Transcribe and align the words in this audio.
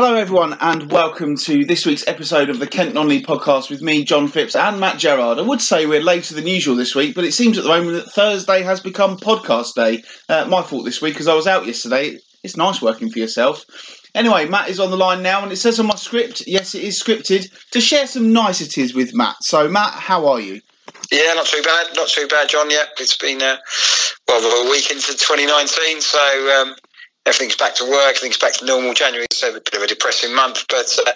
Hello, 0.00 0.14
everyone, 0.14 0.56
and 0.60 0.92
welcome 0.92 1.36
to 1.38 1.64
this 1.64 1.84
week's 1.84 2.06
episode 2.06 2.50
of 2.50 2.60
the 2.60 2.68
Kent 2.68 2.94
Non-League 2.94 3.26
podcast 3.26 3.68
with 3.68 3.82
me, 3.82 4.04
John 4.04 4.28
Phipps, 4.28 4.54
and 4.54 4.78
Matt 4.78 4.96
Gerard. 5.00 5.40
I 5.40 5.42
would 5.42 5.60
say 5.60 5.86
we're 5.86 6.00
later 6.00 6.36
than 6.36 6.46
usual 6.46 6.76
this 6.76 6.94
week, 6.94 7.16
but 7.16 7.24
it 7.24 7.34
seems 7.34 7.58
at 7.58 7.64
the 7.64 7.68
moment 7.68 7.94
that 7.94 8.12
Thursday 8.12 8.62
has 8.62 8.78
become 8.78 9.16
podcast 9.16 9.74
day. 9.74 10.04
Uh, 10.28 10.46
my 10.48 10.62
fault 10.62 10.84
this 10.84 11.02
week 11.02 11.14
because 11.14 11.26
I 11.26 11.34
was 11.34 11.48
out 11.48 11.66
yesterday. 11.66 12.16
It's 12.44 12.56
nice 12.56 12.80
working 12.80 13.10
for 13.10 13.18
yourself. 13.18 13.64
Anyway, 14.14 14.46
Matt 14.46 14.68
is 14.68 14.78
on 14.78 14.92
the 14.92 14.96
line 14.96 15.20
now, 15.20 15.42
and 15.42 15.50
it 15.50 15.56
says 15.56 15.80
on 15.80 15.86
my 15.88 15.96
script, 15.96 16.44
yes, 16.46 16.76
it 16.76 16.84
is 16.84 17.02
scripted, 17.02 17.50
to 17.72 17.80
share 17.80 18.06
some 18.06 18.32
niceties 18.32 18.94
with 18.94 19.16
Matt. 19.16 19.42
So, 19.42 19.68
Matt, 19.68 19.94
how 19.94 20.28
are 20.28 20.38
you? 20.38 20.60
Yeah, 21.10 21.32
not 21.34 21.46
too 21.46 21.62
bad, 21.64 21.88
not 21.96 22.08
too 22.08 22.28
bad, 22.28 22.48
John. 22.48 22.70
Yeah, 22.70 22.84
it's 22.98 23.16
been 23.16 23.42
uh, 23.42 23.56
well 24.28 24.64
a 24.64 24.70
week 24.70 24.92
into 24.92 25.08
2019, 25.08 26.00
so 26.00 26.62
um, 26.62 26.76
everything's 27.28 27.56
back 27.56 27.74
to 27.76 27.84
work, 27.84 28.16
everything's 28.16 28.38
back 28.38 28.54
to 28.54 28.64
normal. 28.64 28.94
January 28.94 29.26
is 29.30 29.42
a 29.42 29.52
bit 29.52 29.74
of 29.74 29.82
a 29.82 29.86
depressing 29.86 30.34
month, 30.34 30.64
but 30.68 30.88
uh, 30.98 31.12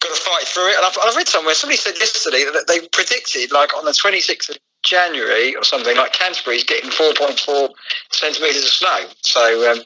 got 0.00 0.12
to 0.12 0.20
fight 0.20 0.44
through 0.44 0.68
it. 0.68 0.76
And 0.76 0.84
I've, 0.84 0.98
I've, 1.02 1.16
read 1.16 1.28
somewhere 1.28 1.54
somebody 1.54 1.78
said 1.78 1.96
yesterday 1.98 2.44
that 2.44 2.68
they 2.68 2.86
predicted, 2.88 3.50
like 3.50 3.74
on 3.76 3.84
the 3.84 3.92
26th 3.92 4.50
of 4.50 4.58
January 4.84 5.56
or 5.56 5.64
something, 5.64 5.96
like 5.96 6.12
Canterbury's 6.12 6.64
getting 6.64 6.90
4.4 6.90 7.70
centimetres 8.12 8.64
of 8.64 8.70
snow. 8.70 9.08
So 9.22 9.72
um, 9.72 9.80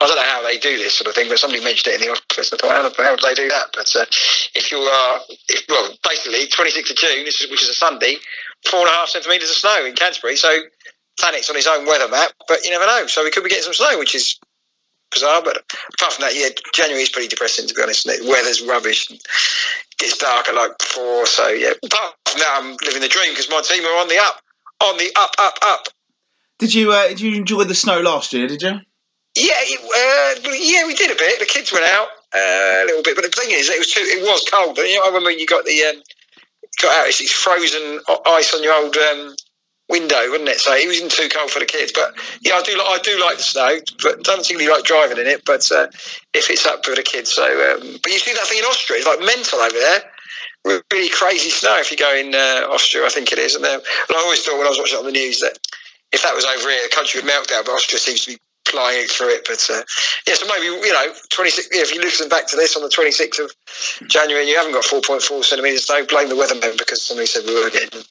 I 0.00 0.06
don't 0.06 0.16
know 0.16 0.32
how 0.32 0.42
they 0.42 0.58
do 0.58 0.78
this 0.78 0.94
sort 0.94 1.08
of 1.08 1.14
thing, 1.14 1.28
but 1.28 1.38
somebody 1.38 1.62
mentioned 1.62 1.94
it 1.94 2.00
in 2.00 2.08
the 2.08 2.12
office. 2.12 2.52
I 2.52 2.56
thought, 2.56 2.72
how, 2.72 3.04
how 3.04 3.16
do 3.16 3.22
they 3.22 3.34
do 3.34 3.48
that? 3.50 3.66
But 3.74 3.94
uh, 3.94 4.06
if 4.56 4.72
you 4.72 4.78
are, 4.78 5.20
if, 5.48 5.64
well, 5.68 5.92
basically 6.02 6.48
26th 6.48 6.90
of 6.90 6.96
June, 6.96 7.24
which 7.24 7.62
is 7.62 7.68
a 7.68 7.74
Sunday, 7.74 8.16
four 8.64 8.80
and 8.80 8.88
a 8.88 8.92
half 8.92 9.08
centimetres 9.08 9.50
of 9.50 9.56
snow 9.56 9.84
in 9.84 9.94
Canterbury. 9.94 10.36
So 10.36 10.50
planet's 11.20 11.50
on 11.50 11.56
his 11.56 11.66
own 11.66 11.86
weather 11.86 12.08
map, 12.08 12.32
but 12.48 12.64
you 12.64 12.70
never 12.70 12.86
know. 12.86 13.06
So 13.06 13.22
we 13.24 13.30
could 13.30 13.44
be 13.44 13.50
getting 13.50 13.64
some 13.64 13.74
snow, 13.74 13.98
which 13.98 14.14
is 14.14 14.40
bizarre. 15.12 15.42
But 15.42 15.58
apart 15.94 16.12
from 16.14 16.22
that, 16.22 16.34
yeah, 16.34 16.48
January 16.74 17.02
is 17.02 17.10
pretty 17.10 17.28
depressing 17.28 17.68
to 17.68 17.74
be 17.74 17.82
honest. 17.82 18.04
The 18.04 18.26
weather's 18.28 18.62
rubbish. 18.62 19.10
It 19.10 19.22
gets 19.98 20.18
dark 20.18 20.48
at 20.48 20.54
like 20.54 20.72
four. 20.82 21.26
So 21.26 21.48
yeah, 21.48 21.72
apart 21.84 22.14
from 22.26 22.40
that, 22.40 22.60
I'm 22.60 22.76
living 22.84 23.02
the 23.02 23.08
dream 23.08 23.32
because 23.32 23.50
my 23.50 23.60
team 23.60 23.84
are 23.84 24.00
on 24.00 24.08
the 24.08 24.18
up, 24.18 24.40
on 24.84 24.96
the 24.98 25.10
up, 25.16 25.34
up, 25.38 25.58
up. 25.62 25.88
Did 26.58 26.74
you 26.74 26.92
uh, 26.92 27.08
did 27.08 27.20
you 27.20 27.34
enjoy 27.34 27.64
the 27.64 27.74
snow 27.74 28.00
last 28.00 28.32
year? 28.32 28.46
Did 28.46 28.62
you? 28.62 28.80
Yeah, 29.34 29.56
it, 29.64 29.80
uh, 29.80 30.50
yeah, 30.52 30.86
we 30.86 30.94
did 30.94 31.10
a 31.10 31.16
bit. 31.16 31.40
The 31.40 31.46
kids 31.46 31.72
went 31.72 31.86
out 31.86 32.08
uh, 32.34 32.84
a 32.84 32.86
little 32.86 33.02
bit, 33.02 33.16
but 33.16 33.24
the 33.24 33.30
thing 33.30 33.50
is, 33.50 33.70
it 33.70 33.78
was 33.78 33.90
too, 33.90 34.02
it 34.04 34.22
was 34.22 34.44
cold. 34.50 34.76
But 34.76 34.88
you 34.88 34.96
know, 34.96 35.04
I 35.04 35.06
remember 35.06 35.30
when 35.30 35.38
you 35.38 35.46
got 35.46 35.64
the 35.64 35.82
um, 35.84 36.02
got 36.80 36.98
out, 36.98 37.08
it's, 37.08 37.20
it's 37.20 37.32
frozen 37.32 38.00
ice 38.26 38.54
on 38.54 38.62
your 38.62 38.74
old 38.74 38.96
um, 38.96 39.34
window, 39.92 40.18
wouldn't 40.30 40.48
it? 40.48 40.58
So 40.58 40.72
it 40.72 40.88
wasn't 40.88 41.12
too 41.12 41.28
cold 41.28 41.50
for 41.52 41.60
the 41.60 41.68
kids. 41.68 41.92
But 41.92 42.16
yeah, 42.40 42.56
I 42.56 42.62
do 42.62 42.72
I 42.72 42.98
do 43.04 43.20
like 43.20 43.36
the 43.36 43.44
snow, 43.44 43.78
but 44.02 44.24
don't 44.24 44.40
particularly 44.40 44.72
like 44.72 44.84
driving 44.84 45.18
in 45.18 45.28
it. 45.28 45.44
But 45.44 45.70
uh, 45.70 45.86
if 46.32 46.48
it's 46.48 46.64
up 46.66 46.84
for 46.84 46.96
the 46.96 47.04
kids, 47.04 47.30
so 47.30 47.44
um, 47.44 48.00
but 48.02 48.10
you 48.10 48.18
see 48.18 48.32
that 48.32 48.48
thing 48.48 48.58
in 48.58 48.64
Austria, 48.64 48.98
it's 48.98 49.06
like 49.06 49.20
mental 49.20 49.60
over 49.60 49.78
there. 49.78 50.00
Really 50.64 51.10
crazy 51.10 51.50
snow 51.50 51.76
if 51.78 51.90
you 51.90 51.98
go 51.98 52.14
in 52.16 52.34
uh, 52.34 52.72
Austria, 52.72 53.04
I 53.04 53.10
think 53.10 53.32
it 53.32 53.38
is. 53.38 53.54
And, 53.54 53.64
and 53.64 53.82
I 53.82 54.18
always 54.18 54.42
thought 54.42 54.56
when 54.58 54.66
I 54.66 54.70
was 54.70 54.78
watching 54.78 54.98
on 54.98 55.04
the 55.04 55.12
news 55.12 55.40
that 55.40 55.58
if 56.12 56.22
that 56.22 56.34
was 56.34 56.44
over 56.44 56.70
here, 56.70 56.80
the 56.88 56.94
country 56.94 57.18
would 57.18 57.26
melt 57.26 57.48
down. 57.48 57.64
But 57.64 57.72
Austria 57.72 57.98
seems 57.98 58.24
to 58.24 58.32
be 58.32 58.38
flying 58.64 59.06
through 59.06 59.34
it. 59.34 59.44
But 59.44 59.60
uh, 59.68 59.82
yeah, 60.26 60.34
so 60.34 60.46
maybe 60.46 60.66
you 60.66 60.92
know, 60.92 61.12
twenty 61.30 61.50
six. 61.50 61.68
If 61.70 61.92
you 61.92 62.00
listen 62.00 62.28
back 62.28 62.46
to 62.48 62.56
this 62.56 62.76
on 62.76 62.82
the 62.82 62.88
twenty 62.88 63.12
sixth 63.12 63.40
of 63.42 63.52
January 64.08 64.42
and 64.42 64.48
you 64.48 64.56
haven't 64.56 64.72
got 64.72 64.84
four 64.84 65.02
point 65.02 65.22
four 65.22 65.42
centimeters, 65.42 65.84
don't 65.84 66.08
blame 66.08 66.28
the 66.28 66.38
weatherman 66.38 66.78
because 66.78 67.02
somebody 67.02 67.26
said 67.26 67.44
we 67.44 67.62
were 67.62 67.70
getting 67.70 68.02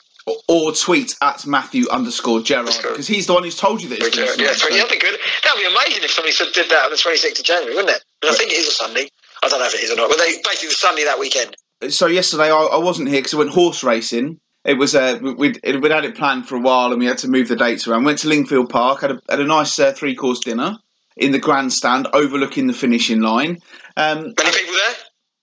or 0.47 0.71
tweet 0.71 1.15
at 1.21 1.45
Matthew 1.45 1.89
underscore 1.89 2.41
Gerard 2.41 2.75
because 2.81 3.07
he's 3.07 3.27
the 3.27 3.33
one 3.33 3.43
who's 3.43 3.57
told 3.57 3.81
you 3.81 3.89
this. 3.89 3.99
Yeah, 4.15 4.25
that'd 4.25 4.89
be 4.89 4.99
good. 4.99 5.19
That'd 5.43 5.61
be 5.61 5.67
amazing 5.67 6.03
if 6.03 6.11
somebody 6.11 6.35
did 6.53 6.69
that 6.69 6.85
on 6.85 6.91
the 6.91 6.97
26th 6.97 7.39
of 7.39 7.45
January, 7.45 7.75
wouldn't 7.75 7.95
it? 7.95 8.03
I 8.23 8.33
think 8.33 8.51
it 8.51 8.57
is 8.57 8.67
a 8.67 8.71
Sunday. 8.71 9.09
I 9.43 9.49
don't 9.49 9.59
know 9.59 9.65
if 9.65 9.73
it 9.73 9.81
is 9.81 9.91
or 9.91 9.95
not, 9.95 10.09
but 10.09 10.19
they 10.19 10.37
basically 10.43 10.69
the 10.69 10.75
Sunday 10.75 11.03
that 11.05 11.19
weekend. 11.19 11.55
So 11.89 12.05
yesterday 12.05 12.51
I, 12.51 12.57
I 12.57 12.77
wasn't 12.77 13.09
here 13.09 13.19
because 13.19 13.33
I 13.33 13.37
went 13.37 13.49
horse 13.49 13.83
racing. 13.83 14.39
It 14.63 14.75
was 14.75 14.93
uh, 14.93 15.17
we'd, 15.21 15.59
we'd 15.63 15.91
had 15.91 16.05
it 16.05 16.15
planned 16.15 16.47
for 16.47 16.55
a 16.55 16.61
while 16.61 16.91
and 16.91 16.99
we 16.99 17.07
had 17.07 17.17
to 17.19 17.27
move 17.27 17.47
the 17.47 17.55
dates 17.55 17.87
around. 17.87 18.03
Went 18.03 18.19
to 18.19 18.27
Lingfield 18.27 18.69
Park, 18.69 19.01
had 19.01 19.11
a, 19.11 19.19
had 19.27 19.39
a 19.39 19.45
nice 19.45 19.77
uh, 19.79 19.91
three 19.91 20.15
course 20.15 20.39
dinner 20.39 20.77
in 21.17 21.31
the 21.31 21.39
grandstand 21.39 22.07
overlooking 22.13 22.67
the 22.67 22.73
finishing 22.73 23.21
line. 23.21 23.57
Um, 23.97 24.33
Many 24.37 24.51
people 24.51 24.75
there? 24.75 24.95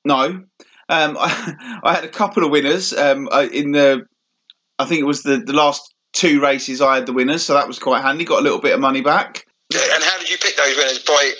No. 0.04 0.24
Um, 0.88 1.16
I, 1.18 1.80
I, 1.82 1.94
had 1.94 2.04
a 2.04 2.08
couple 2.08 2.44
of 2.44 2.50
winners 2.50 2.92
um, 2.92 3.28
uh, 3.30 3.48
in 3.52 3.72
the 3.72 4.06
I 4.78 4.84
think 4.84 5.00
it 5.00 5.06
was 5.06 5.22
the, 5.22 5.38
the 5.38 5.52
last 5.52 5.94
two 6.12 6.40
races 6.40 6.80
I 6.80 6.96
had 6.96 7.06
the 7.06 7.12
winners, 7.12 7.44
so 7.44 7.54
that 7.54 7.68
was 7.68 7.78
quite 7.78 8.02
handy. 8.02 8.24
Got 8.24 8.40
a 8.40 8.42
little 8.42 8.60
bit 8.60 8.74
of 8.74 8.80
money 8.80 9.00
back. 9.00 9.44
And 9.74 10.02
how 10.02 10.18
did 10.18 10.30
you 10.30 10.38
pick 10.38 10.56
those 10.56 10.76
winners? 10.76 10.98
By 11.00 11.32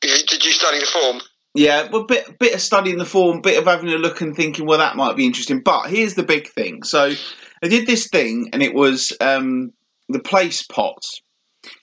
did 0.00 0.44
you 0.44 0.52
study 0.52 0.78
the 0.78 0.86
form? 0.86 1.20
Yeah, 1.54 1.88
well, 1.90 2.04
bit 2.04 2.38
bit 2.38 2.54
of 2.54 2.60
studying 2.60 2.98
the 2.98 3.04
form, 3.04 3.40
bit 3.40 3.58
of 3.58 3.64
having 3.64 3.88
a 3.90 3.96
look 3.96 4.20
and 4.20 4.36
thinking, 4.36 4.66
well, 4.66 4.78
that 4.78 4.96
might 4.96 5.16
be 5.16 5.26
interesting. 5.26 5.62
But 5.64 5.88
here's 5.88 6.14
the 6.14 6.22
big 6.22 6.48
thing. 6.48 6.82
So 6.82 7.12
I 7.62 7.68
did 7.68 7.86
this 7.86 8.08
thing, 8.08 8.50
and 8.52 8.62
it 8.62 8.74
was 8.74 9.12
um, 9.20 9.72
the 10.08 10.20
place 10.20 10.62
pot, 10.62 11.02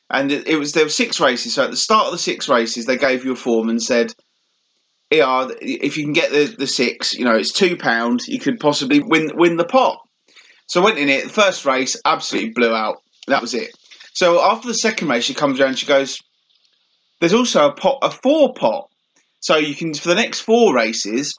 and 0.10 0.32
it, 0.32 0.48
it 0.48 0.58
was 0.58 0.74
there 0.74 0.86
were 0.86 0.90
six 0.90 1.20
races. 1.20 1.56
So 1.56 1.66
at 1.66 1.72
the 1.72 1.78
start 1.78 2.06
of 2.06 2.12
the 2.12 2.18
six 2.18 2.48
races, 2.48 2.86
they 2.86 2.98
gave 2.98 3.26
you 3.26 3.34
a 3.34 3.36
form 3.36 3.70
and 3.70 3.82
said, 3.82 4.14
"Yeah, 5.12 5.50
if 5.60 5.98
you 5.98 6.04
can 6.04 6.14
get 6.14 6.32
the, 6.32 6.56
the 6.58 6.68
six, 6.68 7.14
you 7.14 7.26
know, 7.26 7.36
it's 7.36 7.52
two 7.52 7.76
pound. 7.76 8.28
You 8.28 8.40
could 8.40 8.60
possibly 8.60 9.00
win 9.00 9.32
win 9.36 9.58
the 9.58 9.66
pot." 9.66 10.00
So 10.68 10.82
I 10.82 10.86
went 10.86 10.98
in 10.98 11.10
it. 11.10 11.26
The 11.26 11.30
first 11.30 11.66
race 11.66 11.96
absolutely 12.06 12.52
blew 12.52 12.74
out. 12.74 12.98
That 13.28 13.42
was 13.42 13.54
it. 13.54 13.72
So 14.14 14.42
after 14.42 14.68
the 14.68 14.74
second 14.74 15.10
race, 15.10 15.24
she 15.26 15.34
comes 15.34 15.60
around. 15.60 15.78
She 15.78 15.86
goes, 15.86 16.20
"There's 17.20 17.34
also 17.34 17.70
a 17.70 17.74
pot, 17.74 18.00
a 18.02 18.10
four 18.10 18.54
pot. 18.54 18.90
So 19.40 19.58
you 19.58 19.76
can 19.76 19.94
for 19.94 20.10
the 20.10 20.16
next 20.16 20.42
four 20.42 20.76
races, 20.76 21.38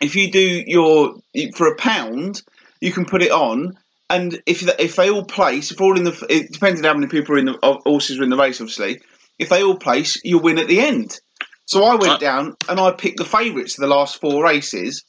if 0.00 0.16
you 0.16 0.30
do 0.30 0.62
your 0.66 1.14
for 1.56 1.68
a 1.68 1.76
pound, 1.76 2.42
you 2.80 2.92
can 2.92 3.04
put 3.04 3.22
it 3.22 3.32
on." 3.32 3.78
And 4.10 4.40
if 4.46 4.66
if 4.78 4.96
they 4.96 5.10
all 5.10 5.24
place, 5.24 5.70
if 5.70 5.80
all 5.80 5.96
in 5.96 6.04
the, 6.04 6.26
it 6.28 6.52
depends 6.52 6.80
on 6.80 6.84
how 6.84 6.94
many 6.94 7.08
people 7.08 7.34
are 7.34 7.38
in 7.38 7.44
the 7.46 7.58
horses 7.84 8.18
are 8.18 8.22
in 8.22 8.30
the 8.30 8.36
race, 8.36 8.60
obviously. 8.60 9.00
If 9.38 9.50
they 9.50 9.62
all 9.62 9.76
place, 9.76 10.16
you'll 10.24 10.42
win 10.42 10.58
at 10.58 10.66
the 10.66 10.80
end. 10.80 11.18
So 11.66 11.84
I 11.84 11.96
went 11.96 12.18
down 12.18 12.56
and 12.68 12.80
I 12.80 12.92
picked 12.92 13.18
the 13.18 13.24
favourites 13.26 13.78
of 13.78 13.82
the 13.82 13.94
last 13.94 14.18
four 14.20 14.42
races, 14.42 15.04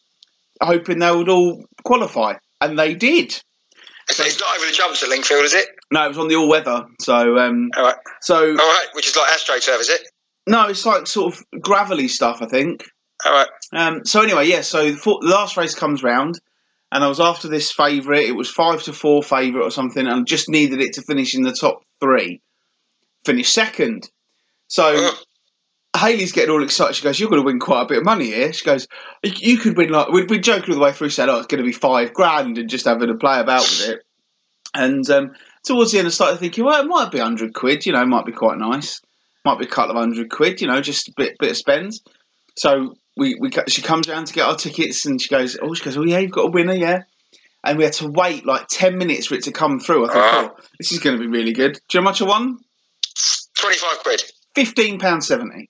hoping 0.62 1.00
they 1.00 1.12
would 1.12 1.30
all 1.30 1.64
qualify, 1.86 2.34
and 2.60 2.78
they 2.78 2.94
did. 2.94 3.42
So 4.12 4.24
it's 4.24 4.40
not 4.40 4.58
over 4.58 4.66
the 4.66 4.72
jumps 4.72 5.04
at 5.04 5.10
Lingfield, 5.10 5.44
is 5.44 5.54
it? 5.54 5.68
No, 5.92 6.06
it 6.06 6.08
was 6.10 6.18
on 6.18 6.28
the 6.28 6.36
all 6.36 6.50
weather. 6.50 6.86
So, 7.00 7.38
um, 7.38 7.70
all 7.78 7.84
right. 7.84 7.96
So, 8.22 8.50
all 8.50 8.56
right, 8.56 8.88
which 8.94 9.08
is 9.08 9.16
like 9.16 9.30
AstroTurf, 9.32 9.80
is 9.80 9.90
it? 9.90 10.02
No, 10.48 10.68
it's 10.68 10.86
like 10.86 11.06
sort 11.08 11.34
of 11.34 11.62
gravelly 11.62 12.08
stuff, 12.08 12.42
I 12.42 12.48
think. 12.48 12.84
All 13.26 13.32
right. 13.32 13.48
Um, 13.74 14.06
so 14.06 14.22
anyway, 14.22 14.48
yeah. 14.48 14.62
So 14.62 14.92
the 14.92 15.20
last 15.22 15.58
race 15.58 15.76
comes 15.76 16.02
round, 16.02 16.40
and 16.92 17.04
I 17.04 17.08
was 17.08 17.20
after 17.20 17.48
this 17.48 17.72
favourite. 17.72 18.28
It 18.28 18.36
was 18.36 18.50
five 18.50 18.82
to 18.84 18.94
four 18.94 19.22
favourite 19.22 19.64
or 19.64 19.72
something, 19.72 20.08
and 20.08 20.26
just 20.26 20.50
needed 20.50 20.82
it 20.82 20.94
to 20.94 21.02
finish 21.04 21.36
in 21.36 21.44
the 21.44 21.54
top 21.54 21.84
three. 22.00 22.42
Finished 23.26 23.54
second. 23.54 24.10
So. 24.68 25.12
Haley's 25.98 26.32
getting 26.32 26.52
all 26.52 26.64
excited. 26.64 26.96
She 26.96 27.04
goes, 27.04 27.20
"You're 27.20 27.30
going 27.30 27.42
to 27.42 27.46
win 27.46 27.60
quite 27.60 27.84
a 27.84 27.88
bit 27.88 27.98
of 27.98 28.06
money 28.06 28.28
here." 28.28 28.54
She 28.54 28.64
goes, 28.64 28.88
"You 29.24 29.58
could 29.58 29.76
win 29.76 29.90
like 29.90 30.10
we're, 30.10 30.28
we're 30.28 30.40
joking 30.40 30.74
all 30.74 30.80
the 30.80 30.86
way 30.86 30.92
through, 30.92 31.10
saying, 31.10 31.30
oh, 31.30 31.38
it's 31.38 31.48
going 31.48 31.64
to 31.64 31.68
be 31.68 31.74
five 31.74 32.14
grand, 32.14 32.58
and 32.58 32.70
just 32.70 32.86
having 32.86 33.10
a 33.10 33.16
play 33.16 33.40
about 33.40 33.62
with 33.62 33.90
it." 33.90 34.00
And 34.74 35.10
um, 35.10 35.32
towards 35.66 35.92
the 35.92 35.98
end, 35.98 36.08
I 36.08 36.12
started 36.12 36.40
thinking, 36.40 36.64
well, 36.64 36.82
it 36.82 36.88
might 36.88 37.12
be 37.12 37.20
hundred 37.20 37.54
quid. 37.54 37.86
You 37.86 37.94
know, 37.94 38.06
might 38.06 38.26
be 38.26 38.32
quite 38.32 38.60
nice. 38.60 39.02
Might 39.46 39.58
be 39.58 39.66
a 39.66 39.70
couple 39.70 39.92
of 39.92 39.98
hundred 39.98 40.30
quid. 40.30 40.62
You 40.62 40.68
know, 40.68 40.80
just 40.80 41.10
a 41.10 41.14
bit 41.18 41.38
bit 41.40 41.52
of 41.52 41.58
spend." 41.58 41.94
So 42.56 42.94
we, 43.18 43.36
we 43.40 43.50
she 43.68 43.82
comes 43.82 44.08
around 44.08 44.28
to 44.28 44.34
get 44.34 44.48
our 44.48 44.56
tickets, 44.56 45.06
and 45.06 45.20
she 45.20 45.30
goes, 45.30 45.58
"Oh, 45.62 45.74
she 45.74 45.84
goes, 45.84 45.98
oh 45.98 46.04
yeah, 46.04 46.20
you've 46.20 46.32
got 46.32 46.48
a 46.48 46.52
winner, 46.52 46.76
yeah." 46.76 47.02
And 47.64 47.78
we 47.78 47.84
had 47.84 47.94
to 47.94 48.08
wait 48.08 48.46
like 48.46 48.68
ten 48.70 48.98
minutes 48.98 49.28
for 49.28 49.36
it 49.36 49.44
to 49.44 49.52
come 49.52 49.80
through. 49.80 50.06
I 50.06 50.14
thought, 50.14 50.34
oh, 50.34 50.64
this 50.78 50.92
is 50.92 51.00
going 51.00 51.18
to 51.18 51.22
be 51.22 51.28
really 51.28 51.52
good. 51.52 51.74
Do 51.90 51.98
you 51.98 52.02
know 52.02 52.06
how 52.06 52.12
much 52.12 52.22
I 52.22 52.26
won? 52.26 52.60
Twenty-five 53.58 54.00
quid. 54.04 54.24
Fifteen 54.56 55.00
pound 55.00 55.24
seventy. 55.24 55.70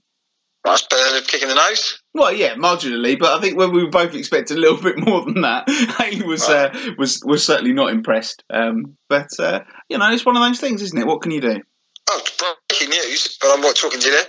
That's 0.63 0.85
better 0.87 1.13
than 1.13 1.23
kicking 1.23 1.47
the 1.47 1.55
nose. 1.55 2.01
Well, 2.13 2.33
yeah, 2.33 2.55
marginally, 2.55 3.17
but 3.17 3.37
I 3.37 3.41
think 3.41 3.57
when 3.57 3.71
we 3.71 3.83
were 3.83 3.89
both 3.89 4.13
expecting 4.13 4.57
a 4.57 4.59
little 4.59 4.77
bit 4.81 4.97
more 4.97 5.23
than 5.23 5.41
that, 5.41 5.69
Haley 5.97 6.25
was 6.25 6.47
right. 6.47 6.75
uh, 6.75 6.91
was 6.97 7.21
was 7.25 7.45
certainly 7.45 7.73
not 7.73 7.91
impressed. 7.91 8.43
Um, 8.49 8.97
but 9.07 9.29
uh, 9.39 9.61
you 9.87 9.97
know, 9.97 10.11
it's 10.11 10.25
one 10.25 10.35
of 10.35 10.43
those 10.43 10.59
things, 10.59 10.81
isn't 10.81 10.97
it? 10.97 11.07
What 11.07 11.21
can 11.21 11.31
you 11.31 11.41
do? 11.41 11.61
Oh, 12.09 12.21
breaking 12.69 12.89
news! 12.89 13.37
But 13.39 13.51
I'm 13.53 13.61
not 13.61 13.75
talking 13.75 13.99
to 13.99 14.05
you 14.07 14.13
there. 14.13 14.27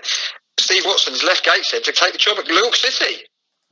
Steve 0.58 0.84
Watson's 0.84 1.24
left 1.24 1.44
Gateshead 1.44 1.84
to 1.84 1.92
take 1.92 2.12
the 2.12 2.18
job 2.18 2.38
at 2.38 2.46
York 2.46 2.76
City. 2.76 3.22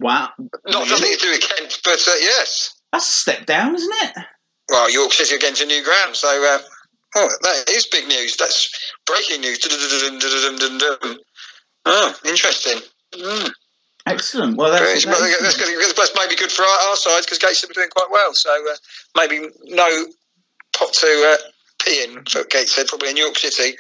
Wow! 0.01 0.31
Not 0.39 0.89
nothing 0.89 1.13
to 1.13 1.19
do 1.19 1.31
with 1.31 1.41
Kent, 1.41 1.81
but 1.85 2.01
uh, 2.09 2.13
yes, 2.21 2.75
that's 2.93 3.09
a 3.09 3.13
step 3.13 3.47
down, 3.47 3.75
isn't 3.75 3.95
it? 4.03 4.25
Well, 4.71 4.91
York 4.91 5.13
City 5.13 5.35
against 5.35 5.63
a 5.63 5.67
new 5.67 5.85
ground, 5.85 6.17
so 6.17 6.29
uh, 6.29 6.59
oh, 7.17 7.29
that 7.43 7.71
is 7.71 7.87
big 7.87 8.09
news. 8.09 8.37
That's 8.37 8.93
breaking 9.07 9.43
news. 9.43 9.59
Oh, 11.91 12.15
interesting. 12.25 12.81
Mm. 13.15 13.51
Excellent. 14.07 14.57
Well, 14.57 14.71
that's, 14.73 15.05
that's, 15.05 15.21
that's, 15.21 15.93
that's 15.95 16.13
maybe 16.17 16.37
good 16.37 16.51
for 16.53 16.63
our, 16.63 16.91
our 16.91 16.97
sides 16.97 17.27
because 17.27 17.39
Gateshead 17.39 17.71
are 17.71 17.75
doing 17.75 17.89
quite 17.91 18.09
well. 18.11 18.33
So 18.35 18.51
uh, 18.51 18.75
maybe 19.17 19.47
no 19.65 20.07
pot 20.75 20.93
to 20.93 21.35
uh, 21.35 21.51
pee 21.85 22.05
in 22.05 22.25
for 22.25 22.45
Gateshead, 22.45 22.87
probably 22.89 23.09
in 23.11 23.15
New 23.15 23.25
York 23.25 23.37
City. 23.37 23.77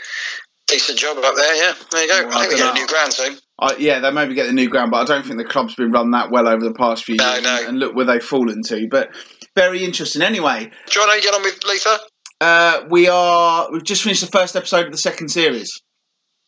Decent 0.66 0.98
job 0.98 1.16
up 1.18 1.34
there, 1.34 1.54
yeah. 1.56 1.74
There 1.90 2.02
you 2.02 2.08
go. 2.08 2.28
Well, 2.28 2.38
I 2.38 2.40
think 2.42 2.52
we 2.52 2.58
get 2.58 2.70
a 2.76 2.78
new 2.78 2.86
ground 2.86 3.12
soon. 3.14 3.38
I, 3.58 3.76
yeah, 3.78 4.00
they 4.00 4.10
maybe 4.10 4.34
get 4.34 4.46
the 4.46 4.52
new 4.52 4.68
ground, 4.68 4.90
but 4.90 4.98
I 4.98 5.04
don't 5.04 5.24
think 5.24 5.38
the 5.38 5.44
club's 5.44 5.74
been 5.74 5.90
run 5.92 6.10
that 6.12 6.30
well 6.30 6.46
over 6.46 6.62
the 6.62 6.74
past 6.74 7.04
few 7.04 7.16
No, 7.16 7.32
years. 7.32 7.42
no. 7.42 7.64
And 7.66 7.78
look 7.78 7.94
where 7.94 8.04
they've 8.04 8.22
fallen 8.22 8.62
to. 8.64 8.86
But 8.88 9.10
very 9.56 9.82
interesting. 9.84 10.20
Anyway, 10.22 10.70
John, 10.88 11.08
how 11.08 11.14
you 11.14 11.22
get 11.22 11.34
on 11.34 11.42
with 11.42 11.58
Luther? 11.66 11.98
uh, 12.42 12.82
we 12.90 13.08
are 13.08 13.72
we've 13.72 13.82
just 13.82 14.02
finished 14.02 14.20
the 14.20 14.26
first 14.38 14.56
episode 14.56 14.86
of 14.86 14.92
the 14.92 14.98
second 14.98 15.30
series. 15.30 15.80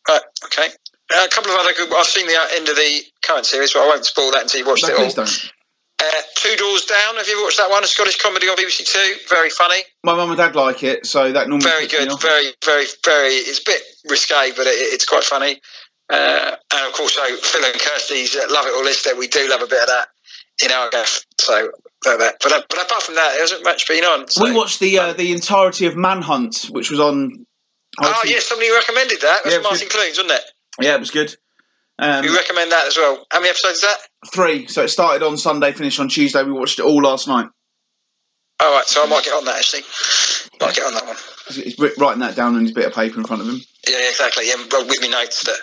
Right, 0.07 0.21
okay. 0.45 0.67
Uh, 1.11 1.25
a 1.25 1.29
couple 1.29 1.51
of 1.51 1.59
other 1.59 1.73
good. 1.73 1.93
I've 1.93 2.05
seen 2.05 2.27
the 2.27 2.39
end 2.55 2.69
of 2.69 2.75
the 2.75 3.01
current 3.23 3.45
series, 3.45 3.73
but 3.73 3.81
I 3.83 3.87
won't 3.87 4.05
spoil 4.05 4.31
that 4.31 4.43
until 4.43 4.61
you 4.61 4.65
watched 4.67 4.87
No, 4.87 4.95
it 4.95 4.99
all. 4.99 5.09
don't. 5.25 5.51
Uh, 5.99 6.05
Two 6.35 6.55
Doors 6.55 6.85
Down. 6.85 7.15
Have 7.17 7.27
you 7.27 7.43
watched 7.43 7.57
that 7.57 7.69
one? 7.69 7.83
A 7.83 7.87
Scottish 7.87 8.19
comedy 8.19 8.47
on 8.47 8.57
BBC 8.57 8.91
Two. 8.91 9.15
Very 9.29 9.49
funny. 9.49 9.81
My 10.03 10.15
mum 10.15 10.29
and 10.29 10.37
dad 10.37 10.55
like 10.55 10.83
it, 10.83 11.05
so 11.05 11.31
that 11.31 11.47
normally 11.47 11.69
Very 11.69 11.87
good. 11.87 12.19
Very, 12.19 12.53
very, 12.65 12.85
very. 13.05 13.33
It's 13.33 13.59
a 13.59 13.63
bit 13.65 13.81
risque, 14.09 14.51
but 14.55 14.65
it, 14.65 14.73
it's 14.93 15.05
quite 15.05 15.23
funny. 15.23 15.61
Uh, 16.11 16.55
and 16.73 16.87
of 16.87 16.93
course, 16.93 17.13
so 17.13 17.35
Phil 17.37 17.63
and 17.63 17.79
Kirsty's 17.79 18.35
uh, 18.35 18.47
Love 18.49 18.65
It 18.65 18.73
or 18.75 18.83
List 18.83 19.05
It. 19.05 19.17
We 19.17 19.27
do 19.27 19.47
love 19.49 19.61
a 19.61 19.67
bit 19.67 19.81
of 19.81 19.87
that 19.87 20.07
in 20.63 20.71
our 20.71 20.89
gaff. 20.89 21.23
So, 21.39 21.71
but, 22.03 22.17
but, 22.41 22.51
uh, 22.51 22.61
but 22.69 22.81
apart 22.85 23.03
from 23.03 23.15
that, 23.15 23.31
there 23.33 23.41
hasn't 23.41 23.63
much 23.63 23.87
been 23.87 24.03
on. 24.03 24.27
So. 24.27 24.43
We 24.43 24.53
watched 24.53 24.79
the 24.79 24.97
uh, 24.97 25.13
the 25.13 25.31
entirety 25.31 25.85
of 25.85 25.95
Manhunt, 25.95 26.65
which 26.71 26.89
was 26.89 26.99
on. 26.99 27.45
Oh, 27.99 28.23
yeah, 28.25 28.39
somebody 28.39 28.71
recommended 28.71 29.21
that. 29.21 29.41
That's 29.43 29.55
Yeah, 29.57 29.61
Martin 29.61 29.89
Clunes, 29.89 30.17
wasn't 30.17 30.31
it? 30.31 30.43
Yeah, 30.79 30.95
it 30.95 30.99
was 30.99 31.11
good. 31.11 31.35
Um, 31.99 32.23
We 32.23 32.33
recommend 32.35 32.71
that 32.71 32.87
as 32.87 32.97
well. 32.97 33.25
How 33.31 33.39
many 33.39 33.49
episodes 33.49 33.75
is 33.77 33.81
that? 33.81 33.97
three. 34.33 34.67
So 34.67 34.83
it 34.83 34.89
started 34.89 35.23
on 35.25 35.37
Sunday, 35.37 35.71
finished 35.71 35.99
on 35.99 36.07
Tuesday. 36.07 36.43
We 36.43 36.51
watched 36.51 36.79
it 36.79 36.85
all 36.85 37.01
last 37.01 37.27
night. 37.27 37.47
All 38.59 38.71
right, 38.75 38.85
so 38.85 39.03
I 39.03 39.07
might 39.07 39.23
get 39.23 39.33
on 39.33 39.45
that 39.45 39.55
actually. 39.57 39.81
Might 40.59 40.75
get 40.75 40.85
on 40.85 40.93
that 40.93 41.07
one. 41.07 41.15
He's- 41.49 41.97
writing 41.97 42.19
that 42.19 42.35
down 42.35 42.55
on 42.55 42.61
his 42.61 42.71
bit 42.73 42.85
of 42.85 42.93
paper 42.93 43.19
in 43.19 43.25
front 43.25 43.41
of 43.41 43.47
him. 43.49 43.59
Yeah, 43.87 44.07
exactly. 44.09 44.47
Yeah, 44.47 44.55
well, 44.71 44.85
with 44.87 45.01
me 45.01 45.09
notes 45.09 45.43
that 45.43 45.57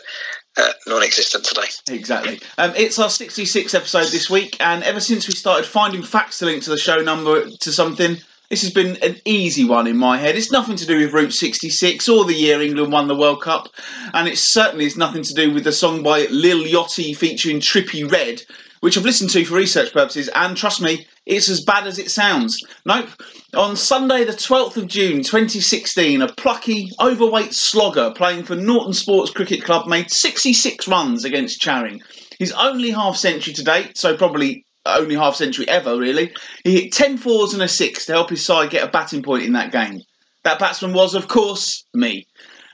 uh, 0.56 0.72
non-existent 0.88 1.44
today. 1.44 1.69
Exactly. 1.94 2.40
Um, 2.58 2.72
it's 2.76 2.99
our 2.99 3.08
66th 3.08 3.75
episode 3.76 4.08
this 4.08 4.28
week, 4.28 4.56
and 4.58 4.82
ever 4.82 4.99
since 4.99 5.28
we 5.28 5.34
started 5.34 5.64
finding 5.66 6.02
facts 6.02 6.40
to 6.40 6.46
link 6.46 6.64
to 6.64 6.70
the 6.70 6.76
show 6.76 6.96
number 6.96 7.49
to 7.49 7.72
something, 7.72 8.16
this 8.50 8.62
has 8.62 8.70
been 8.70 8.96
an 9.02 9.16
easy 9.26 9.64
one 9.64 9.86
in 9.86 9.96
my 9.96 10.16
head. 10.16 10.34
It's 10.34 10.50
nothing 10.50 10.76
to 10.76 10.86
do 10.86 10.98
with 10.98 11.12
Route 11.12 11.34
66 11.34 12.08
or 12.08 12.24
the 12.24 12.34
year 12.34 12.62
England 12.62 12.92
won 12.92 13.06
the 13.06 13.14
World 13.14 13.42
Cup, 13.42 13.68
and 14.14 14.26
it 14.26 14.38
certainly 14.38 14.86
is 14.86 14.96
nothing 14.96 15.22
to 15.22 15.34
do 15.34 15.52
with 15.52 15.64
the 15.64 15.72
song 15.72 16.02
by 16.02 16.26
Lil 16.30 16.64
Yachty 16.64 17.14
featuring 17.14 17.60
Trippie 17.60 18.10
Redd, 18.10 18.42
which 18.80 18.96
I've 18.96 19.04
listened 19.04 19.30
to 19.30 19.44
for 19.44 19.54
research 19.54 19.92
purposes, 19.92 20.30
and 20.34 20.56
trust 20.56 20.80
me, 20.80 21.06
it's 21.26 21.50
as 21.50 21.62
bad 21.62 21.86
as 21.86 21.98
it 21.98 22.10
sounds. 22.10 22.58
Nope. 22.86 23.10
On 23.54 23.76
Sunday, 23.76 24.24
the 24.24 24.32
12th 24.32 24.78
of 24.78 24.86
June 24.86 25.22
2016, 25.22 26.22
a 26.22 26.32
plucky, 26.34 26.90
overweight 27.02 27.52
slogger 27.52 28.12
playing 28.16 28.44
for 28.44 28.56
Norton 28.56 28.94
Sports 28.94 29.30
Cricket 29.30 29.62
Club 29.62 29.86
made 29.86 30.10
66 30.10 30.88
runs 30.88 31.26
against 31.26 31.60
Charing. 31.60 32.00
His 32.38 32.52
only 32.52 32.90
half 32.90 33.16
century 33.16 33.52
to 33.52 33.64
date, 33.64 33.98
so 33.98 34.16
probably 34.16 34.64
only 34.96 35.14
half 35.14 35.37
century 35.37 35.69
ever, 35.69 35.96
really. 35.96 36.32
He 36.64 36.82
hit 36.82 36.93
10 36.93 37.19
fours 37.19 37.52
and 37.55 37.62
a 37.62 37.69
six 37.69 38.06
to 38.06 38.12
help 38.12 38.31
his 38.31 38.44
side 38.44 38.70
get 38.70 38.87
a 38.87 38.90
batting 38.90 39.23
point 39.23 39.44
in 39.44 39.52
that 39.52 39.73
game. 39.73 40.02
That 40.44 40.58
batsman 40.58 40.93
was, 40.93 41.14
of 41.14 41.29
course, 41.29 41.85
me. 41.94 42.26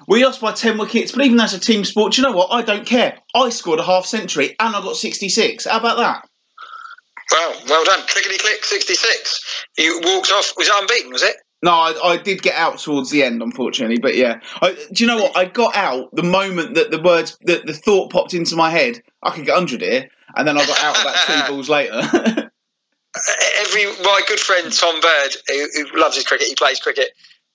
We 0.07 0.25
lost 0.25 0.41
by 0.41 0.53
10 0.53 0.79
wickets, 0.79 1.13
but 1.13 1.25
even 1.25 1.41
as 1.41 1.55
a 1.55 1.61
team 1.61 1.85
sport, 1.85 2.13
do 2.13 2.23
you 2.23 2.29
know 2.29 2.37
what? 2.37 2.53
I 2.53 2.63
don't 2.63 2.87
care. 2.87 3.19
I 3.35 3.49
scored 3.49 3.81
a 3.81 3.85
half 3.85 4.05
century 4.05 4.55
and 4.61 4.77
I 4.77 4.81
got 4.83 4.97
66. 4.97 5.65
How 5.65 5.79
about 5.79 5.97
that? 5.97 6.29
Well, 7.31 7.55
well 7.69 7.85
done. 7.85 8.01
Clickety 8.07 8.39
click, 8.39 8.65
66. 8.65 9.65
You 9.79 10.01
walked 10.05 10.31
off. 10.31 10.53
Was 10.57 10.69
it 10.69 10.75
unbeaten, 10.77 11.13
was 11.13 11.23
it? 11.23 11.37
No, 11.63 11.73
I, 11.73 11.95
I 12.05 12.17
did 12.19 12.43
get 12.43 12.57
out 12.57 12.79
towards 12.79 13.11
the 13.11 13.23
end, 13.23 13.43
unfortunately, 13.43 13.99
but 13.99 14.15
yeah. 14.15 14.41
I, 14.61 14.77
do 14.93 15.03
you 15.03 15.07
know 15.07 15.17
what? 15.17 15.35
I 15.35 15.47
got 15.47 15.75
out 15.75 16.15
the 16.15 16.23
moment 16.23 16.75
that 16.75 16.91
the 16.91 17.01
words, 17.01 17.39
that 17.47 17.67
the 17.67 17.73
thought 17.73 18.13
popped 18.13 18.35
into 18.35 18.55
my 18.55 18.69
head. 18.69 19.01
I 19.23 19.31
could 19.31 19.47
get 19.47 19.55
100 19.55 19.81
here, 19.81 20.11
and 20.37 20.47
then 20.47 20.59
I 20.59 20.67
got 20.67 20.83
out 20.83 21.01
about 21.01 21.17
two 21.27 21.53
balls 21.53 21.69
later. 21.69 21.95
Every 23.59 23.85
My 24.03 24.23
good 24.27 24.41
friend 24.41 24.73
Tom 24.73 25.01
Bird, 25.01 25.37
who, 25.49 25.69
who 25.75 26.01
loves 26.01 26.17
his 26.17 26.25
cricket, 26.25 26.49
he 26.49 26.55
plays 26.55 26.81
cricket 26.81 27.11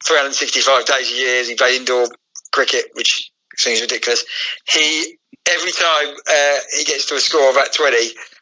365 0.05 0.85
days 0.85 1.11
a 1.11 1.15
year. 1.15 1.43
He 1.43 1.55
plays 1.55 1.79
indoor 1.79 2.07
cricket, 2.51 2.85
which 2.93 3.31
seems 3.57 3.81
ridiculous. 3.81 4.23
He 4.65 5.19
Every 5.49 5.71
time 5.71 6.15
uh, 6.29 6.57
he 6.77 6.83
gets 6.83 7.05
to 7.07 7.15
a 7.15 7.19
score 7.19 7.49
of 7.49 7.55
about 7.55 7.73
20, 7.73 7.97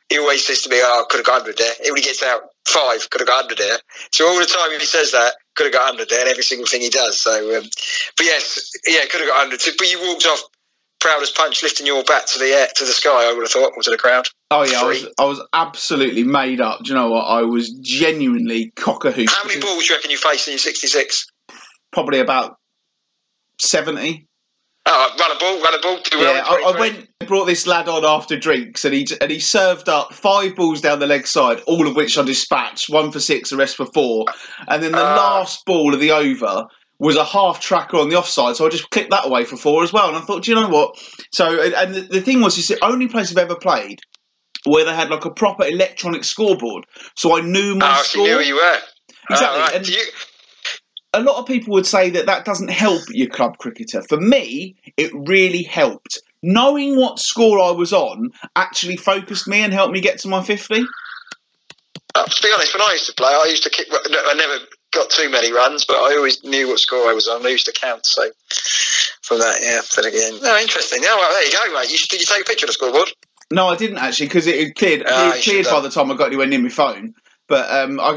he 0.09 0.19
always 0.19 0.45
says 0.45 0.61
to 0.63 0.69
me, 0.69 0.77
oh, 0.81 1.03
I 1.03 1.07
could 1.09 1.19
have 1.19 1.25
got 1.25 1.45
100 1.45 1.57
there. 1.57 1.73
When 1.91 1.95
he 1.95 2.01
gets 2.01 2.23
out 2.23 2.41
five, 2.65 3.09
could 3.09 3.21
have 3.21 3.27
got 3.27 3.47
100 3.47 3.57
there. 3.57 3.77
So 4.11 4.27
all 4.27 4.39
the 4.39 4.45
time 4.45 4.77
he 4.77 4.85
says 4.85 5.11
that, 5.11 5.35
could 5.55 5.65
have 5.65 5.73
got 5.73 5.93
100 5.95 6.09
there, 6.09 6.21
and 6.21 6.29
every 6.29 6.43
single 6.43 6.67
thing 6.67 6.81
he 6.81 6.89
does. 6.89 7.19
So, 7.19 7.57
um, 7.57 7.63
but 8.15 8.25
yes, 8.25 8.71
yeah, 8.85 9.05
could 9.09 9.21
have 9.21 9.29
got 9.29 9.47
100. 9.47 9.61
So, 9.61 9.71
but 9.77 9.89
you 9.89 9.99
walked 10.01 10.25
off 10.25 10.41
proud 10.99 11.21
as 11.21 11.29
punch, 11.31 11.61
lifting 11.63 11.85
your 11.85 12.03
bat 12.03 12.27
to 12.27 12.39
the 12.39 12.45
air, 12.47 12.67
to 12.75 12.85
the 12.85 12.91
sky. 12.91 13.29
I 13.29 13.33
would 13.33 13.41
have 13.43 13.51
thought, 13.51 13.73
or 13.75 13.83
to 13.83 13.89
the 13.91 13.97
crowd. 13.97 14.27
oh 14.51 14.63
yeah, 14.63 14.81
I 14.81 14.83
was, 14.85 15.07
I 15.19 15.25
was 15.25 15.41
absolutely 15.53 16.23
made 16.23 16.59
up. 16.61 16.83
Do 16.83 16.89
you 16.89 16.95
know 16.95 17.09
what? 17.11 17.23
I 17.23 17.41
was 17.43 17.69
genuinely 17.81 18.71
cock 18.75 19.05
a 19.05 19.11
hoop. 19.11 19.29
How 19.29 19.47
many 19.47 19.59
balls 19.59 19.85
do 19.85 19.93
you 19.93 19.95
reckon 19.95 20.11
you 20.11 20.17
faced 20.17 20.47
in 20.47 20.53
your 20.53 20.59
66? 20.59 21.25
Probably 21.91 22.19
about 22.19 22.55
70. 23.59 24.25
Oh, 24.89 25.15
run 25.19 25.31
a 25.35 25.39
ball, 25.39 25.61
run 25.61 25.73
a 25.73 25.79
ball. 25.81 25.99
Do 26.01 26.17
Yeah, 26.17 26.37
in 26.39 26.45
I, 26.45 26.69
I 26.69 26.71
23. 26.73 26.79
went 26.79 27.07
brought 27.27 27.45
this 27.45 27.67
lad 27.67 27.89
on 27.89 28.05
after 28.05 28.39
drinks, 28.39 28.85
and 28.85 28.93
he 28.93 29.05
and 29.19 29.29
he 29.29 29.39
served 29.39 29.89
up 29.89 30.13
five 30.13 30.55
balls 30.55 30.79
down 30.79 30.99
the 30.99 31.07
leg 31.07 31.27
side, 31.27 31.61
all 31.67 31.85
of 31.87 31.95
which 31.97 32.17
I 32.17 32.23
dispatched, 32.23 32.89
one 32.89 33.11
for 33.11 33.19
six, 33.19 33.49
the 33.49 33.57
rest 33.57 33.75
for 33.75 33.85
four, 33.87 34.23
and 34.69 34.81
then 34.81 34.93
the 34.93 35.03
Ah. 35.05 35.15
last 35.17 35.65
ball 35.65 35.93
of 35.93 35.99
the 35.99 36.11
over 36.11 36.65
was 36.99 37.15
a 37.15 37.23
half 37.23 37.59
tracker 37.59 37.97
on 37.97 38.09
the 38.09 38.15
offside, 38.15 38.55
so 38.55 38.65
I 38.65 38.69
just 38.69 38.89
clicked 38.89 39.11
that 39.11 39.25
away 39.27 39.43
for 39.45 39.55
four 39.57 39.83
as 39.83 39.93
well. 39.93 40.07
And 40.07 40.17
I 40.17 40.21
thought, 40.21 40.43
do 40.43 40.51
you 40.51 40.55
know 40.59 40.69
what? 40.69 40.97
So, 41.31 41.61
and, 41.61 41.73
and 41.73 41.93
the, 41.95 42.01
the 42.01 42.21
thing 42.21 42.41
was, 42.41 42.57
it's 42.57 42.67
the 42.69 42.83
only 42.83 43.07
place 43.07 43.31
I've 43.31 43.37
ever 43.37 43.55
played 43.55 43.99
where 44.65 44.83
they 44.83 44.93
had 44.95 45.09
like 45.09 45.23
a 45.25 45.29
proper 45.31 45.65
electronic 45.65 46.23
scoreboard, 46.23 46.85
so 47.15 47.37
I 47.37 47.41
knew 47.41 47.75
my 47.75 47.97
Oh, 47.99 48.03
score. 48.03 48.23
knew 48.27 48.35
where 48.35 48.43
you 48.45 48.55
were. 48.55 48.79
Exactly, 49.29 49.59
right. 49.59 49.75
and- 49.75 49.87
you, 49.87 50.01
a 51.13 51.21
lot 51.21 51.37
of 51.39 51.45
people 51.47 51.73
would 51.73 51.85
say 51.85 52.09
that 52.11 52.25
that 52.25 52.43
doesn't 52.45 52.69
help 52.69 53.01
your 53.09 53.29
club 53.29 53.57
cricketer. 53.57 54.01
For 54.03 54.19
me, 54.19 54.75
it 54.97 55.11
really 55.13 55.63
helped. 55.63 56.19
Knowing 56.43 56.95
what 56.97 57.17
score 57.17 57.59
I 57.59 57.71
was 57.71 57.93
on 57.93 58.29
actually 58.55 58.97
focused 58.97 59.47
me 59.47 59.61
and 59.63 59.73
helped 59.73 59.93
me 59.93 60.01
get 60.01 60.19
to 60.19 60.27
my 60.27 60.43
50. 60.43 60.83
uh, 62.13 62.25
to 62.25 62.43
be 62.43 62.49
honest, 62.53 62.73
when 62.73 62.81
I 62.81 62.91
used 62.91 63.07
to 63.07 63.13
play, 63.13 63.29
I 63.29 63.45
used 63.49 63.63
to 63.63 63.69
kick. 63.69 63.87
I 63.91 64.33
never 64.35 64.65
got 64.93 65.09
too 65.09 65.29
many 65.29 65.51
runs, 65.51 65.85
but 65.85 65.97
I 65.97 66.15
always 66.15 66.43
knew 66.43 66.67
what 66.69 66.79
score 66.79 67.09
I 67.09 67.13
was 67.13 67.27
on. 67.27 67.45
I 67.45 67.49
used 67.49 67.65
to 67.65 67.71
count. 67.71 68.05
So 68.05 68.29
from 69.21 69.39
that, 69.39 69.59
yeah. 69.61 69.81
But 69.95 70.05
again, 70.05 70.39
no, 70.41 70.57
interesting. 70.57 71.03
Yeah, 71.03 71.15
well, 71.15 71.29
there 71.29 71.45
you 71.45 71.51
go, 71.51 71.73
mate. 71.79 71.91
You, 71.91 71.97
did 72.09 72.19
you 72.21 72.25
take 72.25 72.41
a 72.41 72.45
picture 72.45 72.65
of 72.65 72.69
the 72.69 72.73
scoreboard? 72.73 73.11
No, 73.51 73.67
I 73.67 73.75
didn't 73.75 73.97
actually 73.97 74.27
because 74.27 74.47
it 74.47 74.75
cleared, 74.75 75.03
Ah, 75.07 75.33
it 75.35 75.43
cleared 75.43 75.65
by 75.65 75.79
the 75.79 75.89
time 75.89 76.11
I 76.11 76.15
got 76.17 76.27
anywhere 76.27 76.47
near 76.47 76.59
my 76.59 76.69
phone. 76.69 77.13
But 77.47 77.69
um, 77.71 77.99
I, 77.99 78.13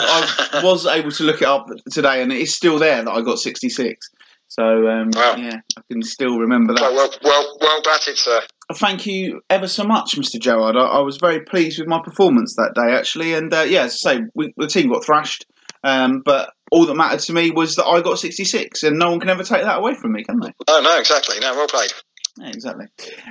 I 0.55 0.61
was 0.65 0.87
able 0.87 1.13
to 1.13 1.23
look 1.23 1.41
it 1.41 1.47
up 1.47 1.67
today 1.93 2.21
and 2.23 2.33
it 2.33 2.41
is 2.41 2.55
still 2.55 2.79
there 2.79 3.05
that 3.05 3.11
I 3.11 3.21
got 3.23 3.39
66. 3.39 4.09
So 4.49 4.63
um, 4.89 5.11
Wow. 5.15 5.37
yeah, 5.39 5.61
I 5.79 5.83
can 5.91 6.03
still 6.03 6.39
remember 6.39 6.75
that. 6.75 6.83
Well, 6.83 6.95
well, 6.97 7.11
well, 7.23 7.57
well 7.61 7.83
batted, 7.83 8.19
sir. 8.19 8.41
Thank 8.75 9.07
you 9.07 9.41
ever 9.49 9.69
so 9.69 9.85
much, 9.85 10.17
Mr. 10.17 10.41
Gerard. 10.41 10.77
I, 10.77 10.81
I 10.81 11.01
was 11.01 11.19
very 11.19 11.41
pleased 11.45 11.79
with 11.79 11.87
my 11.89 12.01
performance 12.03 12.57
that 12.57 12.73
day, 12.75 12.93
actually. 12.93 13.35
And 13.35 13.53
uh, 13.55 13.61
yeah, 13.61 13.85
as 13.85 14.05
I 14.05 14.17
say, 14.17 14.23
we, 14.35 14.53
the 14.57 14.67
team 14.67 14.91
got 14.93 15.05
thrashed, 15.05 15.47
um, 15.85 16.23
but 16.25 16.51
all 16.71 16.87
that 16.87 16.95
mattered 16.95 17.21
to 17.21 17.33
me 17.33 17.51
was 17.51 17.77
that 17.77 17.87
I 17.87 18.01
got 18.01 18.19
66, 18.19 18.83
and 18.83 18.99
no 18.99 19.11
one 19.11 19.21
can 19.21 19.29
ever 19.29 19.45
take 19.45 19.63
that 19.63 19.79
away 19.79 19.95
from 19.95 20.13
me, 20.13 20.25
can 20.25 20.41
they? 20.41 20.53
Oh 20.69 20.81
no, 20.83 20.99
exactly. 20.99 21.39
No, 21.41 21.55
well 21.55 21.67
played. 21.67 21.93
Yeah, 22.39 22.49
exactly. 22.49 22.87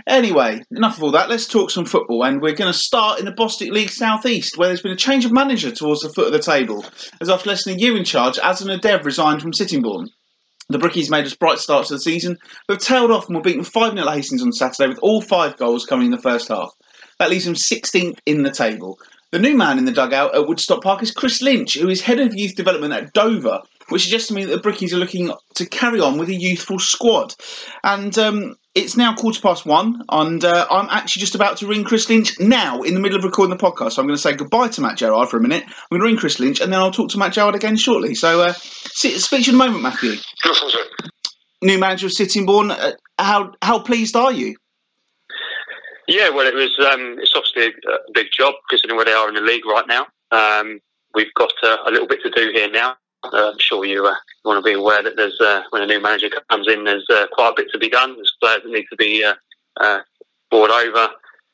Anyway, 0.07 0.61
enough 0.71 0.97
of 0.97 1.03
all 1.03 1.11
that. 1.11 1.29
Let's 1.29 1.47
talk 1.47 1.71
some 1.71 1.85
football, 1.85 2.23
and 2.23 2.41
we're 2.41 2.53
going 2.53 2.71
to 2.71 2.77
start 2.77 3.19
in 3.19 3.25
the 3.25 3.31
Bostik 3.31 3.71
League 3.71 3.89
South 3.89 4.25
East, 4.25 4.57
where 4.57 4.67
there's 4.67 4.81
been 4.81 4.91
a 4.91 4.97
change 4.97 5.25
of 5.25 5.31
manager 5.31 5.71
towards 5.71 6.01
the 6.01 6.09
foot 6.09 6.27
of 6.27 6.33
the 6.33 6.39
table, 6.39 6.85
as 7.21 7.29
after 7.29 7.49
less 7.49 7.63
than 7.63 7.75
a 7.75 7.79
year 7.79 7.95
in 7.95 8.03
charge, 8.03 8.37
Aslan 8.43 8.77
Odev 8.77 9.05
resigned 9.05 9.41
from 9.41 9.53
Sittingbourne. 9.53 10.09
The 10.71 10.77
Brickies 10.77 11.09
made 11.09 11.25
a 11.25 11.35
bright 11.37 11.57
start 11.57 11.87
to 11.87 11.95
the 11.95 11.99
season, 11.99 12.37
but 12.67 12.75
have 12.75 12.83
tailed 12.83 13.09
off 13.09 13.27
and 13.27 13.35
were 13.35 13.41
beaten 13.41 13.63
5 13.63 13.93
0 13.93 14.07
at 14.07 14.13
Hastings 14.13 14.43
on 14.43 14.51
Saturday, 14.51 14.89
with 14.89 14.99
all 15.01 15.21
five 15.21 15.57
goals 15.57 15.85
coming 15.85 16.07
in 16.07 16.11
the 16.11 16.21
first 16.21 16.49
half. 16.49 16.69
That 17.17 17.31
leaves 17.31 17.45
them 17.45 17.55
16th 17.55 18.19
in 18.25 18.43
the 18.43 18.51
table. 18.51 18.99
The 19.31 19.39
new 19.39 19.55
man 19.55 19.77
in 19.77 19.85
the 19.85 19.91
dugout 19.91 20.33
at 20.33 20.47
Woodstock 20.47 20.81
Park 20.81 21.03
is 21.03 21.11
Chris 21.11 21.41
Lynch, 21.41 21.77
who 21.77 21.87
is 21.87 22.01
head 22.01 22.19
of 22.19 22.33
youth 22.33 22.55
development 22.55 22.93
at 22.93 23.13
Dover, 23.13 23.61
which 23.89 24.03
suggests 24.03 24.29
to 24.29 24.33
me 24.33 24.43
that 24.45 24.63
the 24.63 24.69
Brickies 24.69 24.91
are 24.91 24.97
looking 24.97 25.31
to 25.53 25.65
carry 25.67 25.99
on 25.99 26.17
with 26.17 26.29
a 26.29 26.33
youthful 26.33 26.79
squad. 26.79 27.35
And 27.83 28.17
um, 28.17 28.55
it's 28.73 28.97
now 28.97 29.13
quarter 29.13 29.39
past 29.39 29.67
one, 29.67 30.01
and 30.09 30.43
uh, 30.43 30.65
I'm 30.71 30.89
actually 30.89 31.19
just 31.19 31.35
about 31.35 31.57
to 31.57 31.67
ring 31.67 31.83
Chris 31.83 32.09
Lynch 32.09 32.39
now 32.39 32.81
in 32.81 32.95
the 32.95 32.99
middle 32.99 33.19
of 33.19 33.23
recording 33.23 33.55
the 33.55 33.63
podcast. 33.63 33.93
So 33.93 34.01
I'm 34.01 34.07
going 34.07 34.17
to 34.17 34.21
say 34.21 34.33
goodbye 34.33 34.69
to 34.69 34.81
Matt 34.81 34.97
Gerard 34.97 35.29
for 35.29 35.37
a 35.37 35.41
minute. 35.41 35.63
I'm 35.67 35.73
going 35.91 36.01
to 36.01 36.07
ring 36.07 36.17
Chris 36.17 36.39
Lynch, 36.39 36.59
and 36.59 36.73
then 36.73 36.79
I'll 36.79 36.91
talk 36.91 37.09
to 37.11 37.19
Matt 37.19 37.33
Gerard 37.33 37.53
again 37.53 37.75
shortly. 37.75 38.15
So 38.15 38.41
uh, 38.41 38.53
see, 38.53 39.17
speak 39.19 39.45
to 39.45 39.51
you 39.51 39.57
in 39.57 39.61
a 39.61 39.65
moment, 39.65 39.83
Matthew. 39.83 40.15
Look 40.43 40.55
forward 40.55 40.71
to. 40.71 41.09
New 41.61 41.77
manager 41.77 42.07
of 42.07 42.13
Sittingbourne. 42.13 42.71
Uh, 42.71 42.93
how 43.19 43.51
how 43.61 43.79
pleased 43.79 44.15
are 44.15 44.31
you? 44.31 44.55
Yeah, 46.09 46.29
well, 46.29 46.47
it 46.47 46.55
was. 46.55 46.73
Um, 46.91 47.19
it's 47.19 47.35
obviously 47.35 47.67
a, 47.67 47.97
big 48.13 48.29
job 48.35 48.55
considering 48.67 48.97
where 48.97 49.05
they 49.05 49.13
are 49.13 49.29
in 49.29 49.35
the 49.35 49.41
league 49.41 49.63
right 49.63 49.85
now. 49.87 50.07
Um, 50.31 50.79
we've 51.13 51.31
got 51.35 51.51
uh, 51.61 51.77
a 51.85 51.91
little 51.91 52.07
bit 52.07 52.23
to 52.23 52.31
do 52.31 52.49
here 52.51 52.67
now. 52.67 52.95
Uh, 53.21 53.51
I'm 53.51 53.59
sure 53.59 53.85
you 53.85 54.03
uh, 54.03 54.15
want 54.43 54.57
to 54.57 54.67
be 54.67 54.73
aware 54.73 55.03
that 55.03 55.15
there's 55.15 55.39
uh, 55.39 55.61
when 55.69 55.83
a 55.83 55.85
new 55.85 56.01
manager 56.01 56.29
comes 56.49 56.67
in, 56.67 56.83
there's 56.83 57.05
uh, 57.11 57.27
quite 57.33 57.49
a 57.49 57.53
bit 57.57 57.67
to 57.73 57.77
be 57.77 57.89
done. 57.89 58.15
There's 58.15 58.35
players 58.41 58.63
that 58.63 58.71
need 58.71 58.87
to 58.89 58.95
be 58.95 59.23
uh, 59.23 59.99
board 60.49 60.71
over. 60.71 61.09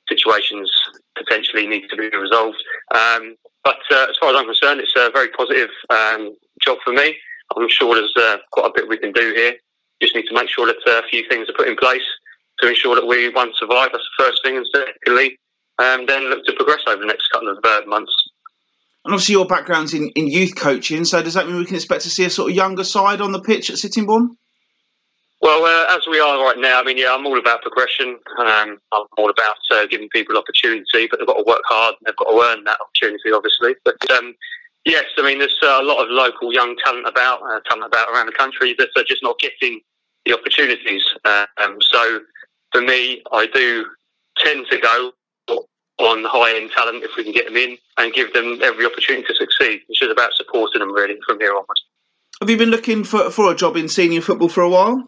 Situations 0.07 0.71
potentially 1.17 1.67
need 1.67 1.89
to 1.89 1.97
be 1.97 2.09
resolved. 2.15 2.63
Um, 2.93 3.35
but 3.65 3.75
as 3.91 4.15
far 4.21 4.29
as 4.29 4.38
I'm 4.38 4.45
concerned, 4.45 4.79
it's 4.79 4.93
a 4.95 5.12
very 5.13 5.31
positive 5.31 5.69
um, 5.89 6.33
job 6.62 6.77
for 6.81 6.93
me. 6.93 7.17
I'm 7.57 7.67
sure 7.67 7.93
there's 7.93 8.39
quite 8.53 8.67
a 8.67 8.74
bit 8.74 8.88
we 8.88 9.00
can 9.00 9.12
do 9.12 9.33
here. 9.35 9.55
Just 10.01 10.15
need 10.15 10.27
to 10.27 10.33
make 10.33 10.47
sure 10.47 10.65
that 10.65 10.77
a 10.88 11.05
few 11.09 11.27
things 11.27 11.50
are 11.50 11.53
put 11.53 11.67
in 11.67 11.75
place 11.75 12.05
to 12.59 12.69
ensure 12.69 12.95
that 12.95 13.07
we, 13.07 13.29
one, 13.29 13.51
survive. 13.57 13.89
That's 13.91 14.07
the 14.17 14.24
first 14.24 14.41
thing. 14.43 14.57
And 14.57 14.67
secondly, 14.74 15.38
um, 15.79 16.05
then 16.05 16.29
look 16.29 16.45
to 16.45 16.53
progress 16.53 16.81
over 16.88 17.01
the 17.01 17.07
next 17.07 17.27
couple 17.29 17.50
of 17.50 17.57
uh, 17.63 17.81
months. 17.88 18.13
And 19.03 19.13
obviously, 19.13 19.33
your 19.33 19.45
background's 19.45 19.93
in, 19.93 20.09
in 20.15 20.27
youth 20.27 20.55
coaching, 20.55 21.05
so 21.05 21.21
does 21.21 21.35
that 21.35 21.47
mean 21.47 21.57
we 21.57 21.65
can 21.65 21.75
expect 21.75 22.01
to 22.03 22.09
see 22.09 22.25
a 22.25 22.29
sort 22.29 22.50
of 22.50 22.55
younger 22.55 22.83
side 22.83 23.21
on 23.21 23.31
the 23.31 23.41
pitch 23.41 23.69
at 23.69 23.77
Sittingbourne? 23.77 24.35
Well, 25.41 25.63
uh, 25.63 25.95
as 25.95 26.07
we 26.07 26.19
are 26.19 26.43
right 26.43 26.57
now, 26.57 26.79
I 26.79 26.83
mean, 26.83 26.97
yeah, 26.97 27.13
I'm 27.13 27.25
all 27.27 27.38
about 27.38 27.62
progression. 27.62 28.17
Um, 28.39 28.79
I'm 28.91 29.05
all 29.17 29.29
about 29.29 29.57
uh, 29.69 29.85
giving 29.85 30.09
people 30.09 30.38
opportunity, 30.38 31.07
but 31.07 31.19
they've 31.19 31.27
got 31.27 31.38
to 31.38 31.43
work 31.45 31.62
hard 31.65 31.93
and 32.00 32.07
they've 32.07 32.15
got 32.15 32.31
to 32.31 32.41
earn 32.50 32.63
that 32.63 32.79
opportunity, 32.81 33.31
obviously. 33.31 33.75
But 33.83 34.09
um, 34.09 34.33
yes, 34.85 35.05
I 35.19 35.21
mean, 35.21 35.38
there's 35.38 35.59
uh, 35.62 35.79
a 35.81 35.83
lot 35.83 36.03
of 36.03 36.09
local 36.09 36.51
young 36.51 36.75
talent 36.83 37.07
about, 37.07 37.43
uh, 37.43 37.59
talent 37.69 37.85
about 37.85 38.09
around 38.09 38.25
the 38.25 38.31
country 38.31 38.74
that 38.79 38.89
are 38.97 39.03
just 39.03 39.21
not 39.21 39.38
getting 39.38 39.81
the 40.25 40.33
opportunities. 40.33 41.03
Um, 41.25 41.77
so 41.81 42.21
for 42.75 42.82
me, 42.82 43.22
I 43.32 43.48
do 43.53 43.86
tend 44.38 44.65
to 44.70 44.77
go 44.77 45.12
on 46.00 46.25
high 46.25 46.58
end 46.58 46.72
talent 46.75 47.05
if 47.05 47.15
we 47.15 47.24
can 47.24 47.32
get 47.32 47.46
them 47.46 47.55
in 47.55 47.77
and 47.98 48.12
give 48.12 48.34
them 48.34 48.60
every 48.62 48.86
opportunity 48.86 49.25
to 49.25 49.34
succeed. 49.34 49.79
It's 49.88 50.00
just 50.00 50.12
about 50.12 50.34
supporting 50.34 50.79
them 50.79 50.94
really 50.94 51.17
from 51.25 51.39
here 51.39 51.51
onwards. 51.51 51.86
Have 52.41 52.50
you 52.50 52.58
been 52.58 52.72
looking 52.72 53.05
for, 53.05 53.32
for 53.32 53.50
a 53.50 53.55
job 53.55 53.77
in 53.77 53.88
senior 53.88 54.20
football 54.20 54.50
for 54.50 54.62
a 54.62 54.70
while? 54.70 55.08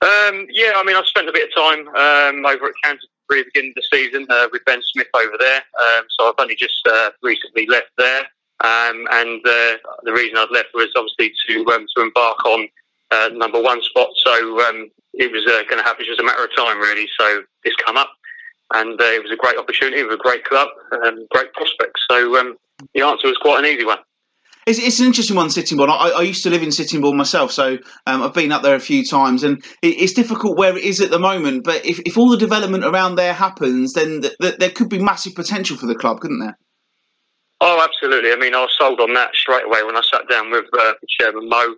Um, 0.00 0.46
yeah, 0.50 0.72
I 0.74 0.82
mean, 0.84 0.96
I've 0.96 1.06
spent 1.06 1.28
a 1.28 1.32
bit 1.32 1.48
of 1.48 1.54
time 1.54 1.86
um, 1.88 2.44
over 2.44 2.66
at 2.66 2.74
Canterbury 2.82 3.06
at 3.30 3.30
the 3.30 3.44
beginning 3.54 3.74
of 3.76 3.82
the 3.82 3.96
season 3.96 4.26
uh, 4.28 4.48
with 4.50 4.64
Ben 4.64 4.80
Smith 4.82 5.06
over 5.14 5.36
there. 5.38 5.62
Um, 5.80 6.04
so 6.18 6.28
I've 6.28 6.34
only 6.38 6.56
just 6.56 6.80
uh, 6.90 7.10
recently 7.22 7.66
left 7.66 7.90
there. 7.98 8.22
Um, 8.64 9.06
and 9.12 9.46
uh, 9.46 9.76
the 10.02 10.12
reason 10.12 10.38
I've 10.38 10.50
left 10.50 10.70
was 10.74 10.88
obviously 10.96 11.32
to 11.46 11.72
um, 11.72 11.86
to 11.94 12.02
embark 12.02 12.44
on 12.44 12.68
uh, 13.10 13.30
number 13.32 13.60
one 13.60 13.82
spot. 13.82 14.08
So 14.24 14.60
um, 14.68 14.90
it 15.14 15.32
was 15.32 15.44
uh, 15.46 15.62
going 15.68 15.82
to 15.82 15.88
happen 15.88 16.04
just 16.06 16.20
a 16.20 16.24
matter 16.24 16.44
of 16.44 16.50
time, 16.56 16.78
really. 16.78 17.06
So 17.18 17.42
this 17.64 17.74
come 17.84 17.96
up 17.96 18.10
and 18.74 19.00
uh, 19.00 19.04
it 19.04 19.22
was 19.22 19.32
a 19.32 19.36
great 19.36 19.56
opportunity 19.56 20.02
with 20.02 20.12
a 20.12 20.22
great 20.22 20.44
club 20.44 20.68
and 20.90 21.26
great 21.30 21.52
prospects. 21.54 22.00
So 22.10 22.38
um, 22.38 22.56
the 22.94 23.02
answer 23.02 23.28
was 23.28 23.38
quite 23.38 23.64
an 23.64 23.70
easy 23.70 23.84
one. 23.84 23.98
It's, 24.66 24.78
it's 24.78 25.00
an 25.00 25.06
interesting 25.06 25.36
one, 25.36 25.48
Sittingbourne. 25.48 25.88
I, 25.88 26.10
I 26.10 26.20
used 26.22 26.42
to 26.42 26.50
live 26.50 26.62
in 26.62 26.70
Sittingbourne 26.70 27.16
myself, 27.16 27.50
so 27.52 27.78
um, 28.06 28.22
I've 28.22 28.34
been 28.34 28.52
up 28.52 28.62
there 28.62 28.74
a 28.74 28.80
few 28.80 29.02
times, 29.02 29.42
and 29.42 29.64
it, 29.80 29.96
it's 29.96 30.12
difficult 30.12 30.58
where 30.58 30.76
it 30.76 30.84
is 30.84 31.00
at 31.00 31.10
the 31.10 31.18
moment. 31.18 31.64
But 31.64 31.86
if, 31.86 32.00
if 32.00 32.18
all 32.18 32.28
the 32.28 32.36
development 32.36 32.84
around 32.84 33.16
there 33.16 33.32
happens, 33.32 33.94
then 33.94 34.20
th- 34.20 34.36
th- 34.42 34.56
there 34.58 34.70
could 34.70 34.90
be 34.90 34.98
massive 34.98 35.34
potential 35.34 35.78
for 35.78 35.86
the 35.86 35.94
club, 35.94 36.20
couldn't 36.20 36.40
there? 36.40 36.58
Oh, 37.62 37.82
absolutely. 37.82 38.30
I 38.30 38.36
mean, 38.36 38.54
I 38.54 38.60
was 38.60 38.76
sold 38.78 39.00
on 39.00 39.14
that 39.14 39.34
straight 39.34 39.64
away 39.64 39.82
when 39.84 39.96
I 39.96 40.02
sat 40.02 40.28
down 40.28 40.50
with 40.50 40.66
uh, 40.78 40.92
Chairman 41.18 41.48
Mo 41.48 41.76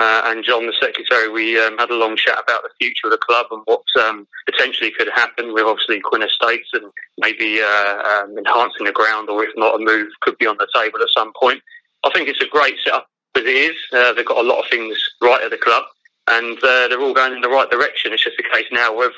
uh, 0.00 0.22
and 0.24 0.42
John, 0.42 0.66
the 0.66 0.72
secretary, 0.80 1.28
we 1.28 1.60
um, 1.60 1.76
had 1.76 1.90
a 1.90 1.94
long 1.94 2.16
chat 2.16 2.38
about 2.42 2.62
the 2.62 2.70
future 2.80 3.06
of 3.06 3.10
the 3.10 3.18
club 3.18 3.46
and 3.50 3.60
what 3.66 3.82
um, 4.02 4.26
potentially 4.50 4.90
could 4.90 5.08
happen 5.14 5.52
with 5.52 5.64
obviously 5.64 6.00
Quinn 6.00 6.22
Estates 6.22 6.70
and 6.72 6.90
maybe 7.18 7.60
uh, 7.60 8.02
um, 8.02 8.38
enhancing 8.38 8.86
the 8.86 8.92
ground, 8.92 9.28
or 9.28 9.44
if 9.44 9.50
not, 9.56 9.74
a 9.74 9.78
move 9.78 10.08
could 10.22 10.38
be 10.38 10.46
on 10.46 10.56
the 10.56 10.66
table 10.74 11.00
at 11.02 11.08
some 11.14 11.32
point. 11.38 11.62
I 12.02 12.10
think 12.14 12.28
it's 12.28 12.42
a 12.42 12.48
great 12.48 12.76
setup 12.82 13.08
as 13.36 13.42
it 13.42 13.48
is. 13.48 13.76
Uh, 13.92 14.14
they've 14.14 14.24
got 14.24 14.38
a 14.38 14.48
lot 14.48 14.64
of 14.64 14.70
things 14.70 14.96
right 15.20 15.42
at 15.42 15.50
the 15.50 15.58
club, 15.58 15.84
and 16.28 16.56
uh, 16.56 16.88
they're 16.88 17.00
all 17.00 17.12
going 17.12 17.34
in 17.34 17.42
the 17.42 17.50
right 17.50 17.70
direction. 17.70 18.14
It's 18.14 18.24
just 18.24 18.38
a 18.38 18.56
case 18.56 18.66
now 18.72 18.98
of 19.02 19.12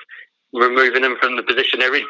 removing 0.53 1.03
them 1.03 1.17
from 1.21 1.37
the 1.37 1.45
position 1.45 1.79
they're 1.79 1.95
in. 1.95 2.07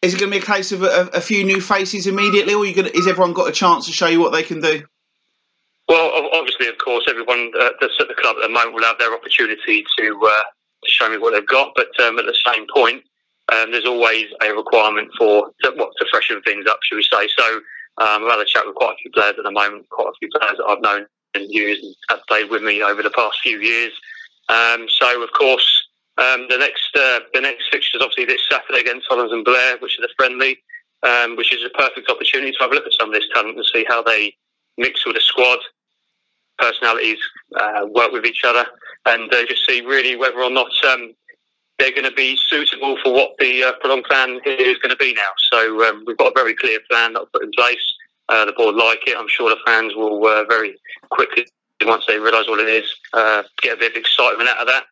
Is 0.00 0.14
it 0.14 0.20
going 0.20 0.32
to 0.32 0.38
be 0.38 0.42
a 0.42 0.46
case 0.46 0.72
of 0.72 0.82
a, 0.82 1.10
a 1.12 1.20
few 1.20 1.44
new 1.44 1.60
faces 1.60 2.06
immediately, 2.06 2.54
or 2.54 2.64
going 2.72 2.90
to, 2.90 2.96
is 2.96 3.06
everyone 3.06 3.34
got 3.34 3.48
a 3.48 3.52
chance 3.52 3.84
to 3.86 3.92
show 3.92 4.06
you 4.06 4.20
what 4.20 4.32
they 4.32 4.42
can 4.42 4.62
do? 4.62 4.84
Well, 5.88 6.30
obviously, 6.32 6.68
of 6.68 6.78
course, 6.78 7.04
everyone 7.08 7.52
uh, 7.60 7.70
that's 7.80 7.94
at 8.00 8.08
the 8.08 8.14
club 8.14 8.36
at 8.36 8.42
the 8.42 8.48
moment 8.48 8.74
will 8.74 8.84
have 8.84 8.98
their 8.98 9.12
opportunity 9.12 9.84
to, 9.98 10.20
uh, 10.26 10.42
show 10.86 11.08
me 11.08 11.18
what 11.18 11.32
they've 11.32 11.46
got. 11.46 11.72
But 11.76 11.88
um, 12.00 12.18
at 12.18 12.26
the 12.26 12.36
same 12.46 12.66
point, 12.74 13.02
um, 13.52 13.70
there's 13.72 13.86
always 13.86 14.26
a 14.42 14.52
requirement 14.54 15.10
for 15.18 15.50
to, 15.62 15.72
what, 15.76 15.90
to 15.98 16.06
freshen 16.10 16.40
things 16.42 16.66
up, 16.68 16.78
should 16.82 16.96
we 16.96 17.02
say? 17.02 17.28
So 17.36 17.56
um, 17.98 18.24
I've 18.24 18.32
had 18.32 18.40
a 18.40 18.44
chat 18.44 18.66
with 18.66 18.74
quite 18.76 18.92
a 18.92 18.96
few 19.02 19.10
players 19.12 19.34
at 19.38 19.44
the 19.44 19.50
moment, 19.50 19.88
quite 19.90 20.08
a 20.08 20.18
few 20.18 20.28
players 20.38 20.56
that 20.58 20.64
I've 20.64 20.82
known 20.82 21.06
and 21.34 21.50
used 21.50 21.82
and 21.82 21.94
have 22.10 22.20
played 22.28 22.50
with 22.50 22.62
me 22.62 22.82
over 22.82 23.02
the 23.02 23.10
past 23.10 23.40
few 23.42 23.58
years. 23.60 23.92
Um, 24.48 24.86
so, 24.88 25.22
of 25.22 25.32
course, 25.32 25.84
um, 26.16 26.46
the 26.48 26.58
next 26.58 26.90
uh, 26.96 27.20
the 27.32 27.40
next 27.40 27.64
fixture 27.72 27.98
is 27.98 28.02
obviously 28.02 28.24
this 28.24 28.42
Saturday 28.50 28.80
against 28.80 29.06
Hollands 29.08 29.32
and 29.32 29.44
Blair, 29.44 29.76
which 29.78 29.98
is 29.98 30.04
a 30.04 30.14
friendly, 30.16 30.58
um, 31.02 31.36
which 31.36 31.52
is 31.52 31.64
a 31.64 31.70
perfect 31.76 32.08
opportunity 32.08 32.52
to 32.52 32.58
have 32.60 32.70
a 32.70 32.74
look 32.74 32.86
at 32.86 32.92
some 32.98 33.08
of 33.08 33.14
this 33.14 33.28
talent 33.34 33.56
and 33.56 33.66
see 33.72 33.84
how 33.88 34.02
they 34.02 34.34
mix 34.78 35.04
with 35.04 35.16
the 35.16 35.20
squad, 35.20 35.58
personalities 36.58 37.18
uh, 37.56 37.86
work 37.90 38.12
with 38.12 38.24
each 38.24 38.42
other, 38.44 38.64
and 39.06 39.32
uh, 39.32 39.46
just 39.46 39.66
see 39.66 39.80
really 39.80 40.16
whether 40.16 40.40
or 40.40 40.50
not 40.50 40.70
um, 40.84 41.14
they're 41.78 41.90
going 41.90 42.04
to 42.04 42.12
be 42.12 42.36
suitable 42.48 42.96
for 43.02 43.12
what 43.12 43.32
the 43.38 43.64
uh, 43.64 43.72
prolonged 43.80 44.04
plan 44.04 44.40
is 44.46 44.78
going 44.78 44.90
to 44.90 44.96
be 44.96 45.14
now. 45.14 45.30
So 45.52 45.88
um, 45.88 46.04
we've 46.06 46.16
got 46.16 46.32
a 46.32 46.34
very 46.34 46.54
clear 46.54 46.78
plan 46.90 47.14
that 47.14 47.22
I've 47.22 47.32
put 47.32 47.44
in 47.44 47.50
place. 47.52 47.94
Uh, 48.28 48.46
the 48.46 48.52
board 48.52 48.74
like 48.74 49.06
it. 49.06 49.16
I'm 49.18 49.28
sure 49.28 49.50
the 49.50 49.56
fans 49.66 49.94
will 49.94 50.24
uh, 50.26 50.44
very 50.44 50.76
quickly, 51.10 51.46
once 51.84 52.04
they 52.06 52.18
realise 52.18 52.48
what 52.48 52.60
it 52.60 52.68
is, 52.68 52.94
uh, 53.12 53.42
get 53.60 53.76
a 53.76 53.80
bit 53.80 53.92
of 53.92 53.98
excitement 53.98 54.48
out 54.48 54.62
of 54.62 54.68
that. 54.68 54.84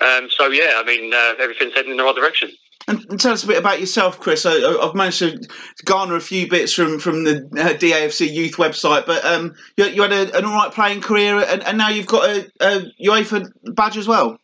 Um, 0.00 0.30
so 0.30 0.46
yeah, 0.48 0.72
I 0.76 0.84
mean, 0.84 1.12
everything's 1.12 1.74
heading 1.74 1.90
in 1.90 1.96
the 1.98 2.04
right 2.04 2.14
direction. 2.14 2.50
And 2.86 3.20
tell 3.20 3.32
us 3.32 3.44
a 3.44 3.46
bit 3.46 3.58
about 3.58 3.80
yourself, 3.80 4.18
Chris. 4.18 4.46
I, 4.46 4.52
have 4.82 4.94
managed 4.94 5.18
to 5.18 5.46
garner 5.84 6.16
a 6.16 6.20
few 6.20 6.48
bits 6.48 6.72
from 6.72 6.98
from 6.98 7.24
the 7.24 7.38
uh, 7.58 7.76
DAFC 7.76 8.32
youth 8.32 8.56
website, 8.56 9.04
but 9.04 9.22
um, 9.26 9.54
you, 9.76 9.86
you, 9.86 10.02
had 10.02 10.12
a, 10.12 10.34
an 10.36 10.44
all 10.46 10.54
right 10.54 10.72
playing 10.72 11.02
career, 11.02 11.36
and, 11.36 11.62
and, 11.64 11.76
now 11.76 11.90
you've 11.90 12.06
got 12.06 12.30
a, 12.30 12.50
a 12.60 12.90
UEFA 13.04 13.50
badge 13.74 13.98
as 13.98 14.08
well. 14.08 14.38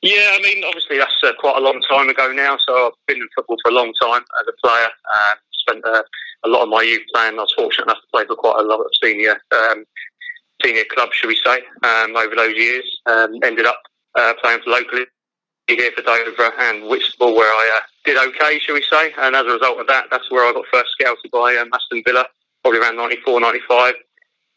Yeah, 0.00 0.36
I 0.38 0.40
mean, 0.40 0.64
obviously 0.64 0.96
that's 0.96 1.16
uh, 1.22 1.32
quite 1.38 1.56
a 1.56 1.60
long 1.60 1.82
time 1.90 2.08
ago 2.08 2.32
now. 2.32 2.56
So 2.66 2.86
I've 2.86 2.92
been 3.06 3.18
in 3.18 3.28
football 3.34 3.56
for 3.62 3.72
a 3.72 3.74
long 3.74 3.92
time 4.00 4.22
as 4.40 4.46
a 4.48 4.66
player. 4.66 4.86
Um, 4.86 5.36
spent 5.52 5.84
uh, 5.84 6.02
a 6.44 6.48
lot 6.48 6.62
of 6.62 6.68
my 6.68 6.82
youth 6.82 7.02
playing. 7.12 7.38
I 7.38 7.42
was 7.42 7.52
fortunate 7.56 7.86
enough 7.86 8.00
to 8.00 8.08
play 8.12 8.24
for 8.26 8.36
quite 8.36 8.58
a 8.58 8.62
lot 8.62 8.80
of 8.80 8.90
senior 9.02 9.40
um, 9.54 9.84
senior 10.64 10.84
clubs, 10.94 11.14
should 11.14 11.28
we 11.28 11.40
say, 11.44 11.58
um, 11.82 12.16
over 12.16 12.34
those 12.34 12.56
years. 12.56 12.84
Um, 13.06 13.34
ended 13.42 13.66
up 13.66 13.80
uh, 14.14 14.32
playing 14.42 14.60
for 14.62 14.70
locally 14.70 15.04
here 15.68 15.90
for 15.92 16.02
Dover 16.02 16.52
and 16.58 16.88
Whitstable, 16.88 17.34
where 17.34 17.50
I 17.50 17.78
uh, 17.78 17.86
did 18.04 18.16
okay, 18.16 18.58
shall 18.60 18.74
we 18.74 18.82
say. 18.82 19.12
And 19.18 19.34
as 19.34 19.46
a 19.46 19.52
result 19.52 19.80
of 19.80 19.86
that, 19.88 20.06
that's 20.10 20.30
where 20.30 20.44
I 20.44 20.52
got 20.52 20.64
first 20.72 20.90
scouted 20.92 21.30
by 21.30 21.56
um, 21.56 21.70
Aston 21.74 22.02
Villa, 22.06 22.26
probably 22.62 22.80
around 22.80 22.96
94, 22.96 23.40
95. 23.40 23.94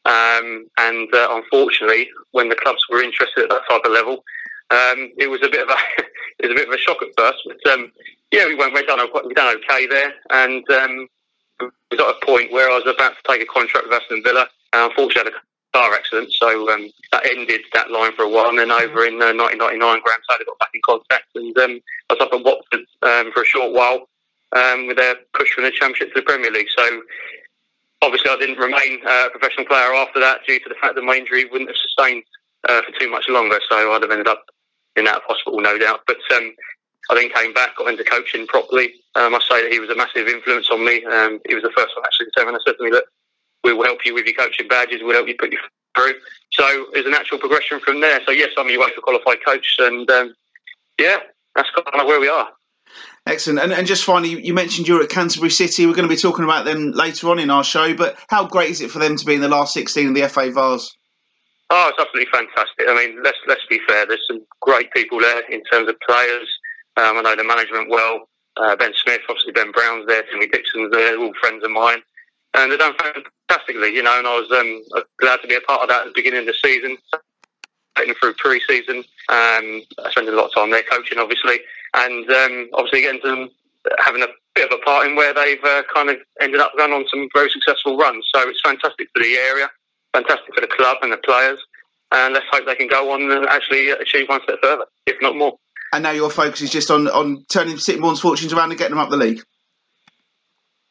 Um, 0.05 0.67
and 0.77 1.13
uh, 1.13 1.27
unfortunately, 1.31 2.09
when 2.31 2.49
the 2.49 2.55
clubs 2.55 2.81
were 2.89 3.01
interested 3.01 3.43
at 3.43 3.49
that 3.49 3.61
type 3.69 3.81
of 3.83 3.91
level, 3.91 4.23
um, 4.71 5.11
it 5.17 5.29
was 5.29 5.41
a 5.43 5.49
bit 5.49 5.63
of 5.63 5.69
a 5.69 5.77
it 6.39 6.47
was 6.47 6.51
a 6.51 6.55
bit 6.55 6.67
of 6.67 6.73
a 6.73 6.77
shock 6.77 6.97
at 7.01 7.09
first. 7.17 7.39
But 7.45 7.73
um, 7.73 7.91
yeah, 8.31 8.45
we 8.45 8.55
went 8.55 8.73
we 8.73 8.85
done 8.85 8.99
we 9.25 9.33
done 9.33 9.57
okay 9.57 9.87
there, 9.87 10.13
and 10.29 10.69
um, 10.71 11.07
we 11.91 11.97
got 11.97 12.15
a 12.15 12.25
point 12.25 12.51
where 12.51 12.69
I 12.69 12.77
was 12.77 12.87
about 12.87 13.15
to 13.15 13.23
take 13.27 13.41
a 13.41 13.51
contract 13.51 13.87
with 13.87 13.99
Aston 13.99 14.23
Villa. 14.23 14.47
And 14.73 14.89
unfortunately, 14.91 15.31
car 15.73 15.93
accident. 15.93 16.31
So 16.33 16.71
um, 16.71 16.89
that 17.11 17.25
ended 17.25 17.61
that 17.73 17.91
line 17.91 18.13
for 18.13 18.23
a 18.23 18.29
while. 18.29 18.49
And 18.49 18.59
then 18.59 18.71
over 18.71 19.05
in 19.05 19.21
uh, 19.21 19.33
1999, 19.33 19.79
Graham 19.79 20.19
Taylor 20.29 20.45
got 20.45 20.59
back 20.59 20.71
in 20.73 20.81
contact, 20.85 21.27
and 21.35 21.57
um, 21.57 21.79
I 22.09 22.13
was 22.13 22.21
up 22.21 22.33
at 22.33 22.43
Watford 22.43 22.85
um, 23.01 23.31
for 23.31 23.43
a 23.43 23.45
short 23.45 23.73
while 23.73 24.09
um, 24.55 24.87
with 24.87 24.97
their 24.97 25.15
push 25.33 25.51
from 25.53 25.63
the 25.63 25.71
Championship 25.71 26.13
to 26.13 26.19
the 26.19 26.25
Premier 26.25 26.51
League. 26.51 26.69
So 26.75 27.01
obviously, 28.01 28.31
I 28.31 28.37
didn't 28.37 28.57
remain 28.57 28.99
uh, 29.05 29.27
a 29.27 29.29
professional 29.29 29.65
player 29.65 29.93
after 29.93 30.19
that 30.19 30.41
due 30.47 30.59
to 30.59 30.69
the 30.69 30.79
fact 30.81 30.95
that 30.95 31.03
my 31.03 31.15
injury 31.15 31.45
wouldn't 31.45 31.69
have 31.69 31.77
sustained 31.77 32.23
uh, 32.67 32.81
for 32.81 32.99
too 32.99 33.09
much 33.09 33.29
longer. 33.29 33.59
So 33.69 33.93
I'd 33.93 34.01
have 34.01 34.11
ended 34.11 34.27
up 34.27 34.45
in 34.95 35.05
that 35.05 35.21
hospital, 35.27 35.61
no 35.61 35.77
doubt. 35.77 36.01
But 36.07 36.17
um, 36.35 36.53
I 37.09 37.15
then 37.15 37.29
came 37.29 37.53
back, 37.53 37.75
got 37.77 37.87
into 37.87 38.03
coaching 38.03 38.47
properly. 38.47 38.93
I 39.15 39.29
must 39.29 39.49
say 39.49 39.63
that 39.63 39.71
he 39.71 39.79
was 39.79 39.89
a 39.89 39.95
massive 39.95 40.27
influence 40.27 40.69
on 40.69 40.85
me. 40.85 41.03
Um, 41.05 41.39
he 41.47 41.55
was 41.55 41.63
the 41.63 41.73
first 41.75 41.95
one 41.95 42.05
actually 42.05 42.27
to 42.27 42.31
tell 42.35 42.45
me, 42.45 42.53
and 42.53 42.61
said 42.65 42.77
to 42.77 42.83
me, 42.83 42.91
look, 42.91 43.05
we 43.63 43.73
will 43.73 43.85
help 43.85 43.99
you 44.05 44.13
with 44.13 44.25
your 44.25 44.35
coaching 44.35 44.67
badges. 44.67 45.01
We'll 45.01 45.15
help 45.15 45.27
you 45.27 45.35
put 45.37 45.51
you 45.51 45.59
through. 45.95 46.13
So 46.51 46.87
there's 46.93 47.05
a 47.05 47.09
natural 47.09 47.39
progression 47.39 47.79
from 47.79 48.01
there. 48.01 48.19
So 48.25 48.31
yes, 48.31 48.49
I'm 48.57 48.67
a 48.67 48.71
UEFA 48.71 49.01
qualified 49.01 49.39
coach, 49.45 49.75
and 49.79 50.09
um, 50.09 50.33
yeah, 50.99 51.17
that's 51.55 51.69
kind 51.71 52.01
of 52.01 52.07
where 52.07 52.19
we 52.19 52.29
are. 52.29 52.49
Excellent. 53.25 53.59
And, 53.59 53.71
and 53.71 53.85
just 53.85 54.03
finally, 54.03 54.43
you 54.43 54.53
mentioned 54.53 54.87
you're 54.87 55.03
at 55.03 55.09
Canterbury 55.09 55.51
City. 55.51 55.85
We're 55.85 55.93
going 55.93 56.07
to 56.07 56.13
be 56.13 56.19
talking 56.19 56.43
about 56.43 56.65
them 56.65 56.91
later 56.91 57.29
on 57.29 57.37
in 57.37 57.51
our 57.51 57.63
show. 57.63 57.93
But 57.93 58.17
how 58.29 58.47
great 58.47 58.71
is 58.71 58.81
it 58.81 58.89
for 58.89 58.97
them 58.97 59.17
to 59.17 59.25
be 59.25 59.35
in 59.35 59.41
the 59.41 59.47
last 59.47 59.73
16 59.73 60.09
of 60.09 60.15
the 60.15 60.27
FA 60.27 60.51
Vase? 60.51 60.89
Oh, 61.69 61.89
it's 61.89 61.99
absolutely 61.99 62.31
fantastic. 62.31 62.87
I 62.87 62.95
mean, 62.95 63.21
let's 63.23 63.37
let's 63.47 63.65
be 63.69 63.79
fair. 63.87 64.07
There's 64.07 64.25
some 64.27 64.41
great 64.61 64.91
people 64.91 65.19
there 65.19 65.41
in 65.51 65.63
terms 65.65 65.87
of 65.87 65.95
players. 66.07 66.49
Um, 66.97 67.17
I 67.17 67.21
know 67.21 67.35
the 67.35 67.43
management 67.43 67.89
well. 67.89 68.27
Uh, 68.57 68.75
ben 68.75 68.91
Smith, 68.95 69.21
obviously 69.29 69.51
Ben 69.51 69.71
Brown's 69.71 70.07
there, 70.07 70.23
Timmy 70.23 70.47
Dixon's 70.47 70.91
there, 70.91 71.17
all 71.19 71.31
friends 71.39 71.63
of 71.63 71.69
mine 71.69 72.01
and 72.53 72.71
they've 72.71 72.79
done 72.79 72.95
fantastically, 73.49 73.93
you 73.93 74.03
know. 74.03 74.17
And 74.17 74.27
I 74.27 74.39
was 74.39 74.51
um, 74.51 75.03
glad 75.17 75.41
to 75.41 75.47
be 75.47 75.55
a 75.55 75.61
part 75.61 75.81
of 75.81 75.89
that 75.89 76.01
at 76.01 76.05
the 76.07 76.13
beginning 76.15 76.41
of 76.41 76.45
the 76.45 76.53
season. 76.53 76.97
getting 77.95 78.13
through 78.15 78.33
pre-season, 78.33 79.03
um, 79.29 79.81
spending 80.11 80.33
a 80.33 80.37
lot 80.37 80.45
of 80.45 80.53
time 80.53 80.71
there 80.71 80.83
coaching, 80.89 81.19
obviously, 81.19 81.59
and 81.93 82.29
um, 82.29 82.69
obviously 82.73 83.01
getting 83.01 83.21
them 83.23 83.49
having 83.99 84.21
a 84.21 84.27
bit 84.55 84.71
of 84.71 84.79
a 84.79 84.83
part 84.83 85.07
in 85.07 85.15
where 85.15 85.33
they've 85.33 85.63
uh, 85.63 85.83
kind 85.93 86.09
of 86.09 86.17
ended 86.41 86.59
up 86.59 86.71
going 86.77 86.91
on 86.91 87.05
some 87.09 87.27
very 87.33 87.49
successful 87.49 87.97
runs. 87.97 88.27
So 88.33 88.47
it's 88.47 88.61
fantastic 88.61 89.09
for 89.13 89.23
the 89.23 89.35
area, 89.35 89.69
fantastic 90.13 90.53
for 90.53 90.61
the 90.61 90.67
club 90.67 90.97
and 91.01 91.11
the 91.11 91.17
players, 91.17 91.59
and 92.11 92.33
let's 92.33 92.45
hope 92.51 92.65
they 92.65 92.75
can 92.75 92.87
go 92.87 93.11
on 93.11 93.31
and 93.31 93.45
actually 93.47 93.89
achieve 93.89 94.29
one 94.29 94.41
step 94.43 94.59
further, 94.61 94.85
if 95.05 95.15
not 95.21 95.35
more. 95.35 95.57
And 95.91 96.03
now 96.03 96.11
your 96.11 96.29
focus 96.29 96.61
is 96.61 96.69
just 96.69 96.91
on, 96.91 97.07
on 97.07 97.45
turning 97.49 97.77
Sittingbourne's 97.77 98.19
fortunes 98.19 98.53
around 98.53 98.69
and 98.69 98.77
getting 98.77 98.95
them 98.95 99.03
up 99.03 99.09
the 99.09 99.17
league. 99.17 99.41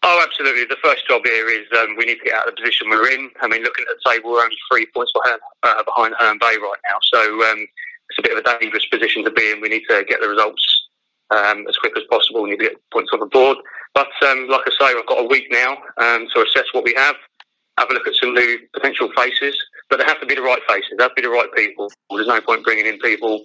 Oh, 0.05 0.25
absolutely. 0.25 0.65
The 0.65 0.81
first 0.83 1.07
job 1.09 1.23
here 1.25 1.49
is 1.49 1.67
um, 1.77 1.97
we 1.97 2.05
need 2.05 2.19
to 2.19 2.25
get 2.25 2.35
out 2.35 2.49
of 2.49 2.55
the 2.55 2.63
position 2.63 2.89
we're 2.89 3.11
in. 3.11 3.31
I 3.41 3.49
mean, 3.49 3.63
looking 3.63 3.85
at 3.89 3.97
the 3.97 4.11
table, 4.11 4.31
we're 4.31 4.43
only 4.43 4.57
three 4.71 4.87
points 4.95 5.13
behind, 5.13 5.41
uh, 5.65 5.83
behind 5.83 6.15
Herne 6.19 6.39
Bay 6.39 6.57
right 6.57 6.81
now. 6.89 6.99
So 7.03 7.21
um, 7.51 7.67
it's 8.09 8.19
a 8.19 8.23
bit 8.23 8.33
of 8.33 8.39
a 8.39 8.59
dangerous 8.59 8.87
position 8.87 9.25
to 9.25 9.31
be 9.31 9.51
in. 9.51 9.61
We 9.61 9.69
need 9.69 9.83
to 9.91 10.05
get 10.09 10.21
the 10.21 10.29
results 10.29 10.63
um, 11.31 11.67
as 11.69 11.77
quick 11.77 11.97
as 11.97 12.05
possible. 12.11 12.43
We 12.43 12.51
need 12.51 12.61
to 12.61 12.69
get 12.71 12.91
points 12.93 13.11
on 13.13 13.21
the 13.21 13.27
board. 13.27 13.59
But 13.95 14.09
um, 14.23 14.49
like 14.49 14.63
I 14.67 14.71
say, 14.79 14.99
I've 14.99 15.07
got 15.07 15.25
a 15.25 15.29
week 15.29 15.49
now 15.51 15.77
um, 15.99 16.29
to 16.35 16.43
assess 16.47 16.67
what 16.73 16.85
we 16.85 16.95
have, 16.97 17.17
have 17.79 17.91
a 17.91 17.95
look 17.95 18.07
at 18.07 18.15
some 18.15 18.35
new 18.35 18.59
potential 18.73 19.11
faces. 19.17 19.59
But 19.91 19.99
they 19.99 20.05
have 20.05 20.21
to 20.21 20.27
be 20.27 20.37
the 20.37 20.43
right 20.43 20.63
faces. 20.69 20.93
They 20.97 21.03
have 21.03 21.15
to 21.17 21.23
be 21.23 21.27
the 21.27 21.35
right 21.35 21.53
people. 21.57 21.91
There's 22.11 22.29
no 22.29 22.41
point 22.41 22.65
bringing 22.65 22.87
in 22.87 22.99
people 23.01 23.43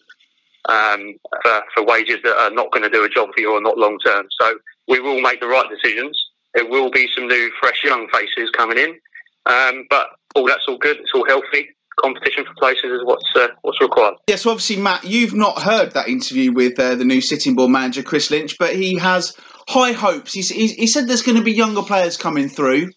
um, 0.70 1.16
for, 1.42 1.64
for 1.74 1.84
wages 1.86 2.20
that 2.24 2.38
are 2.38 2.52
not 2.52 2.72
going 2.72 2.84
to 2.84 2.90
do 2.90 3.04
a 3.04 3.10
job 3.10 3.30
for 3.34 3.42
you 3.42 3.54
or 3.54 3.62
not 3.62 3.78
long 3.78 3.98
term. 4.00 4.28
So 4.40 4.56
we 4.88 5.00
will 5.00 5.20
make 5.20 5.40
the 5.40 5.48
right 5.48 5.66
decisions. 5.70 6.20
There 6.54 6.68
will 6.68 6.92
be 6.92 7.08
some 7.16 7.28
new, 7.28 7.52
fresh, 7.60 7.84
young 7.84 8.08
faces 8.12 8.50
coming 8.56 8.78
in. 8.78 9.00
Um, 9.46 9.86
but 9.90 10.08
all 10.36 10.48
that's 10.48 10.66
all 10.68 10.78
good. 10.78 10.98
It's 10.98 11.12
all 11.14 11.26
healthy 11.26 11.70
competition 12.00 12.46
for 12.46 12.54
places 12.56 12.86
is 12.86 13.02
what's 13.04 13.26
uh, 13.36 13.50
what's 13.62 13.82
required. 13.82 14.16
Yeah, 14.28 14.38
so 14.38 14.52
obviously, 14.52 14.78
Matt, 14.78 15.04
you've 15.04 15.34
not 15.34 15.62
heard 15.62 15.92
that 15.92 16.08
interview 16.08 16.52
with 16.52 16.80
uh, 16.80 16.96
the 16.96 17.06
new 17.06 17.22
Sittingbourne 17.22 17.72
manager 17.72 18.04
Chris 18.04 18.32
Lynch, 18.32 18.58
but 18.58 18.76
he 18.76 18.98
has 19.00 19.36
high 19.68 19.92
hopes. 19.92 20.34
He's, 20.34 20.50
he 20.50 20.88
said 20.88 21.08
there's 21.08 21.22
going 21.22 21.38
to 21.38 21.44
be 21.44 21.54
younger 21.54 21.82
players 21.82 22.18
coming 22.18 22.50
through. 22.50 22.90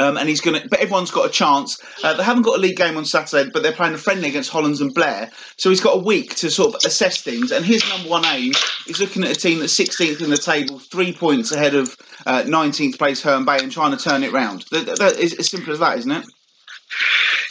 Um, 0.00 0.16
and 0.16 0.28
he's 0.28 0.40
going 0.40 0.60
to, 0.60 0.68
but 0.68 0.78
everyone's 0.78 1.10
got 1.10 1.26
a 1.26 1.32
chance. 1.32 1.80
Uh, 2.04 2.14
they 2.14 2.22
haven't 2.22 2.44
got 2.44 2.56
a 2.56 2.60
league 2.60 2.76
game 2.76 2.96
on 2.96 3.04
Saturday, 3.04 3.50
but 3.52 3.64
they're 3.64 3.72
playing 3.72 3.94
a 3.94 3.98
friendly 3.98 4.28
against 4.28 4.50
Hollands 4.50 4.80
and 4.80 4.94
Blair. 4.94 5.28
So 5.56 5.70
he's 5.70 5.80
got 5.80 5.96
a 5.96 6.00
week 6.00 6.36
to 6.36 6.50
sort 6.50 6.74
of 6.74 6.84
assess 6.84 7.20
things. 7.20 7.50
And 7.50 7.64
his 7.64 7.86
number 7.88 8.08
one 8.08 8.24
aim 8.26 8.52
is 8.86 9.00
looking 9.00 9.24
at 9.24 9.30
a 9.30 9.34
team 9.34 9.58
that's 9.58 9.76
16th 9.76 10.22
in 10.22 10.30
the 10.30 10.36
table, 10.36 10.78
three 10.78 11.12
points 11.12 11.50
ahead 11.50 11.74
of 11.74 11.96
uh, 12.26 12.42
19th 12.42 12.96
place 12.96 13.20
Herne 13.20 13.44
Bay, 13.44 13.58
and 13.58 13.72
trying 13.72 13.90
to 13.90 14.02
turn 14.02 14.22
it 14.22 14.32
round. 14.32 14.66
That, 14.70 14.98
that 14.98 15.18
is 15.18 15.34
as 15.34 15.50
simple 15.50 15.72
as 15.72 15.80
that, 15.80 15.98
isn't 15.98 16.12
it? 16.12 16.24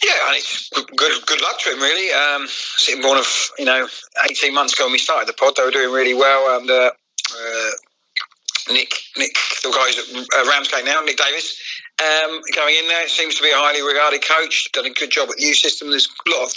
Yeah, 0.04 0.28
and 0.28 0.36
it's 0.38 0.70
good. 0.70 1.26
Good 1.26 1.42
luck 1.42 1.60
to 1.60 1.72
him, 1.72 1.80
really. 1.80 2.12
Um, 2.14 2.48
Sittingbourne 2.48 3.18
of 3.18 3.50
you 3.58 3.66
know, 3.66 3.88
eighteen 4.30 4.54
months 4.54 4.74
ago 4.74 4.86
when 4.86 4.94
we 4.94 5.00
started 5.00 5.28
the 5.28 5.34
pod, 5.34 5.56
they 5.56 5.64
were 5.64 5.72
doing 5.72 5.94
really 5.94 6.14
well. 6.14 6.60
And 6.60 6.70
uh, 6.70 6.92
uh, 6.94 7.72
Nick, 8.72 8.94
Nick, 9.18 9.34
the 9.64 9.72
guys 9.72 9.98
at 9.98 10.40
uh, 10.40 10.50
Ramsgate 10.50 10.86
now, 10.86 11.02
Nick 11.02 11.18
Davis, 11.18 11.60
um, 11.98 12.42
going 12.54 12.76
in 12.76 12.88
there, 12.88 13.08
seems 13.08 13.36
to 13.36 13.44
be 13.44 13.50
a 13.50 13.56
highly 13.56 13.82
regarded 13.82 14.24
coach. 14.24 14.72
Done 14.72 14.86
a 14.86 14.92
good 14.92 15.10
job 15.10 15.30
at 15.30 15.38
the 15.38 15.44
U 15.44 15.54
system. 15.54 15.90
There's 15.90 16.08
a 16.08 16.30
lot 16.30 16.44
of 16.46 16.54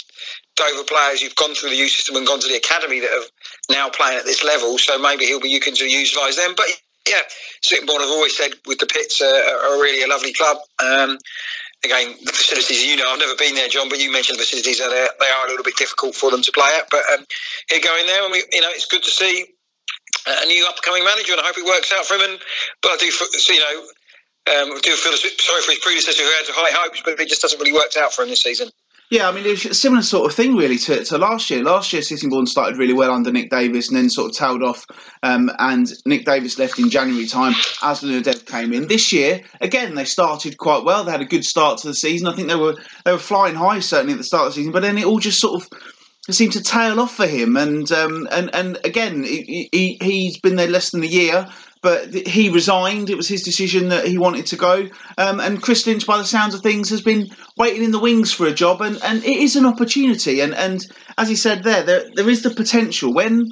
Dover 0.55 0.83
players 0.83 1.21
who've 1.21 1.35
gone 1.35 1.55
through 1.55 1.71
the 1.71 1.77
U 1.77 1.87
system 1.87 2.15
and 2.15 2.27
gone 2.27 2.39
to 2.39 2.47
the 2.47 2.57
academy 2.57 2.99
that 2.99 3.09
have 3.09 3.25
now 3.69 3.89
playing 3.89 4.19
at 4.19 4.25
this 4.25 4.43
level. 4.43 4.77
So 4.77 4.99
maybe 4.99 5.25
he'll 5.25 5.39
be 5.39 5.49
you 5.49 5.59
can 5.59 5.75
utilise 5.75 6.35
them. 6.35 6.53
But 6.55 6.67
yeah, 7.07 7.21
Sittingbourne 7.61 8.01
have 8.01 8.09
always 8.09 8.37
said 8.37 8.51
with 8.67 8.79
the 8.79 8.85
pits 8.85 9.21
uh, 9.21 9.25
are 9.25 9.81
really 9.81 10.03
a 10.03 10.07
lovely 10.07 10.33
club. 10.33 10.57
Um, 10.77 11.17
again, 11.83 12.13
the 12.23 12.31
facilities, 12.31 12.85
you 12.85 12.95
know, 12.97 13.09
I've 13.09 13.19
never 13.19 13.35
been 13.35 13.55
there, 13.55 13.67
John, 13.67 13.89
but 13.89 13.99
you 13.99 14.11
mentioned 14.11 14.37
the 14.37 14.43
facilities 14.43 14.81
are 14.81 14.89
there. 14.89 15.09
They 15.19 15.27
are 15.27 15.47
a 15.47 15.49
little 15.49 15.63
bit 15.63 15.77
difficult 15.77 16.15
for 16.15 16.29
them 16.29 16.43
to 16.43 16.51
play 16.51 16.69
at. 16.77 16.89
But 16.91 17.01
um, 17.13 17.25
he'll 17.69 17.81
go 17.81 17.97
in 17.99 18.05
there, 18.05 18.23
and 18.23 18.31
we, 18.31 18.43
you 18.51 18.61
know, 18.61 18.69
it's 18.69 18.85
good 18.85 19.03
to 19.03 19.09
see 19.09 19.45
a 20.27 20.45
new 20.45 20.67
upcoming 20.67 21.03
manager, 21.03 21.33
and 21.33 21.41
I 21.41 21.45
hope 21.45 21.57
it 21.57 21.65
works 21.65 21.91
out 21.93 22.05
for 22.05 22.15
him. 22.15 22.29
And 22.29 22.39
but 22.81 22.91
I 22.91 22.97
do, 22.97 23.05
you 23.07 23.59
know, 23.59 23.87
um, 24.49 24.71
I 24.71 24.79
do 24.81 24.91
feel 24.93 25.13
sorry 25.13 25.61
for 25.61 25.71
his 25.71 25.79
predecessor 25.79 26.23
who 26.23 26.29
had 26.29 26.45
high 26.49 26.71
hopes, 26.73 27.01
but 27.05 27.19
it 27.19 27.29
just 27.29 27.41
doesn't 27.41 27.59
really 27.59 27.73
work 27.73 27.95
out 27.97 28.13
for 28.13 28.23
him 28.23 28.29
this 28.29 28.41
season. 28.41 28.69
Yeah, 29.11 29.27
I 29.27 29.33
mean, 29.33 29.45
it's 29.45 29.65
a 29.65 29.73
similar 29.73 30.03
sort 30.03 30.31
of 30.31 30.35
thing, 30.35 30.55
really, 30.55 30.77
to, 30.77 31.03
to 31.03 31.17
last 31.17 31.49
year. 31.49 31.61
Last 31.61 31.91
year, 31.91 32.01
Sittingbourne 32.01 32.45
started 32.45 32.77
really 32.77 32.93
well 32.93 33.11
under 33.11 33.29
Nick 33.29 33.49
Davis 33.49 33.89
and 33.89 33.97
then 33.97 34.09
sort 34.09 34.31
of 34.31 34.37
tailed 34.37 34.63
off. 34.63 34.85
Um, 35.21 35.51
and 35.59 35.91
Nick 36.05 36.23
Davis 36.23 36.57
left 36.57 36.79
in 36.79 36.89
January 36.89 37.27
time. 37.27 37.53
Aslan 37.83 38.23
Odev 38.23 38.45
came 38.45 38.71
in. 38.71 38.87
This 38.87 39.11
year, 39.11 39.41
again, 39.59 39.95
they 39.95 40.05
started 40.05 40.57
quite 40.57 40.85
well. 40.85 41.03
They 41.03 41.11
had 41.11 41.19
a 41.19 41.25
good 41.25 41.43
start 41.43 41.79
to 41.79 41.89
the 41.89 41.93
season. 41.93 42.27
I 42.27 42.35
think 42.35 42.47
they 42.47 42.55
were 42.55 42.77
they 43.03 43.11
were 43.11 43.17
flying 43.17 43.55
high, 43.55 43.81
certainly, 43.81 44.13
at 44.13 44.17
the 44.17 44.23
start 44.23 44.47
of 44.47 44.53
the 44.53 44.61
season. 44.61 44.71
But 44.71 44.81
then 44.81 44.97
it 44.97 45.05
all 45.05 45.19
just 45.19 45.41
sort 45.41 45.61
of 45.61 45.69
seemed 46.33 46.53
to 46.53 46.63
tail 46.63 47.01
off 47.01 47.13
for 47.13 47.27
him. 47.27 47.57
And 47.57 47.91
um, 47.91 48.29
and 48.31 48.49
and 48.55 48.79
again, 48.85 49.23
he, 49.23 49.67
he, 49.73 49.97
he's 50.01 50.39
been 50.39 50.55
there 50.55 50.69
less 50.69 50.91
than 50.91 51.03
a 51.03 51.07
year 51.07 51.49
but 51.81 52.13
he 52.13 52.49
resigned. 52.49 53.09
It 53.09 53.17
was 53.17 53.27
his 53.27 53.41
decision 53.41 53.89
that 53.89 54.07
he 54.07 54.17
wanted 54.17 54.45
to 54.47 54.55
go. 54.55 54.87
Um, 55.17 55.39
and 55.39 55.61
Chris 55.61 55.85
Lynch, 55.87 56.05
by 56.05 56.17
the 56.17 56.25
sounds 56.25 56.53
of 56.53 56.61
things, 56.61 56.89
has 56.89 57.01
been 57.01 57.27
waiting 57.57 57.83
in 57.83 57.91
the 57.91 57.99
wings 57.99 58.31
for 58.31 58.45
a 58.45 58.53
job, 58.53 58.81
and, 58.81 58.99
and 59.03 59.23
it 59.23 59.37
is 59.37 59.55
an 59.55 59.65
opportunity. 59.65 60.41
And 60.41 60.53
and 60.53 60.85
as 61.17 61.27
he 61.27 61.35
said 61.35 61.63
there, 61.63 61.83
there 61.83 62.03
there 62.15 62.29
is 62.29 62.43
the 62.43 62.51
potential 62.51 63.13
when, 63.13 63.47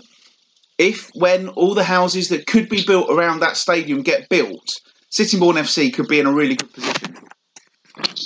if 0.78 1.10
when 1.16 1.50
all 1.50 1.74
the 1.74 1.84
houses 1.84 2.30
that 2.30 2.46
could 2.46 2.70
be 2.70 2.84
built 2.86 3.10
around 3.10 3.40
that 3.40 3.58
stadium 3.58 4.04
get 4.04 4.30
built, 4.30 4.80
Sittingbourne 5.10 5.56
FC 5.56 5.92
could 5.92 6.08
be 6.08 6.20
in 6.20 6.28
a 6.28 6.34
really 6.34 6.56
good 6.56 6.72
position. 6.74 7.16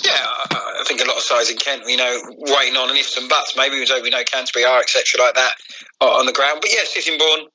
Yeah, 0.04 0.26
I 0.52 0.84
think 0.86 1.00
a 1.00 1.04
lot 1.04 1.16
of 1.16 1.22
sides 1.22 1.50
in 1.50 1.56
Kent, 1.56 1.82
you 1.88 1.96
know, 1.96 2.20
waiting 2.38 2.76
on 2.76 2.90
an 2.90 2.96
ifs 2.96 3.16
and 3.16 3.28
buts. 3.28 3.56
Maybe 3.56 3.76
we 3.76 3.86
don't, 3.86 4.02
we 4.02 4.10
know 4.10 4.22
Canterbury 4.22 4.64
are, 4.64 4.80
etc., 4.80 5.20
like 5.20 5.34
that 5.34 5.54
on 6.00 6.26
the 6.26 6.32
ground. 6.32 6.58
But 6.60 6.70
yeah, 6.70 6.84
Sittingbourne 6.84 7.48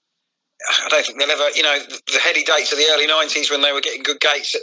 I 0.67 0.89
don't 0.89 1.05
think 1.05 1.19
they'll 1.19 1.31
ever, 1.31 1.49
you 1.55 1.63
know, 1.63 1.77
the 1.79 2.19
heady 2.19 2.43
dates 2.43 2.71
of 2.71 2.77
the 2.77 2.87
early 2.91 3.07
90s 3.07 3.49
when 3.49 3.61
they 3.61 3.71
were 3.71 3.81
getting 3.81 4.03
good 4.03 4.19
gates 4.19 4.55
at 4.55 4.61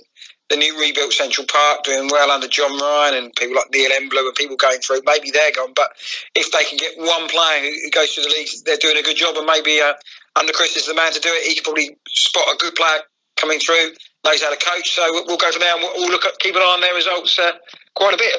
the 0.49 0.57
new 0.57 0.79
rebuilt 0.79 1.13
Central 1.13 1.47
Park, 1.47 1.83
doing 1.85 2.09
well 2.09 2.31
under 2.31 2.47
John 2.47 2.79
Ryan 2.79 3.15
and 3.15 3.35
people 3.35 3.57
like 3.57 3.71
Neil 3.73 3.91
Emblen 3.91 4.27
and 4.27 4.35
people 4.35 4.57
going 4.57 4.79
through, 4.79 5.01
maybe 5.05 5.31
they're 5.31 5.53
gone. 5.53 5.73
But 5.75 5.91
if 6.35 6.53
they 6.53 6.65
can 6.65 6.77
get 6.79 6.97
one 6.97 7.29
player 7.29 7.63
who 7.63 7.91
goes 7.91 8.13
through 8.13 8.25
the 8.25 8.35
league, 8.37 8.49
they're 8.65 8.77
doing 8.77 8.97
a 8.97 9.03
good 9.03 9.17
job, 9.17 9.37
and 9.37 9.47
maybe 9.47 9.81
uh, 9.81 9.95
under 10.37 10.53
Chris 10.53 10.77
is 10.77 10.87
the 10.87 10.95
man 10.95 11.13
to 11.13 11.21
do 11.21 11.31
it. 11.33 11.49
He 11.49 11.55
can 11.55 11.65
probably 11.65 11.97
spot 12.09 12.47
a 12.53 12.57
good 12.59 12.75
player 12.75 13.01
coming 13.37 13.59
through, 13.59 13.93
knows 14.25 14.43
how 14.43 14.55
to 14.55 14.65
coach. 14.65 14.95
So 14.95 15.03
we'll 15.27 15.37
go 15.37 15.51
from 15.51 15.61
there 15.61 15.75
and 15.75 15.83
we'll 15.83 16.11
look 16.11 16.25
at, 16.25 16.39
keep 16.39 16.55
an 16.55 16.63
eye 16.63 16.75
on 16.75 16.81
their 16.81 16.95
results 16.95 17.39
uh, 17.39 17.53
quite 17.95 18.15
a 18.15 18.19
bit. 18.19 18.33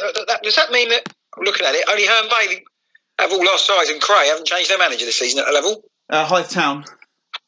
Does 0.43 0.55
that 0.55 0.71
mean 0.71 0.89
that, 0.89 1.11
looking 1.37 1.65
at 1.65 1.75
it, 1.75 1.83
only 1.89 2.05
Herne 2.05 2.29
Bailey 2.29 2.63
have 3.19 3.31
all 3.31 3.43
lost 3.43 3.67
size 3.67 3.89
and 3.89 4.01
Cray 4.01 4.27
haven't 4.27 4.47
changed 4.47 4.69
their 4.69 4.77
manager 4.77 5.05
this 5.05 5.17
season 5.19 5.39
at 5.39 5.49
a 5.49 5.51
level? 5.51 5.83
Uh, 6.09 6.25
Hythe 6.25 6.49
Town. 6.49 6.85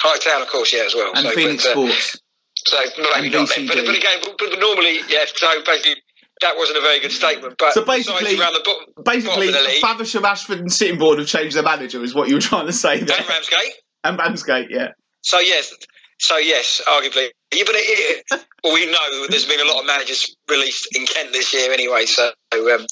Hythe 0.01 0.21
Town, 0.21 0.41
of 0.41 0.47
course, 0.47 0.73
yeah, 0.73 0.83
as 0.85 0.95
well. 0.95 1.11
And 1.15 1.25
so, 1.25 1.31
Phoenix 1.31 1.63
but, 1.63 1.69
uh, 1.69 1.73
Sports. 1.73 2.19
So 2.65 2.77
maybe 3.15 3.29
not 3.29 3.49
then, 3.55 3.67
but, 3.67 3.77
but 3.85 3.95
again, 3.95 4.19
but, 4.21 4.37
but 4.37 4.59
normally, 4.59 4.99
yeah. 5.07 5.25
So 5.33 5.47
basically, 5.65 6.01
that 6.41 6.55
wasn't 6.57 6.77
a 6.77 6.81
very 6.81 6.99
good 6.99 7.11
statement. 7.11 7.55
But 7.57 7.73
so 7.73 7.83
basically, 7.83 8.39
around 8.39 8.53
the 8.53 8.61
bottom, 8.63 9.03
basically, 9.03 9.51
bottom 9.51 9.63
the 9.65 9.79
Faversham, 9.81 10.25
Ashford, 10.25 10.59
and 10.59 10.71
Sittingbourne 10.71 11.19
have 11.19 11.27
changed 11.27 11.55
their 11.55 11.63
manager, 11.63 12.03
is 12.03 12.13
what 12.13 12.27
you 12.27 12.35
were 12.35 12.41
trying 12.41 12.67
to 12.67 12.73
say 12.73 13.01
there. 13.01 13.17
And 13.17 13.29
Ramsgate. 13.29 13.73
And 14.03 14.17
Ramsgate, 14.17 14.67
yeah. 14.69 14.89
So 15.21 15.39
yes, 15.39 15.73
so 16.19 16.37
yes, 16.37 16.81
arguably, 16.85 17.29
even 17.53 17.75
it, 17.77 18.25
well, 18.63 18.73
we 18.73 18.85
know 18.85 19.27
there's 19.29 19.45
been 19.45 19.61
a 19.61 19.65
lot 19.65 19.79
of 19.79 19.85
managers 19.85 20.35
released 20.49 20.95
in 20.95 21.05
Kent 21.05 21.31
this 21.31 21.53
year 21.53 21.71
anyway. 21.71 22.05
So 22.05 22.27
um, 22.27 22.85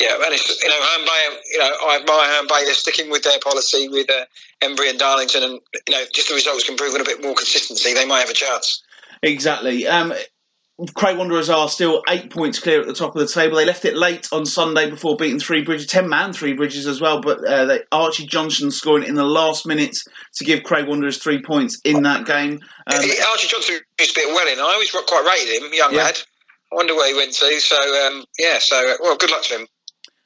yeah, 0.00 0.14
and 0.14 0.34
it's 0.34 0.62
you 0.62 0.68
know 0.68 0.80
Herne 0.80 1.04
Bay, 1.06 1.38
you 1.52 1.58
know 1.58 1.70
I 1.86 1.98
admire 2.00 2.28
Herne 2.28 2.46
Bay. 2.48 2.64
They're 2.64 2.74
sticking 2.74 3.10
with 3.10 3.22
their 3.22 3.38
policy 3.38 3.88
with 3.88 4.10
uh, 4.10 4.24
Embury 4.62 4.90
and 4.90 4.98
Darlington, 4.98 5.42
and 5.42 5.60
you 5.86 5.94
know 5.94 6.04
just 6.12 6.28
the 6.28 6.34
results 6.34 6.64
can 6.64 6.76
prove 6.76 6.94
a 6.94 7.04
bit 7.04 7.22
more 7.22 7.34
consistency. 7.34 7.94
They 7.94 8.06
might 8.06 8.20
have 8.20 8.30
a 8.30 8.34
chance. 8.34 8.82
Exactly. 9.22 9.86
Um, 9.86 10.14
Cray 10.94 11.16
Wanderers 11.16 11.50
are 11.50 11.68
still 11.68 12.04
eight 12.08 12.30
points 12.30 12.60
clear 12.60 12.80
at 12.80 12.86
the 12.86 12.92
top 12.92 13.16
of 13.16 13.20
the 13.20 13.26
table. 13.26 13.56
They 13.56 13.64
left 13.64 13.84
it 13.84 13.96
late 13.96 14.28
on 14.30 14.46
Sunday 14.46 14.88
before 14.88 15.16
beating 15.16 15.40
Three 15.40 15.62
Bridges, 15.62 15.86
ten 15.86 16.08
man 16.08 16.32
Three 16.32 16.52
Bridges 16.52 16.86
as 16.86 17.00
well. 17.00 17.20
But 17.20 17.44
uh, 17.44 17.64
they, 17.64 17.80
Archie 17.90 18.26
Johnson 18.26 18.70
scoring 18.70 19.06
in 19.06 19.16
the 19.16 19.24
last 19.24 19.66
minutes 19.66 20.04
to 20.36 20.44
give 20.44 20.62
Cray 20.62 20.84
Wanderers 20.84 21.18
three 21.18 21.42
points 21.42 21.80
in 21.84 22.04
that 22.04 22.26
game. 22.26 22.60
Um, 22.86 22.94
Archie 22.94 23.48
Johnson 23.48 23.80
used 23.98 24.14
to 24.14 24.20
be 24.20 24.28
at 24.28 24.34
Welling. 24.34 24.60
I 24.60 24.72
always 24.72 24.90
quite 24.90 25.26
rated 25.26 25.62
him, 25.62 25.72
young 25.72 25.92
yeah. 25.92 26.04
lad. 26.04 26.18
I 26.72 26.76
wonder 26.76 26.94
where 26.94 27.08
he 27.08 27.14
went 27.14 27.32
to. 27.32 27.60
So 27.60 28.06
um, 28.06 28.24
yeah, 28.38 28.58
so 28.60 28.96
well, 29.00 29.16
good 29.16 29.30
luck 29.30 29.42
to 29.44 29.60
him. 29.60 29.66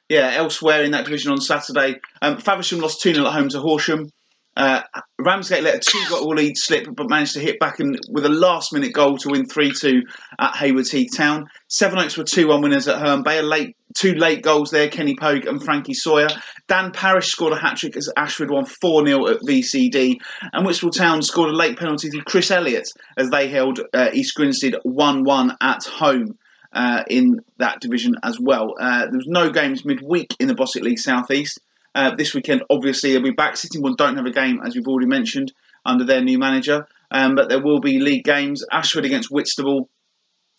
Yeah, 0.09 0.33
elsewhere 0.35 0.83
in 0.83 0.91
that 0.91 1.05
division 1.05 1.31
on 1.31 1.41
Saturday, 1.41 1.99
um, 2.21 2.37
Faversham 2.37 2.79
lost 2.79 3.01
2 3.01 3.15
0 3.15 3.25
at 3.25 3.33
home 3.33 3.49
to 3.49 3.59
Horsham. 3.59 4.11
Uh, 4.55 4.81
Ramsgate 5.19 5.63
let 5.63 5.75
a 5.75 5.79
two 5.79 6.03
goal 6.09 6.27
lead 6.35 6.57
slip, 6.57 6.87
but 6.95 7.09
managed 7.09 7.33
to 7.33 7.39
hit 7.39 7.59
back 7.59 7.79
and 7.79 7.99
with 8.09 8.25
a 8.25 8.29
last 8.29 8.71
minute 8.71 8.93
goal 8.93 9.17
to 9.17 9.29
win 9.29 9.45
3 9.45 9.71
2 9.71 10.03
at 10.39 10.55
Haywards 10.55 10.91
Heath 10.91 11.15
Town. 11.15 11.45
Seven 11.67 11.97
Sevenoaks 11.97 12.17
were 12.17 12.23
2 12.23 12.47
1 12.47 12.61
winners 12.61 12.87
at 12.87 12.99
Herne 12.99 13.23
Bay. 13.23 13.41
Late, 13.41 13.75
two 13.95 14.13
late 14.13 14.43
goals 14.43 14.69
there, 14.69 14.89
Kenny 14.89 15.15
Pogue 15.15 15.47
and 15.47 15.63
Frankie 15.63 15.95
Sawyer. 15.95 16.27
Dan 16.67 16.91
Parish 16.91 17.27
scored 17.27 17.53
a 17.53 17.59
hat 17.59 17.77
trick 17.77 17.97
as 17.97 18.09
Ashford 18.15 18.51
won 18.51 18.65
4 18.65 19.07
0 19.07 19.27
at 19.27 19.41
VCD. 19.41 20.17
And 20.51 20.65
Whitstable 20.65 20.91
Town 20.91 21.23
scored 21.23 21.49
a 21.49 21.55
late 21.55 21.79
penalty 21.79 22.09
through 22.09 22.23
Chris 22.23 22.51
Elliott 22.51 22.87
as 23.17 23.29
they 23.31 23.47
held 23.47 23.79
uh, 23.93 24.09
East 24.13 24.35
Grinstead 24.35 24.75
1 24.83 25.23
1 25.23 25.57
at 25.61 25.83
home. 25.85 26.37
Uh, 26.75 27.03
in 27.07 27.35
that 27.59 27.79
division 27.81 28.15
as 28.23 28.39
well. 28.41 28.73
Uh, 28.79 29.01
there 29.01 29.17
was 29.17 29.27
no 29.27 29.51
games 29.51 29.85
midweek 29.85 30.35
in 30.39 30.47
the 30.47 30.55
Bostik 30.55 30.81
League 30.81 30.97
South 30.97 31.29
East. 31.29 31.59
Uh, 31.95 32.15
this 32.15 32.33
weekend. 32.33 32.63
Obviously, 32.69 33.13
they'll 33.13 33.21
be 33.21 33.31
back. 33.31 33.55
Sittingbourne 33.57 33.95
don't 33.95 34.17
have 34.17 34.25
a 34.25 34.31
game, 34.31 34.59
as 34.65 34.75
we've 34.75 34.87
already 34.87 35.07
mentioned, 35.07 35.51
under 35.85 36.05
their 36.05 36.21
new 36.21 36.37
manager, 36.37 36.87
um, 37.11 37.35
but 37.35 37.49
there 37.49 37.61
will 37.61 37.79
be 37.79 37.99
league 37.99 38.23
games. 38.23 38.63
Ashford 38.71 39.05
against 39.05 39.29
Whitstable. 39.31 39.89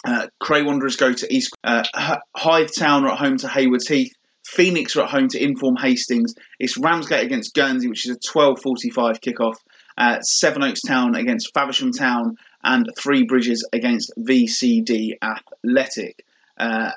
Uh, 0.04 0.26
Cray 0.38 0.62
Wanderers 0.62 0.96
go 0.96 1.12
to 1.12 1.34
East. 1.34 1.54
Uh, 1.64 1.82
Hythe 2.36 2.68
Town 2.76 3.04
are 3.04 3.12
at 3.12 3.18
home 3.18 3.38
to 3.38 3.48
Haywards 3.48 3.88
Heath. 3.88 4.12
Phoenix 4.46 4.94
are 4.96 5.04
at 5.04 5.10
home 5.10 5.28
to 5.28 5.42
Inform 5.42 5.76
Hastings. 5.76 6.34
It's 6.60 6.76
Ramsgate 6.76 7.24
against 7.24 7.54
Guernsey, 7.54 7.88
which 7.88 8.06
is 8.06 8.14
a 8.14 8.18
12:45 8.18 9.20
kickoff. 9.20 9.54
Uh, 9.96 10.20
Sevenoaks 10.20 10.82
Town 10.82 11.14
against 11.14 11.54
Faversham 11.54 11.92
Town, 11.92 12.36
and 12.62 12.90
Three 12.98 13.24
Bridges 13.24 13.66
against 13.72 14.12
VCD 14.18 15.12
Athletic. 15.22 16.24
Uh, 16.58 16.90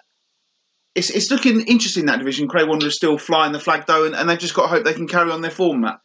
it's, 0.98 1.12
it's 1.12 1.30
looking 1.30 1.62
interesting 1.62 2.08
that 2.08 2.18
division. 2.18 2.48
Cray 2.48 2.64
Wanderers 2.64 2.96
still 2.96 3.18
flying 3.18 3.54
the 3.54 3.60
flag 3.60 3.86
though, 3.86 4.06
and, 4.06 4.16
and 4.16 4.28
they've 4.28 4.40
just 4.40 4.56
got 4.56 4.64
to 4.64 4.68
hope 4.68 4.84
they 4.84 4.94
can 4.94 5.08
carry 5.08 5.32
on 5.32 5.42
their 5.42 5.52
form, 5.52 5.82
Matt. 5.82 6.02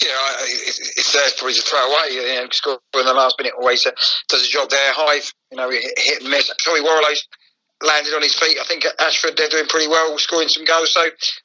Yeah, 0.00 0.08
it's 0.40 1.12
there 1.12 1.22
probably 1.36 1.54
to 1.54 1.62
throw 1.62 1.86
away. 1.86 2.14
You 2.14 2.22
know, 2.22 2.48
score 2.50 2.78
in 2.94 3.06
the 3.06 3.14
last 3.14 3.36
minute 3.38 3.54
always 3.58 3.86
does 4.28 4.46
a 4.46 4.50
job 4.50 4.70
there. 4.70 4.92
Hythe, 4.92 5.24
you 5.50 5.56
know, 5.56 5.70
hit 5.70 6.20
and 6.20 6.30
miss. 6.30 6.50
Sorry, 6.60 6.80
Warrow's 6.80 7.26
landed 7.82 8.14
on 8.14 8.22
his 8.22 8.34
feet. 8.34 8.56
I 8.60 8.64
think 8.64 8.86
Ashford 9.00 9.36
they're 9.36 9.48
doing 9.48 9.66
pretty 9.66 9.88
well, 9.88 10.16
scoring 10.18 10.48
some 10.48 10.64
goals. 10.64 10.92
So 10.94 11.02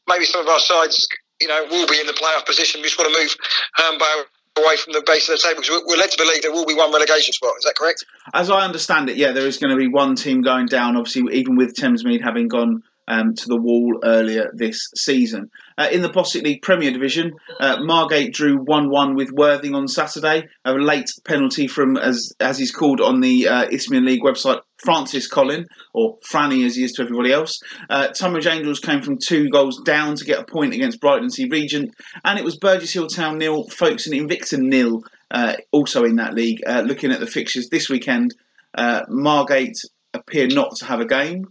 maybe 0.07 0.25
some 0.25 0.41
of 0.41 0.47
our 0.47 0.59
sides, 0.59 1.07
you 1.41 1.47
know, 1.47 1.63
will 1.69 1.87
be 1.87 1.99
in 1.99 2.07
the 2.07 2.13
playoff 2.13 2.45
position. 2.45 2.81
We 2.81 2.87
just 2.87 2.97
want 2.97 3.13
to 3.13 3.19
move 3.19 3.35
um, 3.83 3.99
Herne 3.99 4.25
away 4.57 4.77
from 4.77 4.93
the 4.93 5.03
base 5.05 5.29
of 5.29 5.37
the 5.37 5.41
table 5.41 5.61
because 5.61 5.81
we're 5.85 5.97
led 5.97 6.11
to 6.11 6.17
believe 6.17 6.41
there 6.41 6.51
will 6.51 6.65
be 6.65 6.75
one 6.75 6.91
relegation 6.91 7.33
spot. 7.33 7.53
Is 7.57 7.65
that 7.65 7.75
correct? 7.75 8.05
As 8.33 8.49
I 8.49 8.65
understand 8.65 9.09
it, 9.09 9.17
yeah, 9.17 9.31
there 9.31 9.47
is 9.47 9.57
going 9.57 9.71
to 9.71 9.77
be 9.77 9.87
one 9.87 10.15
team 10.15 10.41
going 10.41 10.65
down. 10.65 10.95
Obviously, 10.95 11.23
even 11.37 11.55
with 11.55 11.75
Thamesmead 11.75 12.21
having 12.23 12.47
gone 12.47 12.81
um, 13.07 13.33
to 13.35 13.47
the 13.47 13.59
wall 13.59 13.99
earlier 14.03 14.51
this 14.53 14.89
season. 14.95 15.49
Uh, 15.79 15.87
in 15.91 16.01
the 16.01 16.09
Bostik 16.09 16.43
League 16.43 16.61
Premier 16.61 16.91
Division, 16.91 17.31
uh, 17.61 17.77
Margate 17.79 18.33
drew 18.33 18.57
1 18.57 18.89
1 18.89 19.15
with 19.15 19.31
Worthing 19.31 19.75
on 19.75 19.87
Saturday. 19.87 20.43
A 20.65 20.73
late 20.73 21.09
penalty 21.23 21.67
from, 21.67 21.95
as, 21.95 22.33
as 22.41 22.57
he's 22.57 22.71
called 22.71 22.99
on 22.99 23.21
the 23.21 23.47
uh, 23.47 23.65
Isthmian 23.71 24.05
League 24.05 24.21
website, 24.21 24.59
Francis 24.83 25.27
Collin, 25.27 25.65
or 25.93 26.17
Franny 26.19 26.65
as 26.65 26.75
he 26.75 26.83
is 26.83 26.91
to 26.93 27.03
everybody 27.03 27.31
else. 27.31 27.57
Uh, 27.89 28.09
Tonbridge 28.09 28.47
Angels 28.47 28.81
came 28.81 29.01
from 29.01 29.17
two 29.17 29.47
goals 29.49 29.81
down 29.83 30.15
to 30.15 30.25
get 30.25 30.39
a 30.39 30.43
point 30.43 30.73
against 30.73 30.99
Brightlingsea 30.99 31.49
Regent, 31.49 31.95
and 32.25 32.37
it 32.37 32.43
was 32.43 32.57
Burgess 32.57 32.91
Hill 32.91 33.07
Town 33.07 33.37
nil, 33.37 33.69
Folkestone 33.69 34.19
Invicta 34.19 34.59
nil, 34.59 35.01
uh, 35.31 35.53
also 35.71 36.03
in 36.03 36.17
that 36.17 36.33
league. 36.33 36.59
Uh, 36.67 36.81
looking 36.81 37.11
at 37.11 37.21
the 37.21 37.27
fixtures 37.27 37.69
this 37.69 37.89
weekend, 37.89 38.35
uh, 38.75 39.03
Margate 39.07 39.77
appear 40.13 40.47
not 40.47 40.75
to 40.77 40.85
have 40.85 40.99
a 40.99 41.05
game 41.05 41.45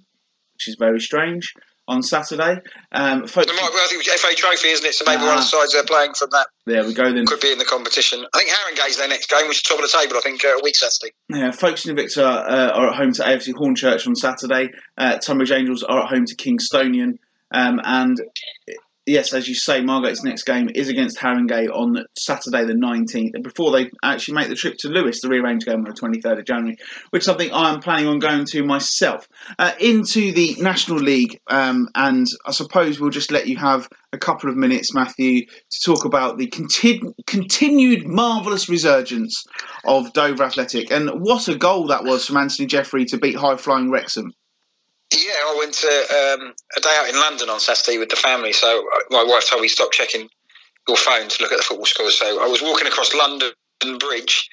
which 0.58 0.66
is 0.66 0.76
very 0.76 1.00
strange. 1.00 1.54
On 1.88 2.02
Saturday, 2.02 2.60
um, 2.92 3.26
folks, 3.26 3.50
well, 3.50 3.70
I 3.72 3.86
think 3.88 4.04
FA 4.04 4.34
Trophy, 4.34 4.68
isn't 4.68 4.84
it? 4.84 4.92
So 4.92 5.06
maybe 5.06 5.22
one 5.22 5.32
of 5.32 5.36
the 5.38 5.42
sides 5.42 5.72
they're 5.72 5.84
playing 5.84 6.12
from 6.12 6.28
that. 6.32 6.48
There 6.66 6.84
we 6.84 6.92
go. 6.92 7.10
Then 7.10 7.24
could 7.24 7.40
be 7.40 7.50
in 7.50 7.56
the 7.56 7.64
competition. 7.64 8.26
I 8.34 8.38
think 8.38 8.50
Haringey's 8.50 8.98
their 8.98 9.08
next 9.08 9.30
game, 9.30 9.48
which 9.48 9.56
is 9.56 9.62
top 9.62 9.78
of 9.78 9.90
the 9.90 9.98
table. 9.98 10.18
I 10.18 10.20
think 10.20 10.44
uh, 10.44 10.58
a 10.58 10.62
week 10.62 10.76
Saturday. 10.76 11.14
Yeah, 11.30 11.50
Folkestone 11.50 11.96
Invicta 11.96 12.22
uh, 12.22 12.72
are 12.74 12.90
at 12.90 12.94
home 12.94 13.14
to 13.14 13.22
AFC 13.22 13.54
Hornchurch 13.54 14.06
on 14.06 14.14
Saturday. 14.14 14.68
Uh, 14.98 15.16
Tonbridge 15.16 15.50
Angels 15.50 15.82
are 15.82 16.02
at 16.02 16.10
home 16.10 16.26
to 16.26 16.36
Kingstonian, 16.36 17.18
um, 17.52 17.80
and 17.82 18.20
yes, 19.08 19.32
as 19.32 19.48
you 19.48 19.54
say, 19.54 19.80
Margate's 19.80 20.22
next 20.22 20.44
game 20.44 20.68
is 20.74 20.88
against 20.88 21.18
Haringey 21.18 21.68
on 21.68 22.04
Saturday 22.16 22.64
the 22.64 22.74
19th, 22.74 23.42
before 23.42 23.72
they 23.72 23.90
actually 24.02 24.34
make 24.34 24.48
the 24.48 24.54
trip 24.54 24.76
to 24.80 24.88
Lewes, 24.88 25.20
the 25.20 25.28
rearranged 25.28 25.66
game 25.66 25.76
on 25.76 25.84
the 25.84 25.92
23rd 25.92 26.40
of 26.40 26.44
January, 26.44 26.76
which 27.10 27.22
is 27.22 27.26
something 27.26 27.50
I'm 27.52 27.80
planning 27.80 28.06
on 28.06 28.18
going 28.18 28.44
to 28.44 28.62
myself. 28.64 29.26
Uh, 29.58 29.72
into 29.80 30.32
the 30.32 30.56
National 30.60 30.98
League, 30.98 31.40
um, 31.48 31.88
and 31.94 32.26
I 32.46 32.52
suppose 32.52 33.00
we'll 33.00 33.10
just 33.10 33.32
let 33.32 33.46
you 33.46 33.56
have 33.56 33.88
a 34.12 34.18
couple 34.18 34.50
of 34.50 34.56
minutes, 34.56 34.94
Matthew, 34.94 35.46
to 35.46 35.80
talk 35.84 36.04
about 36.04 36.38
the 36.38 36.46
conti- 36.48 37.02
continued 37.26 38.06
marvellous 38.06 38.68
resurgence 38.68 39.44
of 39.84 40.12
Dover 40.12 40.44
Athletic. 40.44 40.90
And 40.90 41.10
what 41.20 41.48
a 41.48 41.56
goal 41.56 41.88
that 41.88 42.04
was 42.04 42.26
from 42.26 42.36
Anthony 42.36 42.66
Jeffrey 42.66 43.04
to 43.06 43.18
beat 43.18 43.36
high 43.36 43.56
flying 43.56 43.90
Wrexham. 43.90 44.32
Yeah, 45.12 45.32
I 45.42 45.56
went 45.58 45.74
to 45.74 45.88
um, 45.88 46.54
a 46.76 46.80
day 46.80 46.96
out 47.00 47.08
in 47.08 47.16
London 47.16 47.48
on 47.48 47.60
Saturday 47.60 47.98
with 47.98 48.10
the 48.10 48.16
family. 48.16 48.52
So 48.52 48.86
uh, 48.92 48.98
my 49.10 49.24
wife 49.24 49.48
told 49.48 49.62
me 49.62 49.68
stop 49.68 49.90
checking 49.90 50.28
your 50.86 50.96
phone 50.96 51.28
to 51.28 51.42
look 51.42 51.52
at 51.52 51.58
the 51.58 51.64
football 51.64 51.86
scores. 51.86 52.18
So 52.18 52.42
I 52.42 52.46
was 52.46 52.60
walking 52.60 52.86
across 52.86 53.14
London 53.14 53.52
Bridge, 53.98 54.48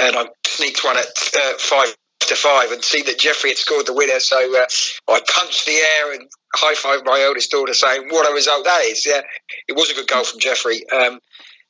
and 0.00 0.16
I 0.16 0.26
sneaked 0.46 0.84
one 0.84 0.96
at 0.96 1.06
uh, 1.06 1.52
five 1.58 1.94
to 2.20 2.34
five 2.34 2.70
and 2.72 2.82
see 2.82 3.02
that 3.02 3.18
Jeffrey 3.18 3.50
had 3.50 3.58
scored 3.58 3.86
the 3.86 3.94
winner. 3.94 4.18
So 4.18 4.36
uh, 4.36 4.66
I 5.08 5.20
punched 5.28 5.66
the 5.66 5.72
air 5.74 6.14
and 6.14 6.28
high 6.54 6.74
fived 6.74 7.04
my 7.04 7.24
oldest 7.28 7.52
daughter, 7.52 7.74
saying, 7.74 8.08
"What 8.08 8.28
a 8.28 8.34
result 8.34 8.64
that 8.64 8.82
is!" 8.86 9.06
Yeah, 9.06 9.22
it 9.68 9.76
was 9.76 9.90
a 9.90 9.94
good 9.94 10.08
goal 10.08 10.24
from 10.24 10.40
Jeffrey. 10.40 10.82
Um, 10.90 11.20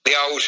the 0.07 0.15
old, 0.31 0.43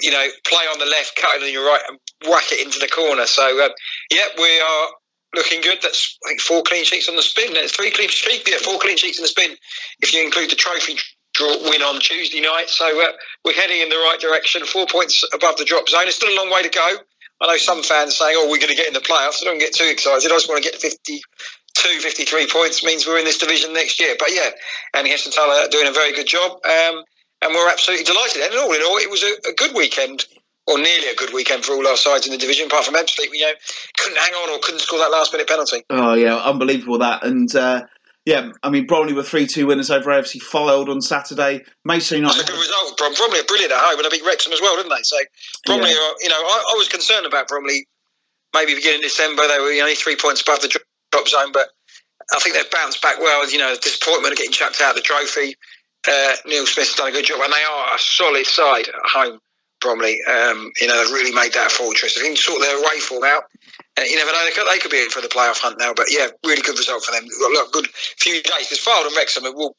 you 0.00 0.12
know, 0.12 0.26
play 0.46 0.64
on 0.64 0.78
the 0.78 0.86
left, 0.86 1.14
cut 1.16 1.36
it 1.36 1.44
on 1.44 1.52
your 1.52 1.66
right, 1.66 1.82
and 1.88 1.98
whack 2.30 2.52
it 2.52 2.64
into 2.64 2.78
the 2.78 2.88
corner. 2.88 3.26
So 3.26 3.42
uh, 3.64 3.68
yeah, 4.10 4.24
we 4.38 4.60
are 4.60 4.88
looking 5.34 5.60
good. 5.60 5.78
That's 5.82 6.18
I 6.24 6.30
think 6.30 6.40
four 6.40 6.62
clean 6.62 6.84
sheets 6.84 7.08
on 7.08 7.16
the 7.16 7.22
spin. 7.22 7.54
That's 7.54 7.72
three 7.72 7.90
clean 7.90 8.08
sheets. 8.08 8.48
Yeah, 8.48 8.58
four 8.58 8.78
clean 8.78 8.96
sheets 8.96 9.18
in 9.18 9.22
the 9.22 9.28
spin. 9.28 9.56
If 10.00 10.14
you 10.14 10.24
include 10.24 10.50
the 10.50 10.56
trophy 10.56 10.96
draw 11.34 11.56
win 11.68 11.82
on 11.82 12.00
Tuesday 12.00 12.40
night, 12.40 12.68
so 12.68 12.86
uh, 12.86 13.12
we're 13.44 13.52
heading 13.54 13.80
in 13.80 13.88
the 13.88 13.96
right 13.96 14.18
direction. 14.20 14.64
Four 14.64 14.86
points 14.86 15.24
above 15.32 15.56
the 15.56 15.64
drop 15.64 15.88
zone. 15.88 16.06
It's 16.06 16.16
still 16.16 16.32
a 16.32 16.38
long 16.38 16.50
way 16.50 16.62
to 16.62 16.68
go. 16.70 16.96
I 17.40 17.46
know 17.46 17.56
some 17.56 17.82
fans 17.82 18.16
saying, 18.16 18.34
"Oh, 18.38 18.48
we're 18.50 18.58
going 18.58 18.74
to 18.74 18.76
get 18.76 18.88
in 18.88 18.94
the 18.94 19.00
playoffs." 19.00 19.42
I 19.42 19.44
don't 19.44 19.58
get 19.58 19.74
too 19.74 19.88
excited. 19.88 20.30
I 20.30 20.34
just 20.34 20.48
want 20.48 20.62
to 20.62 20.68
get 20.68 20.80
to 20.80 20.88
52, 20.88 22.00
53 22.00 22.48
points. 22.48 22.84
Means 22.84 23.06
we're 23.06 23.18
in 23.18 23.24
this 23.24 23.38
division 23.38 23.72
next 23.72 24.00
year. 24.00 24.16
But 24.18 24.30
yeah, 24.32 24.50
Andy 24.94 25.10
Hessenthaler 25.10 25.66
are 25.66 25.68
doing 25.68 25.86
a 25.86 25.92
very 25.92 26.12
good 26.12 26.26
job. 26.26 26.58
Um, 26.64 27.04
and 27.42 27.54
we're 27.54 27.70
absolutely 27.70 28.04
delighted. 28.04 28.42
And 28.42 28.54
all 28.56 28.72
in 28.72 28.82
all, 28.82 28.96
it 28.98 29.10
was 29.10 29.22
a, 29.22 29.50
a 29.50 29.54
good 29.54 29.74
weekend 29.74 30.26
or 30.68 30.76
nearly 30.78 31.08
a 31.08 31.14
good 31.14 31.32
weekend 31.32 31.64
for 31.64 31.72
all 31.72 31.86
our 31.86 31.96
sides 31.96 32.26
in 32.26 32.32
the 32.32 32.38
division, 32.38 32.66
apart 32.66 32.84
from 32.84 32.94
Ebbsfleet, 32.94 33.30
you 33.32 33.46
know, 33.46 33.52
couldn't 33.96 34.18
hang 34.18 34.32
on 34.34 34.50
or 34.50 34.58
couldn't 34.62 34.80
score 34.80 34.98
that 34.98 35.10
last 35.10 35.32
minute 35.32 35.48
penalty. 35.48 35.82
Oh 35.88 36.14
yeah, 36.14 36.36
unbelievable 36.36 36.98
that. 36.98 37.24
And 37.24 37.52
uh, 37.56 37.86
yeah, 38.26 38.52
I 38.62 38.68
mean 38.68 38.86
Bromley 38.86 39.14
were 39.14 39.22
three 39.22 39.46
two 39.46 39.66
winners 39.66 39.90
over 39.90 40.10
AFC 40.10 40.42
Fylde 40.42 40.88
on 40.88 41.00
Saturday. 41.00 41.64
Mason 41.84 42.18
United. 42.18 42.40
That's 42.40 42.50
a 42.50 42.52
good 42.52 42.60
result. 42.60 42.98
Brom- 42.98 43.14
Bromley 43.14 43.40
are 43.40 43.48
brilliant 43.48 43.72
at 43.72 43.80
home, 43.80 43.98
and 43.98 44.04
they 44.04 44.18
beat 44.18 44.26
Wrexham 44.26 44.52
as 44.52 44.60
well, 44.60 44.76
didn't 44.76 44.90
they? 44.90 45.02
So 45.02 45.16
Bromley, 45.64 45.90
yeah. 45.90 45.96
are, 45.96 46.14
you 46.20 46.28
know, 46.28 46.36
I, 46.36 46.64
I, 46.72 46.74
was 46.76 46.88
concerned 46.88 47.24
about 47.24 47.48
Bromley. 47.48 47.88
Maybe 48.54 48.74
beginning 48.74 49.02
December, 49.02 49.48
they 49.48 49.58
were 49.58 49.72
only 49.80 49.94
three 49.94 50.16
points 50.16 50.40
above 50.40 50.60
the 50.60 50.68
drop 50.68 51.28
zone, 51.28 51.52
but 51.52 51.68
I 52.34 52.38
think 52.40 52.56
they've 52.56 52.70
bounced 52.70 53.02
back 53.02 53.18
well. 53.18 53.50
You 53.50 53.58
know, 53.58 53.74
the 53.74 53.80
disappointment 53.80 54.32
of 54.32 54.38
getting 54.38 54.52
chucked 54.52 54.80
out 54.80 54.90
of 54.90 54.96
the 54.96 55.02
trophy. 55.02 55.56
Uh, 56.06 56.32
Neil 56.46 56.66
Smith's 56.66 56.94
done 56.94 57.08
a 57.08 57.12
good 57.12 57.24
job, 57.24 57.40
and 57.42 57.52
they 57.52 57.64
are 57.64 57.94
a 57.94 57.98
solid 57.98 58.46
side 58.46 58.88
at 58.88 58.94
home. 59.04 59.40
Bromley. 59.80 60.20
Um, 60.26 60.72
you 60.80 60.86
know, 60.86 61.02
they've 61.02 61.12
really 61.12 61.32
made 61.32 61.52
that 61.54 61.70
fortress. 61.70 62.14
They 62.14 62.26
can 62.26 62.36
sort 62.36 62.60
their 62.60 62.78
away 62.78 62.98
form 63.00 63.24
out. 63.24 63.44
Uh, 63.98 64.02
you 64.02 64.16
never 64.16 64.32
know, 64.32 64.44
they 64.44 64.52
could, 64.52 64.66
they 64.70 64.78
could 64.78 64.90
be 64.90 65.02
in 65.02 65.10
for 65.10 65.20
the 65.20 65.28
playoff 65.28 65.58
hunt 65.58 65.78
now. 65.78 65.92
But 65.94 66.06
yeah, 66.10 66.28
really 66.44 66.62
good 66.62 66.78
result 66.78 67.04
for 67.04 67.12
them. 67.12 67.26
Look, 67.26 67.72
good 67.72 67.88
few 67.88 68.34
days. 68.34 68.68
Because 68.68 68.84
Fylde 68.84 69.06
and 69.06 69.16
Wrexham 69.16 69.44
will, 69.54 69.74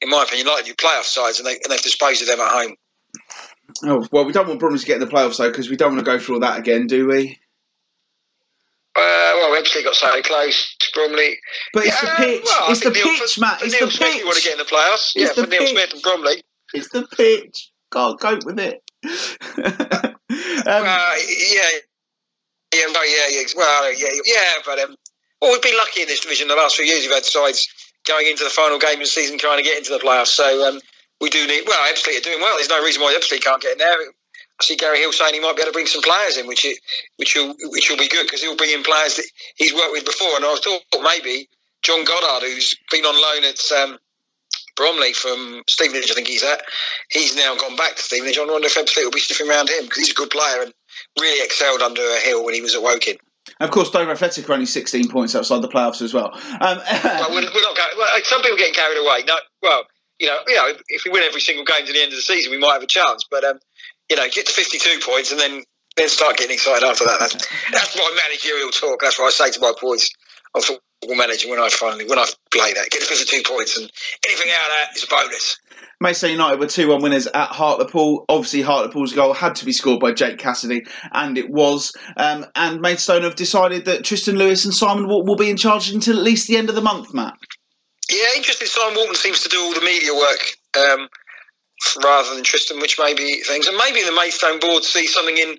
in 0.00 0.10
my 0.10 0.22
opinion, 0.22 0.46
like 0.46 0.64
do 0.64 0.74
playoff 0.74 1.04
sides, 1.04 1.38
and, 1.38 1.46
they, 1.46 1.54
and 1.54 1.70
they've 1.70 1.82
disposed 1.82 2.22
of 2.22 2.28
them 2.28 2.40
at 2.40 2.50
home. 2.50 2.76
Oh, 3.84 4.06
well, 4.12 4.24
we 4.24 4.32
don't 4.32 4.48
want 4.48 4.60
Bromley 4.60 4.78
to 4.78 4.86
get 4.86 5.00
in 5.00 5.06
the 5.06 5.12
playoffs, 5.12 5.38
though, 5.38 5.50
because 5.50 5.68
we 5.68 5.76
don't 5.76 5.92
want 5.92 6.04
to 6.04 6.10
go 6.10 6.18
through 6.18 6.36
all 6.36 6.40
that 6.40 6.58
again, 6.58 6.86
do 6.86 7.06
we? 7.06 7.38
Uh, 8.96 9.32
well, 9.36 9.50
Websley 9.62 9.84
got 9.84 9.94
so 9.94 10.20
close, 10.22 10.74
to 10.80 10.90
Bromley. 10.94 11.36
But 11.72 11.84
it's 11.86 12.02
yeah, 12.02 12.10
the 12.10 12.16
pitch. 12.16 12.42
Well, 12.44 12.70
it's 12.70 12.80
the 12.80 12.90
Neil, 12.90 13.04
pitch, 13.04 13.34
for, 13.34 13.40
Matt. 13.40 13.62
It's 13.62 13.72
Neil 13.74 13.86
the 13.86 13.92
Smith, 13.92 14.08
pitch. 14.08 14.20
You 14.20 14.26
want 14.26 14.38
to 14.38 14.44
get 14.44 14.52
in 14.52 14.58
the 14.58 14.64
playoffs? 14.64 15.12
It's 15.14 15.36
yeah, 15.36 15.44
for 15.44 15.48
Neil 15.48 15.66
Smith 15.66 15.92
and 15.92 16.02
Bromley. 16.02 16.42
It's 16.74 16.88
the 16.88 17.06
pitch. 17.06 17.70
Can't 17.92 18.18
cope 18.18 18.44
with 18.44 18.58
it. 18.58 18.82
um, 19.06 20.16
well, 20.66 21.16
yeah, 21.18 21.70
yeah, 22.74 22.86
well, 22.92 23.08
yeah, 23.08 23.28
yeah, 23.30 23.42
well, 23.56 23.94
yeah, 23.94 24.08
yeah, 24.24 24.52
but 24.66 24.78
um, 24.80 24.96
well, 25.40 25.52
we've 25.52 25.62
been 25.62 25.76
lucky 25.76 26.02
in 26.02 26.08
this 26.08 26.20
division 26.20 26.48
the 26.48 26.56
last 26.56 26.76
few 26.76 26.84
years. 26.84 27.02
We've 27.02 27.14
had 27.14 27.24
sides 27.24 27.68
going 28.06 28.26
into 28.26 28.44
the 28.44 28.50
final 28.50 28.78
game 28.78 28.94
of 28.94 29.00
the 29.00 29.06
season 29.06 29.38
trying 29.38 29.58
to 29.58 29.64
get 29.64 29.78
into 29.78 29.92
the 29.92 29.98
playoffs. 29.98 30.34
So 30.34 30.68
um, 30.68 30.80
we 31.20 31.30
do 31.30 31.46
need. 31.46 31.62
Well, 31.66 31.92
Ebbsfleet 31.92 32.18
are 32.18 32.24
doing 32.24 32.40
well. 32.40 32.56
There's 32.56 32.68
no 32.68 32.82
reason 32.82 33.02
why 33.02 33.14
Ebbsfleet 33.14 33.42
can't 33.42 33.62
get 33.62 33.72
in 33.72 33.78
there. 33.78 33.96
I 34.60 34.64
see 34.64 34.76
Gary 34.76 34.98
Hill 34.98 35.12
saying 35.12 35.34
he 35.34 35.40
might 35.40 35.54
be 35.54 35.62
able 35.62 35.70
to 35.70 35.76
bring 35.76 35.86
some 35.86 36.02
players 36.02 36.36
in, 36.36 36.48
which 36.48 36.64
it, 36.64 36.78
which 37.16 37.36
will 37.36 37.54
which 37.70 37.90
will 37.90 37.98
be 37.98 38.08
good 38.08 38.26
because 38.26 38.42
he'll 38.42 38.56
bring 38.56 38.72
in 38.72 38.82
players 38.82 39.16
that 39.16 39.26
he's 39.54 39.72
worked 39.72 39.92
with 39.92 40.04
before. 40.04 40.34
And 40.34 40.44
I 40.44 40.56
thought 40.56 40.82
maybe 41.02 41.48
John 41.82 42.04
Goddard, 42.04 42.46
who's 42.46 42.74
been 42.90 43.04
on 43.04 43.14
loan 43.14 43.44
at 43.44 43.60
um, 43.72 43.98
Bromley 44.78 45.12
from 45.12 45.62
Stevenage, 45.68 46.10
I 46.10 46.14
think 46.14 46.28
he's 46.28 46.44
at. 46.44 46.62
He's 47.10 47.36
now 47.36 47.56
gone 47.56 47.76
back 47.76 47.96
to 47.96 48.02
Stevenage. 48.02 48.38
I 48.38 48.46
wonder 48.46 48.66
if 48.66 48.76
Ebbsfleet 48.76 49.04
will 49.04 49.10
be 49.10 49.20
sniffing 49.20 49.50
around 49.50 49.68
him 49.68 49.82
because 49.82 49.98
he's 49.98 50.12
a 50.12 50.14
good 50.14 50.30
player 50.30 50.62
and 50.62 50.72
really 51.20 51.44
excelled 51.44 51.82
under 51.82 52.00
a 52.00 52.20
hill 52.20 52.44
when 52.44 52.54
he 52.54 52.62
was 52.62 52.76
at 52.76 52.82
Woking. 52.82 53.18
Of 53.60 53.70
course, 53.70 53.90
Dover 53.90 54.12
Athletic 54.12 54.48
are 54.48 54.52
only 54.52 54.66
16 54.66 55.08
points 55.08 55.34
outside 55.34 55.62
the 55.62 55.68
playoffs 55.68 56.00
as 56.00 56.14
well. 56.14 56.30
Um, 56.32 56.78
well, 56.78 57.30
we're, 57.30 57.42
we're 57.42 57.62
not 57.62 57.76
going, 57.76 57.90
well, 57.98 58.08
some 58.22 58.40
people 58.42 58.56
getting 58.56 58.74
carried 58.74 58.98
away. 58.98 59.24
No, 59.26 59.34
well, 59.62 59.82
you 60.20 60.28
know, 60.28 60.38
you 60.46 60.54
know, 60.54 60.72
if 60.88 61.04
we 61.04 61.10
win 61.10 61.24
every 61.24 61.40
single 61.40 61.64
game 61.64 61.86
to 61.86 61.92
the 61.92 62.00
end 62.00 62.12
of 62.12 62.16
the 62.16 62.22
season, 62.22 62.52
we 62.52 62.58
might 62.58 62.74
have 62.74 62.82
a 62.82 62.86
chance. 62.86 63.24
But 63.28 63.44
um, 63.44 63.58
you 64.08 64.16
know, 64.16 64.26
get 64.30 64.46
to 64.46 64.52
52 64.52 65.00
points 65.04 65.32
and 65.32 65.40
then 65.40 65.64
then 65.96 66.08
start 66.08 66.36
getting 66.36 66.54
excited 66.54 66.86
after 66.86 67.04
that. 67.04 67.18
That's, 67.18 67.34
that's 67.72 67.96
my 67.96 68.20
managerial 68.28 68.70
talk. 68.70 69.00
That's 69.00 69.18
what 69.18 69.26
I 69.26 69.30
say 69.30 69.50
to 69.50 69.60
my 69.60 69.72
boys 69.80 70.10
on 70.54 70.62
football 70.62 70.87
football 71.08 71.26
manager 71.26 71.48
when 71.48 71.58
I 71.58 71.68
finally 71.68 72.06
when 72.06 72.18
I 72.18 72.26
play 72.50 72.72
that. 72.74 72.90
Get 72.90 73.00
the 73.00 73.06
first 73.06 73.28
two 73.28 73.42
points 73.44 73.76
and 73.78 73.90
anything 74.26 74.50
out 74.52 74.62
of 74.62 74.76
that 74.76 74.96
is 74.96 75.04
a 75.04 75.06
bonus. 75.06 75.58
Maidstone 76.00 76.30
United 76.32 76.60
were 76.60 76.66
2 76.66 76.88
1 76.88 77.02
winners 77.02 77.26
at 77.26 77.48
Hartlepool. 77.48 78.24
Obviously, 78.28 78.62
Hartlepool's 78.62 79.12
goal 79.12 79.32
had 79.32 79.56
to 79.56 79.64
be 79.64 79.72
scored 79.72 79.98
by 79.98 80.12
Jake 80.12 80.38
Cassidy, 80.38 80.84
and 81.12 81.36
it 81.36 81.50
was. 81.50 81.92
Um, 82.16 82.46
and 82.54 82.80
Maidstone 82.80 83.22
have 83.22 83.34
decided 83.34 83.84
that 83.86 84.04
Tristan 84.04 84.36
Lewis 84.36 84.64
and 84.64 84.72
Simon 84.72 85.08
Walton 85.08 85.26
will 85.26 85.36
be 85.36 85.50
in 85.50 85.56
charge 85.56 85.90
until 85.90 86.16
at 86.16 86.22
least 86.22 86.46
the 86.46 86.56
end 86.56 86.68
of 86.68 86.76
the 86.76 86.80
month, 86.80 87.12
Matt. 87.14 87.34
Yeah, 88.10 88.36
interesting. 88.36 88.68
Simon 88.68 88.96
Walton 88.96 89.16
seems 89.16 89.42
to 89.42 89.48
do 89.48 89.60
all 89.60 89.74
the 89.74 89.80
media 89.80 90.14
work 90.14 90.40
um, 90.78 91.08
rather 92.04 92.34
than 92.34 92.44
Tristan, 92.44 92.78
which 92.78 92.96
may 92.98 93.14
be 93.14 93.42
things. 93.42 93.66
And 93.66 93.76
maybe 93.76 94.04
the 94.04 94.12
Maidstone 94.12 94.60
board 94.60 94.84
see 94.84 95.08
something 95.08 95.36
in 95.36 95.58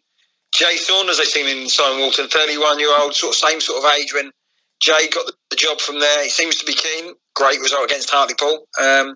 Jay 0.53 0.77
Saunders. 0.77 1.17
They 1.17 1.25
see 1.25 1.61
in 1.61 1.67
Simon 1.67 1.99
Walton, 1.99 2.29
31 2.29 2.79
year 2.79 2.97
old, 2.97 3.13
sort 3.13 3.35
of 3.35 3.35
same 3.35 3.59
sort 3.59 3.83
of 3.83 3.91
age 3.91 4.13
when 4.13 4.31
Jay 4.79 5.09
got 5.09 5.31
the, 5.49 5.55
job 5.55 5.81
from 5.81 5.99
there. 5.99 6.23
He 6.23 6.29
seems 6.29 6.55
to 6.57 6.65
be 6.65 6.73
keen. 6.73 7.13
Great 7.35 7.59
result 7.59 7.83
against 7.83 8.09
Hartlepool. 8.09 8.67
Um, 8.79 9.13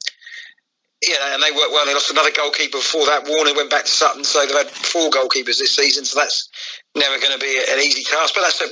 yeah, 1.07 1.33
and 1.33 1.43
they 1.43 1.51
worked 1.51 1.71
well. 1.71 1.85
They 1.85 1.93
lost 1.93 2.11
another 2.11 2.31
goalkeeper 2.31 2.77
before 2.77 3.05
that. 3.05 3.27
Warner 3.27 3.55
went 3.55 3.69
back 3.69 3.85
to 3.85 3.91
Sutton, 3.91 4.23
so 4.23 4.39
they've 4.45 4.55
had 4.55 4.69
four 4.69 5.09
goalkeepers 5.09 5.59
this 5.59 5.75
season. 5.75 6.05
So 6.05 6.19
that's 6.19 6.49
never 6.95 7.19
going 7.19 7.33
to 7.33 7.39
be 7.39 7.59
an 7.71 7.79
easy 7.79 8.03
task. 8.03 8.35
But 8.35 8.41
that's 8.41 8.61
a, 8.61 8.69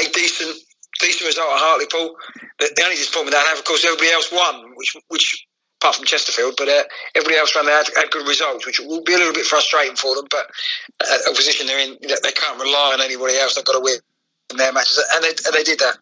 a 0.00 0.04
decent 0.12 0.56
decent 1.00 1.26
result 1.26 1.52
at 1.52 1.58
Hartlepool. 1.58 2.16
The, 2.58 2.72
the 2.76 2.82
only 2.84 2.96
disappointment 2.96 3.32
they 3.32 3.48
have, 3.48 3.58
of 3.58 3.64
course, 3.64 3.84
everybody 3.84 4.10
else 4.10 4.30
won, 4.32 4.72
which 4.76 4.96
which 5.08 5.46
apart 5.80 5.96
from 5.96 6.04
Chesterfield, 6.04 6.54
but 6.58 6.68
uh, 6.68 6.82
everybody 7.14 7.36
else 7.36 7.56
around 7.56 7.66
there 7.66 7.76
had, 7.76 7.88
had, 7.96 8.10
good 8.10 8.28
results, 8.28 8.66
which 8.66 8.80
will 8.80 9.02
be 9.02 9.14
a 9.14 9.16
little 9.16 9.32
bit 9.32 9.46
frustrating 9.46 9.96
for 9.96 10.14
them. 10.14 10.26
But 10.30 10.50
uh, 11.00 11.30
a 11.30 11.34
position 11.34 11.66
they're 11.66 11.80
in, 11.80 11.96
they 12.02 12.32
can't 12.32 12.60
rely 12.60 12.92
on 12.92 13.00
anybody 13.00 13.36
else. 13.36 13.54
They've 13.54 13.64
got 13.64 13.78
to 13.78 13.80
win 13.80 13.96
their 14.56 14.72
matches, 14.72 15.02
and 15.14 15.24
they, 15.24 15.28
and 15.28 15.54
they 15.54 15.62
did 15.62 15.78
that. 15.78 15.96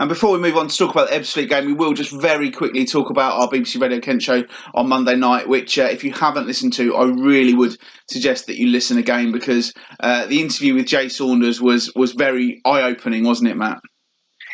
And 0.00 0.08
before 0.08 0.32
we 0.32 0.38
move 0.38 0.56
on 0.56 0.68
to 0.68 0.76
talk 0.76 0.90
about 0.90 1.10
the 1.10 1.16
Ebbsfleet 1.16 1.48
game, 1.48 1.66
we 1.66 1.72
will 1.72 1.94
just 1.94 2.12
very 2.12 2.50
quickly 2.50 2.84
talk 2.84 3.10
about 3.10 3.40
our 3.40 3.48
BBC 3.48 3.80
Radio 3.80 4.00
Kent 4.00 4.22
show 4.22 4.44
on 4.74 4.88
Monday 4.88 5.16
night, 5.16 5.48
which, 5.48 5.78
uh, 5.78 5.84
if 5.84 6.04
you 6.04 6.12
haven't 6.12 6.46
listened 6.46 6.72
to, 6.74 6.94
I 6.94 7.04
really 7.04 7.54
would 7.54 7.76
suggest 8.10 8.46
that 8.46 8.58
you 8.58 8.68
listen 8.68 8.98
again 8.98 9.32
because 9.32 9.72
uh, 10.00 10.26
the 10.26 10.40
interview 10.40 10.74
with 10.74 10.86
Jay 10.86 11.08
Saunders 11.08 11.60
was 11.60 11.92
was 11.94 12.12
very 12.12 12.60
eye 12.64 12.82
opening, 12.82 13.24
wasn't 13.24 13.50
it, 13.50 13.56
Matt? 13.56 13.80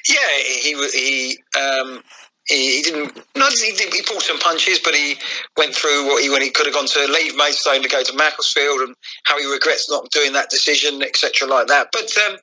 Yeah, 0.09 0.16
he 0.42 0.74
he 0.92 1.38
um, 1.59 2.02
he, 2.46 2.83
didn't. 2.83 3.16
Not 3.37 3.52
he, 3.52 3.72
he 3.72 4.02
pulled 4.02 4.22
some 4.22 4.38
punches, 4.38 4.78
but 4.78 4.94
he 4.94 5.16
went 5.57 5.74
through 5.74 6.07
what 6.07 6.22
he 6.22 6.31
when 6.31 6.42
he 6.42 6.50
could 6.50 6.66
have 6.66 6.74
gone 6.74 6.87
to 6.87 7.07
leave 7.12 7.37
Maidstone 7.37 7.83
to 7.83 7.88
go 7.88 8.02
to 8.02 8.16
Macclesfield 8.16 8.81
and 8.81 8.94
how 9.24 9.38
he 9.38 9.50
regrets 9.50 9.90
not 9.90 10.11
doing 10.11 10.33
that 10.33 10.50
decision, 10.50 11.02
etc., 11.02 11.48
like 11.48 11.66
that. 11.66 11.88
But 11.92 12.11
um, 12.26 12.38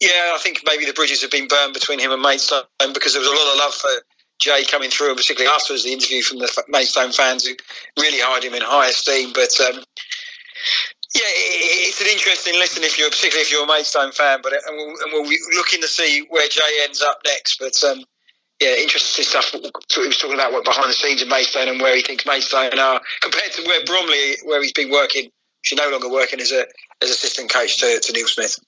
yeah, 0.00 0.32
I 0.34 0.38
think 0.38 0.62
maybe 0.66 0.84
the 0.84 0.92
bridges 0.92 1.22
have 1.22 1.30
been 1.30 1.48
burned 1.48 1.74
between 1.74 1.98
him 1.98 2.12
and 2.12 2.22
Maidstone 2.22 2.64
because 2.94 3.14
there 3.14 3.20
was 3.20 3.28
a 3.28 3.34
lot 3.34 3.52
of 3.52 3.58
love 3.58 3.74
for 3.74 3.90
Jay 4.38 4.64
coming 4.64 4.90
through, 4.90 5.08
and 5.08 5.16
particularly 5.16 5.52
afterwards 5.52 5.82
the 5.82 5.92
interview 5.92 6.22
from 6.22 6.38
the 6.38 6.64
Maidstone 6.68 7.10
fans 7.10 7.44
who 7.44 7.54
really 8.00 8.18
held 8.18 8.44
him 8.44 8.54
in 8.54 8.62
high 8.62 8.88
esteem. 8.88 9.32
But 9.32 9.50
um, 9.60 9.82
yeah, 11.14 11.30
it's 11.90 12.00
an 12.00 12.06
interesting 12.06 12.54
listen 12.54 12.84
if 12.84 12.98
you're 12.98 13.10
particularly 13.10 13.42
if 13.42 13.50
you're 13.50 13.64
a 13.64 13.66
Maidstone 13.66 14.12
fan. 14.12 14.38
But 14.42 14.52
and 14.52 14.76
we'll, 14.76 14.94
and 15.02 15.12
we'll 15.12 15.28
be 15.28 15.38
looking 15.56 15.80
to 15.82 15.88
see 15.88 16.26
where 16.28 16.46
Jay 16.48 16.84
ends 16.84 17.02
up 17.02 17.18
next. 17.26 17.58
But 17.58 17.74
um, 17.82 18.04
yeah, 18.60 18.76
interesting 18.76 19.24
stuff. 19.24 19.50
He 19.50 19.58
was 20.06 20.18
talking 20.18 20.34
about 20.34 20.52
what 20.52 20.64
behind 20.64 20.90
the 20.90 20.94
scenes 20.94 21.22
of 21.22 21.28
Maidstone 21.28 21.68
and 21.68 21.80
where 21.80 21.96
he 21.96 22.02
thinks 22.02 22.24
Maidstone 22.24 22.78
are 22.78 23.00
compared 23.20 23.52
to 23.52 23.62
where 23.66 23.84
Bromley, 23.84 24.36
where 24.44 24.62
he's 24.62 24.72
been 24.72 24.90
working. 24.90 25.30
She's 25.62 25.78
no 25.78 25.90
longer 25.90 26.08
working 26.08 26.40
as 26.40 26.52
a 26.52 26.66
as 27.02 27.10
assistant 27.10 27.50
coach 27.50 27.78
to, 27.78 27.98
to 27.98 28.12
Neil 28.12 28.28
Smith. 28.28 28.58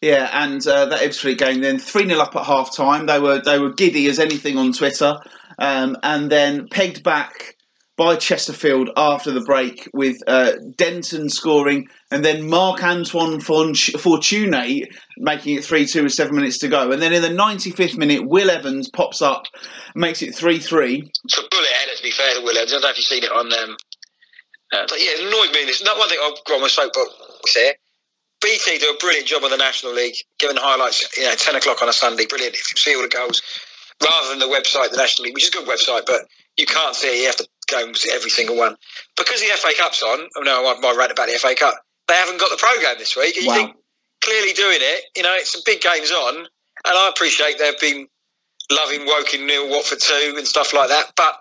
Yeah, 0.00 0.30
and 0.32 0.64
uh, 0.66 0.86
that 0.86 1.00
Ebbsfleet 1.00 1.38
game 1.38 1.60
then 1.60 1.78
three 1.78 2.06
0 2.06 2.20
up 2.20 2.36
at 2.36 2.44
half 2.44 2.74
time. 2.74 3.06
They 3.06 3.18
were 3.18 3.40
they 3.40 3.58
were 3.58 3.72
giddy 3.72 4.06
as 4.08 4.18
anything 4.18 4.56
on 4.56 4.72
Twitter, 4.72 5.16
um, 5.58 5.96
and 6.02 6.30
then 6.30 6.68
pegged 6.68 7.02
back 7.02 7.56
by 7.98 8.14
Chesterfield 8.14 8.90
after 8.96 9.32
the 9.32 9.40
break 9.40 9.90
with 9.92 10.16
uh, 10.28 10.52
Denton 10.76 11.28
scoring 11.28 11.88
and 12.12 12.24
then 12.24 12.48
Marc 12.48 12.82
Antoine 12.82 13.40
Fortuné 13.40 14.84
making 15.18 15.56
it 15.56 15.64
3 15.64 15.84
2 15.84 16.04
with 16.04 16.12
seven 16.12 16.36
minutes 16.36 16.58
to 16.58 16.68
go. 16.68 16.92
And 16.92 17.02
then 17.02 17.12
in 17.12 17.22
the 17.22 17.28
95th 17.28 17.98
minute, 17.98 18.24
Will 18.24 18.50
Evans 18.50 18.88
pops 18.88 19.20
up, 19.20 19.46
makes 19.96 20.22
it 20.22 20.32
3 20.32 20.60
3. 20.60 21.10
It's 21.24 21.38
a 21.38 21.42
bullet 21.50 21.66
header, 21.66 21.96
to 21.96 22.02
be 22.02 22.12
fair 22.12 22.34
to 22.36 22.40
Will 22.40 22.56
Evans. 22.56 22.72
I 22.72 22.74
don't 22.76 22.82
know 22.82 22.90
if 22.90 22.96
you've 22.96 23.04
seen 23.04 23.24
it 23.24 23.32
on 23.32 23.48
them. 23.48 23.70
Um, 23.70 23.76
uh, 24.80 24.86
yeah, 24.92 25.18
it 25.18 25.26
annoyed 25.26 25.52
me. 25.52 25.64
This 25.64 25.82
not 25.82 25.98
one 25.98 26.08
thing 26.08 26.18
I've 26.22 26.44
got 26.44 26.60
my 26.60 26.68
soapbox 26.68 27.10
here. 27.52 27.72
BT 28.40 28.78
do 28.78 28.90
a 28.90 28.96
brilliant 28.98 29.26
job 29.26 29.44
on 29.44 29.50
the 29.50 29.56
National 29.56 29.94
League, 29.94 30.16
giving 30.38 30.56
highlights, 30.56 31.16
you 31.16 31.24
know, 31.24 31.34
10 31.34 31.56
o'clock 31.56 31.82
on 31.82 31.88
a 31.88 31.92
Sunday. 31.92 32.26
Brilliant. 32.26 32.54
If 32.54 32.72
you 32.72 32.76
see 32.76 32.94
all 32.94 33.02
the 33.02 33.08
goals, 33.08 33.42
rather 34.02 34.28
than 34.30 34.38
the 34.38 34.46
website, 34.46 34.90
the 34.90 34.96
National 34.96 35.24
League, 35.24 35.34
which 35.34 35.44
is 35.44 35.48
a 35.50 35.52
good 35.52 35.66
website, 35.66 36.06
but 36.06 36.22
you 36.56 36.66
can't 36.66 36.94
see 36.94 37.08
it. 37.08 37.20
You 37.20 37.26
have 37.26 37.36
to 37.36 37.48
go 37.68 37.84
and 37.84 37.96
see 37.96 38.10
every 38.14 38.30
single 38.30 38.56
one. 38.56 38.76
Because 39.16 39.40
the 39.40 39.46
FA 39.46 39.72
Cup's 39.76 40.02
on, 40.02 40.28
oh 40.36 40.42
no, 40.42 40.68
I 40.68 40.78
might 40.80 40.96
rant 40.96 41.12
about 41.12 41.28
the 41.28 41.38
FA 41.38 41.54
Cup, 41.54 41.74
they 42.06 42.14
haven't 42.14 42.40
got 42.40 42.50
the 42.50 42.56
programme 42.56 42.96
this 42.98 43.16
week. 43.16 43.36
And 43.36 43.44
you 43.44 43.50
wow. 43.50 43.56
think, 43.56 43.76
clearly 44.22 44.52
doing 44.52 44.78
it, 44.80 45.04
you 45.16 45.22
know, 45.22 45.34
it's 45.34 45.52
some 45.52 45.62
big 45.64 45.80
games 45.80 46.10
on, 46.10 46.36
and 46.36 46.46
I 46.84 47.08
appreciate 47.08 47.58
they've 47.58 47.78
been 47.80 48.08
loving 48.70 49.06
Woking 49.06 49.46
nil, 49.46 49.68
Watford 49.68 50.00
two, 50.00 50.34
and 50.36 50.46
stuff 50.46 50.74
like 50.74 50.88
that, 50.88 51.12
but 51.16 51.38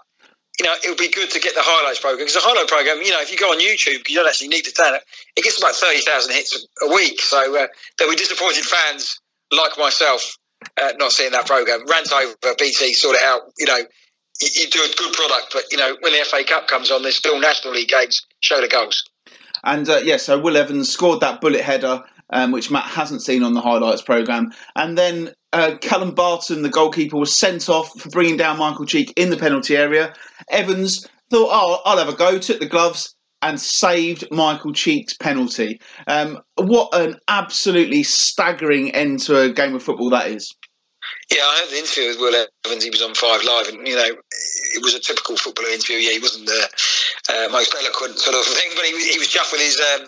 you 0.59 0.65
know, 0.65 0.73
it 0.83 0.89
would 0.89 0.97
be 0.97 1.09
good 1.09 1.29
to 1.31 1.39
get 1.39 1.53
the 1.53 1.61
highlights 1.63 1.99
program 1.99 2.25
because 2.25 2.33
the 2.33 2.41
highlight 2.41 2.67
program, 2.67 3.01
you 3.01 3.11
know, 3.11 3.21
if 3.21 3.31
you 3.31 3.37
go 3.37 3.51
on 3.51 3.59
YouTube, 3.59 4.09
you 4.09 4.15
don't 4.15 4.27
actually 4.27 4.49
need 4.49 4.65
to 4.65 4.71
turn 4.71 4.95
it. 4.95 5.03
It 5.35 5.43
gets 5.43 5.59
about 5.59 5.75
thirty 5.75 6.01
thousand 6.01 6.33
hits 6.33 6.67
a 6.81 6.93
week, 6.93 7.21
so 7.21 7.37
uh, 7.37 7.67
there'll 7.97 8.13
be 8.13 8.17
disappointed 8.17 8.65
fans 8.65 9.19
like 9.51 9.77
myself 9.77 10.37
uh, 10.81 10.93
not 10.97 11.11
seeing 11.11 11.31
that 11.31 11.45
program. 11.45 11.85
Rant 11.87 12.11
over 12.11 12.35
BT, 12.57 12.93
sort 12.93 13.15
it 13.15 13.23
out. 13.23 13.41
You 13.57 13.65
know, 13.65 13.77
you, 13.77 14.47
you, 14.53 14.67
do 14.67 14.81
a 14.81 14.89
good 14.97 15.13
product, 15.13 15.47
but 15.53 15.63
you 15.71 15.77
know, 15.77 15.95
when 16.01 16.13
the 16.13 16.25
FA 16.25 16.43
Cup 16.43 16.67
comes 16.67 16.91
on, 16.91 17.03
there's 17.03 17.15
still 17.15 17.39
National 17.39 17.73
League 17.73 17.89
games. 17.89 18.25
Show 18.39 18.61
the 18.61 18.67
goals. 18.67 19.03
And 19.63 19.87
uh, 19.89 20.01
yeah, 20.03 20.17
so 20.17 20.39
Will 20.39 20.57
Evans 20.57 20.89
scored 20.89 21.21
that 21.21 21.41
bullet 21.41 21.61
header, 21.61 22.03
um, 22.31 22.51
which 22.51 22.71
Matt 22.71 22.85
hasn't 22.85 23.21
seen 23.21 23.43
on 23.43 23.53
the 23.53 23.61
highlights 23.61 24.01
program, 24.01 24.51
and 24.75 24.97
then 24.97 25.33
uh, 25.53 25.77
Callum 25.81 26.13
Burton, 26.13 26.61
the 26.61 26.69
goalkeeper, 26.69 27.17
was 27.17 27.37
sent 27.37 27.69
off 27.69 27.99
for 27.99 28.09
bringing 28.09 28.37
down 28.37 28.59
Michael 28.59 28.85
Cheek 28.85 29.13
in 29.15 29.29
the 29.29 29.37
penalty 29.37 29.75
area. 29.75 30.13
Evans 30.49 31.07
thought, 31.29 31.49
"Oh, 31.51 31.81
I'll 31.85 31.97
have 31.97 32.09
a 32.09 32.15
go." 32.15 32.37
Took 32.37 32.59
the 32.59 32.65
gloves 32.65 33.15
and 33.41 33.59
saved 33.59 34.25
Michael 34.31 34.73
Cheek's 34.73 35.13
penalty. 35.15 35.79
Um, 36.07 36.41
what 36.55 36.89
an 36.93 37.17
absolutely 37.27 38.03
staggering 38.03 38.91
end 38.91 39.19
to 39.21 39.39
a 39.39 39.49
game 39.49 39.75
of 39.75 39.83
football 39.83 40.09
that 40.09 40.27
is. 40.27 40.53
Yeah, 41.29 41.43
I 41.43 41.59
heard 41.59 41.69
the 41.69 41.79
interview 41.79 42.07
with 42.09 42.19
Will 42.19 42.47
Evans. 42.65 42.83
He 42.83 42.89
was 42.89 43.01
on 43.01 43.13
Five 43.13 43.43
Live, 43.43 43.67
and 43.67 43.87
you 43.87 43.95
know, 43.95 44.15
it 44.75 44.83
was 44.83 44.95
a 44.95 44.99
typical 44.99 45.35
footballer 45.35 45.69
interview. 45.69 45.97
Yeah, 45.97 46.13
he 46.13 46.19
wasn't 46.19 46.47
the 46.47 46.63
uh, 47.29 47.47
most 47.51 47.75
eloquent 47.75 48.17
sort 48.17 48.35
of 48.35 48.45
thing, 48.45 48.71
but 48.75 48.85
he, 48.85 48.91
he 49.11 49.19
was 49.19 49.27
chuffed 49.27 49.51
with 49.51 49.61
his. 49.61 49.79
Um, 49.79 50.07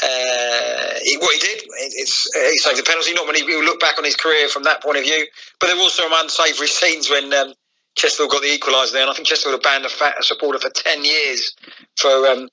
uh, 0.00 0.94
what 1.18 1.34
he 1.34 1.40
did, 1.40 1.58
it's 1.98 2.30
he 2.32 2.56
saved 2.58 2.78
the 2.78 2.84
penalty. 2.84 3.12
Not 3.14 3.26
many 3.26 3.42
people 3.42 3.64
look 3.64 3.80
back 3.80 3.98
on 3.98 4.04
his 4.04 4.16
career 4.16 4.48
from 4.48 4.62
that 4.62 4.82
point 4.82 4.96
of 4.96 5.04
view, 5.04 5.26
but 5.60 5.66
there 5.66 5.76
were 5.76 5.82
also 5.82 6.04
some 6.04 6.12
unsavoury 6.14 6.68
scenes 6.78 7.10
when 7.10 7.32
um, 7.34 7.52
Chesterfield 7.98 8.30
got 8.30 8.42
the 8.42 8.48
equaliser 8.48 8.92
there, 8.92 9.02
and 9.02 9.10
I 9.10 9.14
think 9.14 9.28
Chesterfield 9.28 9.60
have 9.60 9.66
banned 9.66 9.84
a, 9.84 10.18
a 10.18 10.22
supporter 10.22 10.58
for 10.58 10.70
ten 10.70 11.04
years 11.04 11.54
for 11.96 12.08
um, 12.28 12.48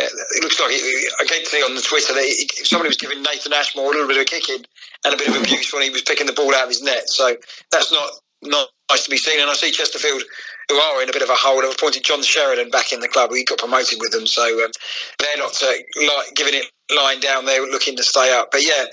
it 0.00 0.42
looks 0.42 0.60
like 0.60 0.72
I 0.72 1.24
can 1.26 1.44
see 1.44 1.62
on 1.62 1.74
the 1.74 1.82
Twitter 1.82 2.14
that 2.14 2.24
he, 2.24 2.48
somebody 2.64 2.88
was 2.88 2.96
giving 2.96 3.22
Nathan 3.22 3.52
Ashmore 3.52 3.86
a 3.86 3.90
little 3.90 4.08
bit 4.08 4.16
of 4.16 4.22
a 4.22 4.26
kicking 4.26 4.64
and 5.04 5.14
a 5.14 5.16
bit 5.16 5.28
of 5.28 5.36
abuse 5.36 5.72
when 5.72 5.82
he 5.82 5.90
was 5.90 6.02
picking 6.02 6.26
the 6.26 6.32
ball 6.32 6.54
out 6.54 6.64
of 6.64 6.68
his 6.68 6.82
net. 6.82 7.08
So 7.08 7.36
that's 7.70 7.92
not 7.92 8.10
not 8.42 8.68
nice 8.90 9.04
to 9.04 9.10
be 9.10 9.18
seen. 9.18 9.40
And 9.40 9.50
I 9.50 9.54
see 9.54 9.70
Chesterfield, 9.70 10.22
who 10.68 10.76
are 10.76 11.02
in 11.02 11.10
a 11.10 11.12
bit 11.12 11.22
of 11.22 11.28
a 11.28 11.36
hole, 11.36 11.60
have 11.60 11.72
appointed 11.72 12.04
John 12.04 12.22
Sheridan 12.22 12.70
back 12.70 12.92
in 12.92 13.00
the 13.00 13.08
club. 13.08 13.30
He 13.32 13.44
got 13.44 13.58
promoted 13.58 13.98
with 14.00 14.12
them, 14.12 14.26
so 14.26 14.42
um, 14.64 14.70
they're 15.18 15.36
not 15.36 15.62
uh, 15.62 15.66
like, 15.66 16.34
giving 16.34 16.54
it 16.54 16.66
lying 16.94 17.20
down. 17.20 17.44
They're 17.44 17.66
looking 17.66 17.96
to 17.96 18.02
stay 18.02 18.32
up. 18.32 18.50
But 18.50 18.62
yeah, 18.62 18.84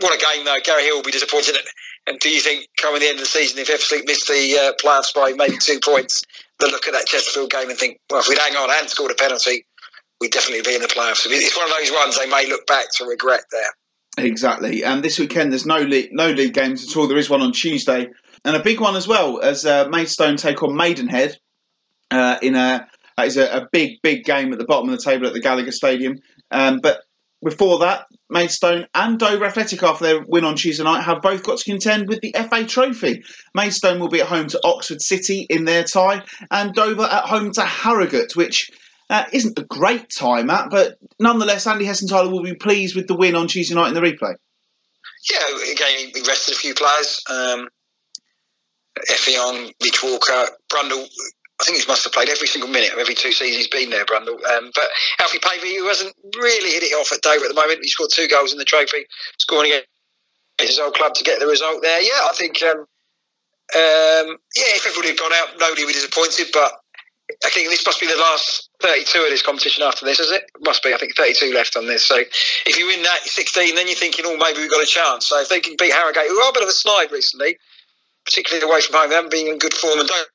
what 0.00 0.14
a 0.14 0.34
game 0.34 0.44
though. 0.44 0.56
Gary 0.64 0.84
Hill 0.84 0.96
will 0.96 1.02
be 1.02 1.12
disappointed. 1.12 1.56
And 2.06 2.18
do 2.20 2.28
you 2.28 2.40
think 2.40 2.68
coming 2.76 3.00
the 3.00 3.06
end 3.06 3.14
of 3.14 3.20
the 3.20 3.26
season, 3.26 3.58
if 3.58 3.68
Ebbsfleet 3.68 4.06
missed 4.06 4.28
the 4.28 4.58
uh, 4.60 4.72
playoffs 4.82 5.14
by 5.14 5.32
maybe 5.32 5.56
two 5.58 5.80
points, 5.80 6.24
they'll 6.58 6.70
look 6.70 6.86
at 6.86 6.92
that 6.92 7.06
Chesterfield 7.06 7.50
game 7.50 7.70
and 7.70 7.78
think, 7.78 7.98
well, 8.10 8.20
if 8.20 8.28
we'd 8.28 8.38
hang 8.38 8.56
on 8.56 8.70
and 8.70 8.88
scored 8.90 9.10
a 9.10 9.14
penalty, 9.14 9.66
we'd 10.20 10.32
definitely 10.32 10.62
be 10.62 10.74
in 10.74 10.82
the 10.82 10.88
playoffs. 10.88 11.26
It's 11.26 11.56
one 11.56 11.66
of 11.66 11.76
those 11.76 11.90
ones 11.92 12.18
they 12.18 12.28
may 12.28 12.46
look 12.46 12.66
back 12.66 12.86
to 12.98 13.06
regret 13.06 13.44
there. 13.50 14.26
Exactly. 14.26 14.84
And 14.84 15.02
this 15.02 15.18
weekend, 15.18 15.52
there's 15.52 15.66
no 15.66 15.78
league, 15.78 16.10
no 16.12 16.30
league 16.30 16.54
games 16.54 16.88
at 16.88 16.96
all. 16.96 17.08
There 17.08 17.18
is 17.18 17.30
one 17.30 17.40
on 17.40 17.52
Tuesday, 17.52 18.08
and 18.44 18.56
a 18.56 18.62
big 18.62 18.80
one 18.80 18.96
as 18.96 19.08
well 19.08 19.40
as 19.40 19.66
uh, 19.66 19.88
Maidstone 19.88 20.36
take 20.36 20.62
on 20.62 20.76
Maidenhead 20.76 21.38
uh, 22.10 22.36
in 22.42 22.54
a 22.54 22.86
that 23.16 23.26
is 23.26 23.36
a, 23.36 23.46
a, 23.46 23.68
big, 23.70 24.02
big 24.02 24.24
game 24.24 24.52
at 24.52 24.58
the 24.58 24.64
bottom 24.64 24.88
of 24.88 24.96
the 24.96 25.02
table 25.02 25.26
at 25.26 25.32
the 25.32 25.40
Gallagher 25.40 25.70
Stadium. 25.70 26.18
Um, 26.50 26.80
but 26.80 27.02
before 27.44 27.78
that, 27.80 28.06
Maidstone 28.30 28.86
and 28.94 29.18
Dover 29.18 29.44
Athletic, 29.44 29.82
after 29.82 30.04
their 30.04 30.24
win 30.26 30.44
on 30.44 30.56
Tuesday 30.56 30.82
night, 30.82 31.02
have 31.02 31.22
both 31.22 31.42
got 31.42 31.58
to 31.58 31.64
contend 31.64 32.08
with 32.08 32.20
the 32.20 32.34
FA 32.50 32.64
Trophy. 32.64 33.22
Maidstone 33.54 34.00
will 34.00 34.08
be 34.08 34.20
at 34.20 34.26
home 34.26 34.48
to 34.48 34.60
Oxford 34.64 35.02
City 35.02 35.46
in 35.50 35.64
their 35.64 35.84
tie, 35.84 36.22
and 36.50 36.74
Dover 36.74 37.04
at 37.04 37.26
home 37.26 37.52
to 37.52 37.62
Harrogate, 37.62 38.34
which 38.34 38.70
uh, 39.10 39.24
isn't 39.32 39.58
a 39.58 39.64
great 39.64 40.08
time 40.10 40.50
at, 40.50 40.70
but 40.70 40.96
nonetheless, 41.20 41.66
Andy 41.66 41.84
Hessenthaler 41.84 42.30
will 42.30 42.42
be 42.42 42.54
pleased 42.54 42.96
with 42.96 43.06
the 43.06 43.14
win 43.14 43.34
on 43.34 43.46
Tuesday 43.46 43.74
night 43.74 43.88
in 43.88 43.94
the 43.94 44.00
replay. 44.00 44.34
Yeah, 45.30 45.72
again, 45.72 46.10
he 46.14 46.22
rested 46.26 46.54
a 46.54 46.58
few 46.58 46.74
players. 46.74 47.22
Um, 47.30 47.68
Effiong, 49.10 49.72
Mitch 49.82 50.02
Walker, 50.02 50.48
Brundle. 50.72 51.06
I 51.64 51.72
think 51.72 51.80
he 51.80 51.88
must 51.88 52.04
have 52.04 52.12
played 52.12 52.28
every 52.28 52.46
single 52.46 52.68
minute 52.68 52.92
of 52.92 52.98
every 52.98 53.14
two 53.14 53.32
seasons 53.32 53.56
he's 53.56 53.68
been 53.68 53.88
there, 53.88 54.04
Brundle. 54.04 54.36
Um, 54.44 54.70
but 54.74 54.84
Alfie 55.18 55.38
Pavey, 55.40 55.76
who 55.76 55.88
hasn't 55.88 56.12
really 56.36 56.76
hit 56.76 56.82
it 56.82 56.92
off 56.92 57.10
at 57.10 57.22
Dover 57.22 57.46
at 57.46 57.48
the 57.48 57.56
moment, 57.56 57.80
he 57.80 57.88
scored 57.88 58.10
two 58.12 58.28
goals 58.28 58.52
in 58.52 58.58
the 58.58 58.66
trophy, 58.68 59.06
scoring 59.38 59.72
against 59.72 59.88
his 60.60 60.78
old 60.78 60.92
club 60.92 61.14
to 61.14 61.24
get 61.24 61.40
the 61.40 61.46
result 61.46 61.80
there. 61.80 62.02
Yeah, 62.02 62.28
I 62.28 62.32
think, 62.34 62.62
um, 62.62 62.84
um, 63.72 64.36
yeah, 64.52 64.76
if 64.76 64.84
everybody 64.84 65.16
had 65.16 65.18
gone 65.18 65.32
out, 65.32 65.56
nobody 65.58 65.84
would 65.84 65.96
be 65.96 65.96
disappointed, 65.96 66.52
but 66.52 66.84
I 67.46 67.48
think 67.48 67.70
this 67.70 67.86
must 67.86 67.98
be 67.98 68.08
the 68.08 68.20
last 68.20 68.68
32 68.82 69.24
of 69.24 69.30
this 69.32 69.40
competition 69.40 69.84
after 69.84 70.04
this, 70.04 70.20
is 70.20 70.30
it? 70.32 70.44
Must 70.60 70.82
be. 70.82 70.92
I 70.92 70.98
think 70.98 71.16
32 71.16 71.54
left 71.54 71.78
on 71.80 71.86
this. 71.86 72.04
So 72.04 72.20
if 72.20 72.76
you 72.76 72.88
win 72.88 73.02
that 73.04 73.24
16, 73.24 73.74
then 73.74 73.86
you're 73.86 73.96
thinking, 73.96 74.26
oh, 74.28 74.36
maybe 74.36 74.60
we've 74.60 74.70
got 74.70 74.84
a 74.84 74.86
chance. 74.86 75.28
So 75.28 75.40
if 75.40 75.48
they 75.48 75.60
can 75.60 75.76
beat 75.78 75.96
Harrogate, 75.96 76.28
who 76.28 76.36
are 76.44 76.50
a 76.50 76.52
bit 76.52 76.62
of 76.62 76.68
a 76.68 76.76
slide 76.76 77.10
recently, 77.10 77.56
particularly 78.26 78.68
away 78.68 78.82
from 78.82 78.96
home, 78.96 79.08
they 79.08 79.16
haven't 79.16 79.32
been 79.32 79.48
in 79.48 79.56
good 79.56 79.72
form 79.72 79.98
and 79.98 80.08
don't 80.08 80.28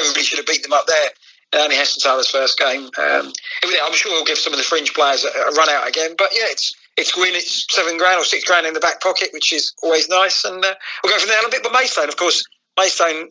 everybody 0.00 0.24
should 0.24 0.38
have 0.38 0.46
beat 0.46 0.62
them 0.62 0.72
up 0.72 0.86
there. 0.86 1.10
Only 1.52 1.76
Heston 1.76 2.22
first 2.30 2.58
game. 2.58 2.88
Um, 2.96 3.32
I'm 3.64 3.92
sure 3.92 4.12
he'll 4.12 4.24
give 4.24 4.38
some 4.38 4.52
of 4.52 4.58
the 4.58 4.64
fringe 4.64 4.94
players 4.94 5.24
a, 5.24 5.28
a 5.28 5.52
run 5.52 5.68
out 5.68 5.88
again. 5.88 6.14
But 6.16 6.30
yeah, 6.32 6.46
it's 6.46 6.72
it's 6.96 7.16
win. 7.16 7.34
It's 7.34 7.66
seven 7.70 7.98
grand 7.98 8.20
or 8.20 8.24
six 8.24 8.44
grand 8.44 8.66
in 8.66 8.74
the 8.74 8.80
back 8.80 9.00
pocket, 9.00 9.30
which 9.32 9.52
is 9.52 9.72
always 9.82 10.08
nice. 10.08 10.44
And 10.44 10.64
uh, 10.64 10.74
we'll 11.02 11.12
go 11.12 11.18
from 11.18 11.28
there. 11.28 11.38
And 11.38 11.48
a 11.48 11.50
bit, 11.50 11.64
but 11.64 11.72
Maidstone, 11.72 12.08
of 12.08 12.16
course, 12.16 12.44
Maidstone 12.78 13.30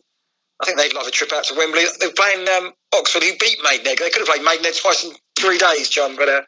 I 0.60 0.66
think 0.66 0.78
they'd 0.78 0.94
love 0.94 1.06
a 1.06 1.10
trip 1.10 1.32
out 1.32 1.44
to 1.44 1.54
Wembley. 1.54 1.84
They're 1.98 2.12
playing 2.12 2.46
um, 2.48 2.72
Oxford, 2.94 3.22
who 3.22 3.32
beat 3.40 3.58
Maidenhead. 3.62 3.98
They 3.98 4.10
could 4.10 4.20
have 4.20 4.28
played 4.28 4.44
Maidenhead 4.44 4.74
twice 4.76 5.04
in 5.04 5.12
three 5.38 5.56
days, 5.56 5.88
John, 5.88 6.16
but 6.16 6.28
uh, 6.28 6.42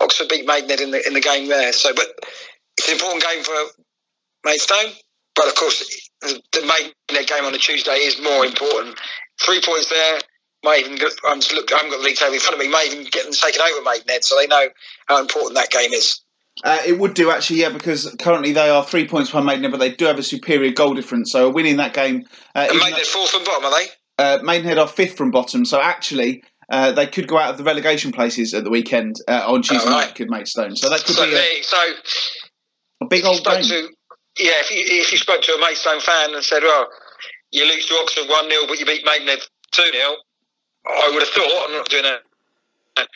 Oxford 0.00 0.28
beat 0.28 0.46
Maidenhead 0.46 0.80
in 0.80 0.92
the 0.92 1.04
in 1.06 1.14
the 1.14 1.20
game 1.20 1.48
there. 1.48 1.72
So, 1.72 1.92
but 1.94 2.06
it's 2.78 2.88
an 2.88 2.94
important 2.94 3.24
game 3.24 3.42
for 3.42 3.54
Maidstone. 4.44 4.92
But 5.34 5.48
of 5.48 5.54
course, 5.56 5.84
the, 6.22 6.40
Maidenhead 6.60 7.28
game 7.28 7.44
on 7.44 7.52
the 7.52 7.58
Tuesday 7.58 7.96
is 7.96 8.22
more 8.22 8.46
important. 8.46 8.98
Three 9.40 9.60
points 9.60 9.88
there. 9.88 10.20
May 10.64 10.80
even 10.80 10.98
I'm 11.28 11.40
just 11.40 11.52
look, 11.52 11.72
I 11.72 11.76
haven't 11.76 11.92
got 11.92 11.98
the 11.98 12.04
league 12.04 12.16
table 12.16 12.34
in 12.34 12.40
front 12.40 12.60
of 12.60 12.66
me. 12.66 12.68
May 12.68 12.86
even 12.86 13.04
get 13.04 13.24
them 13.24 13.32
taken 13.32 13.60
over 13.60 13.82
Maidenhead, 13.82 14.24
so 14.24 14.36
they 14.36 14.46
know 14.46 14.68
how 15.06 15.20
important 15.20 15.54
that 15.54 15.70
game 15.70 15.92
is. 15.92 16.20
Uh, 16.64 16.78
it 16.86 16.98
would 16.98 17.14
do 17.14 17.30
actually, 17.30 17.60
yeah, 17.60 17.68
because 17.68 18.14
currently 18.18 18.52
they 18.52 18.70
are 18.70 18.82
three 18.82 19.06
points 19.06 19.30
behind 19.30 19.46
Maidenhead, 19.46 19.70
but 19.70 19.78
they 19.78 19.90
do 19.90 20.06
have 20.06 20.18
a 20.18 20.22
superior 20.22 20.72
goal 20.72 20.94
difference. 20.94 21.30
So 21.30 21.50
winning 21.50 21.76
that 21.76 21.92
game, 21.92 22.24
uh, 22.54 22.66
and 22.70 22.78
Maidenhead 22.78 23.06
fourth 23.06 23.30
from 23.30 23.44
bottom, 23.44 23.66
are 23.66 23.78
they? 23.78 23.86
Uh, 24.18 24.38
Maidenhead 24.42 24.78
are 24.78 24.88
fifth 24.88 25.16
from 25.16 25.30
bottom, 25.30 25.64
so 25.64 25.80
actually. 25.80 26.42
Uh, 26.68 26.90
they 26.90 27.06
could 27.06 27.28
go 27.28 27.38
out 27.38 27.50
of 27.50 27.58
the 27.58 27.62
relegation 27.62 28.10
places 28.10 28.52
at 28.52 28.64
the 28.64 28.70
weekend 28.70 29.14
uh, 29.28 29.44
on 29.46 29.62
Tuesday 29.62 29.86
oh, 29.86 29.92
right. 29.92 30.06
night. 30.06 30.14
Could 30.16 30.28
Maidstone, 30.28 30.74
so 30.74 30.90
that 30.90 31.04
could 31.04 31.14
so 31.14 31.24
be 31.24 31.32
a, 31.32 31.62
so 31.62 31.76
a 33.02 33.06
big 33.06 33.24
old 33.24 33.44
game. 33.44 33.62
To, 33.62 33.88
yeah, 34.36 34.50
if 34.56 34.70
you 34.72 34.82
if 35.00 35.12
you 35.12 35.18
spoke 35.18 35.42
to 35.42 35.52
a 35.52 35.60
Maidstone 35.60 36.00
fan 36.00 36.34
and 36.34 36.42
said, 36.42 36.64
"Well, 36.64 36.88
you 37.56 37.66
lose 37.66 37.86
to 37.86 37.94
Oxford 37.94 38.28
one 38.28 38.48
0 38.50 38.62
but 38.68 38.78
you 38.78 38.86
beat 38.86 39.04
Maidenhead 39.04 39.40
two 39.72 39.90
0 39.90 40.16
I 40.86 41.10
would 41.12 41.22
have 41.22 41.28
thought. 41.28 41.66
I'm 41.66 41.72
not 41.72 41.88
doing 41.88 42.04
that. 42.04 43.08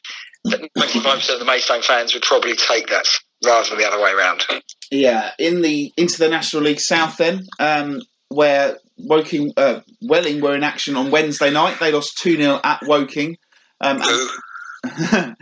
Ninety-five 0.76 1.18
percent 1.18 1.34
of 1.34 1.38
the 1.40 1.44
Maidstone 1.44 1.82
fans 1.82 2.14
would 2.14 2.22
probably 2.22 2.56
take 2.56 2.88
that 2.88 3.06
rather 3.44 3.68
than 3.68 3.78
the 3.78 3.86
other 3.86 4.02
way 4.02 4.10
around. 4.12 4.44
Yeah, 4.90 5.30
in 5.38 5.62
the 5.62 5.92
into 5.96 6.18
the 6.18 6.28
National 6.28 6.62
League 6.62 6.80
South 6.80 7.16
then, 7.16 7.46
um, 7.58 8.02
where 8.28 8.78
Woking 8.98 9.52
uh, 9.56 9.80
Welling 10.02 10.40
were 10.40 10.54
in 10.54 10.64
action 10.64 10.96
on 10.96 11.10
Wednesday 11.10 11.50
night. 11.50 11.78
They 11.78 11.92
lost 11.92 12.18
two 12.18 12.36
0 12.36 12.60
at 12.64 12.80
Woking. 12.86 13.36
Um, 13.80 14.00
I, 14.84 15.34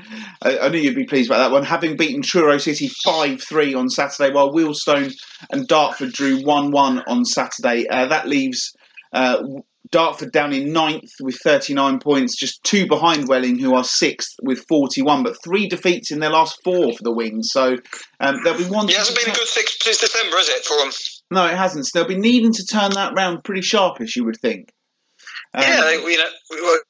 I, 0.43 0.69
knew 0.69 0.79
you'd 0.79 0.97
be 0.97 1.05
pleased 1.05 1.31
about 1.31 1.39
that 1.39 1.53
one. 1.53 1.65
Having 1.65 1.97
beaten 1.97 2.23
Truro 2.23 2.59
City 2.59 2.89
5 3.05 3.41
3 3.43 3.75
on 3.75 3.89
Saturday, 3.89 4.33
while 4.33 4.53
Wheelstone 4.53 5.13
and 5.51 5.67
Dartford 5.67 6.13
drew 6.13 6.43
1 6.43 6.71
1 6.71 7.03
on 7.07 7.25
Saturday. 7.25 7.87
Uh, 7.89 8.07
that 8.07 8.29
leaves 8.29 8.73
uh, 9.13 9.43
Dartford 9.91 10.33
down 10.33 10.53
in 10.53 10.73
ninth 10.73 11.11
with 11.21 11.37
39 11.43 11.99
points, 12.01 12.37
just 12.37 12.63
two 12.63 12.87
behind 12.87 13.29
Welling, 13.29 13.59
who 13.59 13.75
are 13.75 13.85
sixth 13.85 14.35
with 14.43 14.65
41, 14.69 15.23
but 15.23 15.43
three 15.43 15.69
defeats 15.69 16.11
in 16.11 16.21
their 16.21 16.31
last 16.31 16.59
four 16.63 16.93
for 16.93 17.03
the 17.03 17.13
Wings. 17.13 17.51
So 17.51 17.77
um, 18.21 18.37
they'll 18.45 18.59
be 18.59 18.65
one. 18.65 18.89
It 18.89 18.97
hasn't 18.97 19.19
been 19.19 19.33
a 19.33 19.37
good 19.37 19.47
six 19.47 19.79
since 19.81 20.01
December, 20.01 20.37
has 20.37 20.49
it, 20.49 20.65
for 20.65 20.77
them? 20.79 20.91
No, 21.31 21.47
it 21.47 21.57
hasn't. 21.57 21.87
So 21.87 21.99
they'll 21.99 22.09
be 22.09 22.19
needing 22.19 22.53
to 22.53 22.67
turn 22.67 22.93
that 22.93 23.15
round 23.15 23.45
pretty 23.45 23.63
sharpish, 23.63 24.17
you 24.17 24.25
would 24.25 24.39
think. 24.41 24.71
Um, 25.55 25.63
yeah, 25.63 25.81
they, 25.83 25.95
you 25.95 26.19
know, 26.19 26.29
we 26.51 26.61
were, 26.61 26.83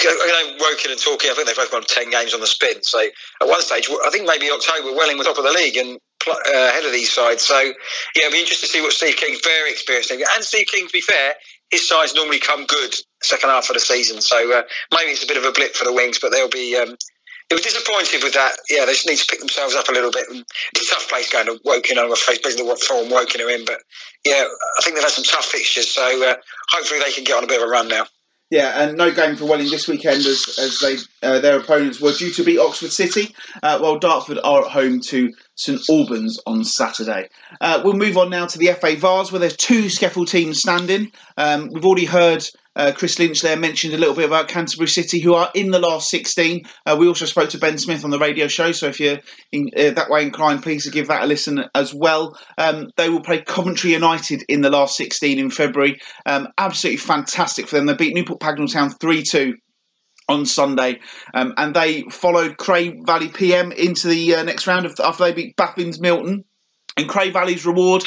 I 0.00 0.56
know 0.58 0.66
Woking 0.66 0.90
and 0.90 1.00
Torquay, 1.00 1.30
I 1.30 1.34
think 1.34 1.46
they've 1.46 1.56
both 1.56 1.72
won 1.72 1.84
10 1.86 2.10
games 2.10 2.34
on 2.34 2.40
the 2.40 2.46
spin. 2.46 2.82
So 2.82 3.00
at 3.00 3.48
one 3.48 3.62
stage, 3.62 3.88
I 4.04 4.10
think 4.10 4.26
maybe 4.26 4.50
October, 4.50 4.96
Welling 4.96 5.18
was 5.18 5.26
top 5.26 5.38
of 5.38 5.44
the 5.44 5.52
league 5.52 5.76
and 5.76 5.98
uh, 6.26 6.32
ahead 6.46 6.84
of 6.84 6.92
these 6.92 7.12
sides. 7.12 7.42
So 7.42 7.58
yeah, 7.58 8.26
it'll 8.26 8.32
be 8.32 8.40
interesting 8.40 8.68
to 8.68 8.72
see 8.72 8.80
what 8.80 8.92
Steve 8.92 9.16
King's 9.16 9.40
very 9.40 9.70
experienced. 9.70 10.10
And 10.10 10.44
Steve 10.44 10.66
King, 10.66 10.86
to 10.86 10.92
be 10.92 11.00
fair, 11.00 11.34
his 11.70 11.88
sides 11.88 12.14
normally 12.14 12.40
come 12.40 12.66
good 12.66 12.94
second 13.22 13.50
half 13.50 13.68
of 13.68 13.74
the 13.74 13.80
season. 13.80 14.20
So 14.20 14.36
uh, 14.36 14.62
maybe 14.92 15.12
it's 15.12 15.24
a 15.24 15.26
bit 15.26 15.36
of 15.36 15.44
a 15.44 15.52
blip 15.52 15.74
for 15.74 15.84
the 15.84 15.92
Wings, 15.92 16.18
but 16.18 16.32
they'll 16.32 16.48
be. 16.48 16.76
Um, 16.76 16.96
they 17.50 17.56
were 17.56 17.60
disappointed 17.60 18.24
with 18.24 18.32
that. 18.34 18.52
Yeah, 18.70 18.86
they 18.86 18.92
just 18.92 19.06
need 19.06 19.18
to 19.18 19.26
pick 19.28 19.38
themselves 19.38 19.74
up 19.74 19.88
a 19.90 19.92
little 19.92 20.10
bit. 20.10 20.24
It's 20.30 20.90
a 20.90 20.94
tough 20.94 21.10
place 21.10 21.30
going 21.30 21.44
to 21.46 21.60
Woking. 21.62 21.98
I'm 21.98 22.10
afraid, 22.10 22.40
basically 22.42 22.66
what 22.66 22.80
form 22.80 23.10
Woking 23.10 23.42
are 23.42 23.50
in. 23.50 23.66
But 23.66 23.80
yeah, 24.24 24.44
I 24.44 24.82
think 24.82 24.96
they've 24.96 25.04
had 25.04 25.12
some 25.12 25.24
tough 25.24 25.44
fixtures. 25.44 25.90
So 25.90 26.02
uh, 26.02 26.36
hopefully 26.70 27.00
they 27.00 27.12
can 27.12 27.24
get 27.24 27.36
on 27.36 27.44
a 27.44 27.46
bit 27.46 27.60
of 27.60 27.68
a 27.68 27.70
run 27.70 27.88
now. 27.88 28.06
Yeah, 28.54 28.84
and 28.84 28.96
no 28.96 29.10
game 29.10 29.34
for 29.34 29.46
Welling 29.46 29.68
this 29.68 29.88
weekend 29.88 30.24
as, 30.26 30.46
as 30.60 30.78
they 30.78 30.96
uh, 31.26 31.40
their 31.40 31.58
opponents 31.58 32.00
were 32.00 32.12
due 32.12 32.30
to 32.34 32.44
beat 32.44 32.60
Oxford 32.60 32.92
City, 32.92 33.34
uh, 33.64 33.80
while 33.80 33.98
Dartford 33.98 34.38
are 34.44 34.64
at 34.64 34.70
home 34.70 35.00
to 35.06 35.32
St 35.56 35.80
Albans 35.90 36.38
on 36.46 36.62
Saturday. 36.62 37.30
Uh, 37.60 37.82
we'll 37.84 37.94
move 37.94 38.16
on 38.16 38.30
now 38.30 38.46
to 38.46 38.56
the 38.56 38.68
FA 38.74 38.94
Vase, 38.94 39.32
where 39.32 39.40
there's 39.40 39.56
two 39.56 39.86
SCEFL 39.86 40.28
teams 40.28 40.60
standing. 40.60 41.10
Um, 41.36 41.68
we've 41.72 41.84
already 41.84 42.04
heard 42.04 42.48
uh, 42.76 42.92
Chris 42.94 43.18
Lynch 43.18 43.40
there 43.42 43.56
mentioned 43.56 43.94
a 43.94 43.98
little 43.98 44.14
bit 44.14 44.26
about 44.26 44.48
Canterbury 44.48 44.88
City, 44.88 45.20
who 45.20 45.34
are 45.34 45.50
in 45.54 45.70
the 45.70 45.78
last 45.78 46.10
16. 46.10 46.62
Uh, 46.86 46.96
we 46.98 47.08
also 47.08 47.26
spoke 47.26 47.50
to 47.50 47.58
Ben 47.58 47.78
Smith 47.78 48.04
on 48.04 48.10
the 48.10 48.18
radio 48.18 48.48
show, 48.48 48.72
so 48.72 48.86
if 48.88 49.00
you're 49.00 49.18
in, 49.52 49.70
uh, 49.76 49.90
that 49.90 50.10
way 50.10 50.22
inclined, 50.22 50.62
please 50.62 50.88
give 50.90 51.08
that 51.08 51.22
a 51.22 51.26
listen 51.26 51.64
as 51.74 51.94
well. 51.94 52.36
Um, 52.58 52.90
they 52.96 53.08
will 53.08 53.20
play 53.20 53.42
Coventry 53.42 53.92
United 53.92 54.44
in 54.48 54.60
the 54.60 54.70
last 54.70 54.96
16 54.96 55.38
in 55.38 55.50
February. 55.50 56.00
Um, 56.26 56.48
absolutely 56.58 56.98
fantastic 56.98 57.68
for 57.68 57.76
them. 57.76 57.86
They 57.86 57.94
beat 57.94 58.14
Newport 58.14 58.40
Pagnell 58.40 58.72
Town 58.72 58.90
3 58.90 59.22
2 59.22 59.54
on 60.28 60.46
Sunday, 60.46 61.00
um, 61.34 61.52
and 61.56 61.74
they 61.74 62.02
followed 62.10 62.56
Cray 62.56 62.98
Valley 63.04 63.28
PM 63.28 63.72
into 63.72 64.08
the 64.08 64.36
uh, 64.36 64.42
next 64.42 64.66
round 64.66 64.86
after 64.86 65.24
they 65.24 65.32
beat 65.32 65.56
Baffins 65.56 66.00
Milton. 66.00 66.44
And 66.96 67.08
Cray 67.08 67.30
Valley's 67.30 67.66
reward 67.66 68.04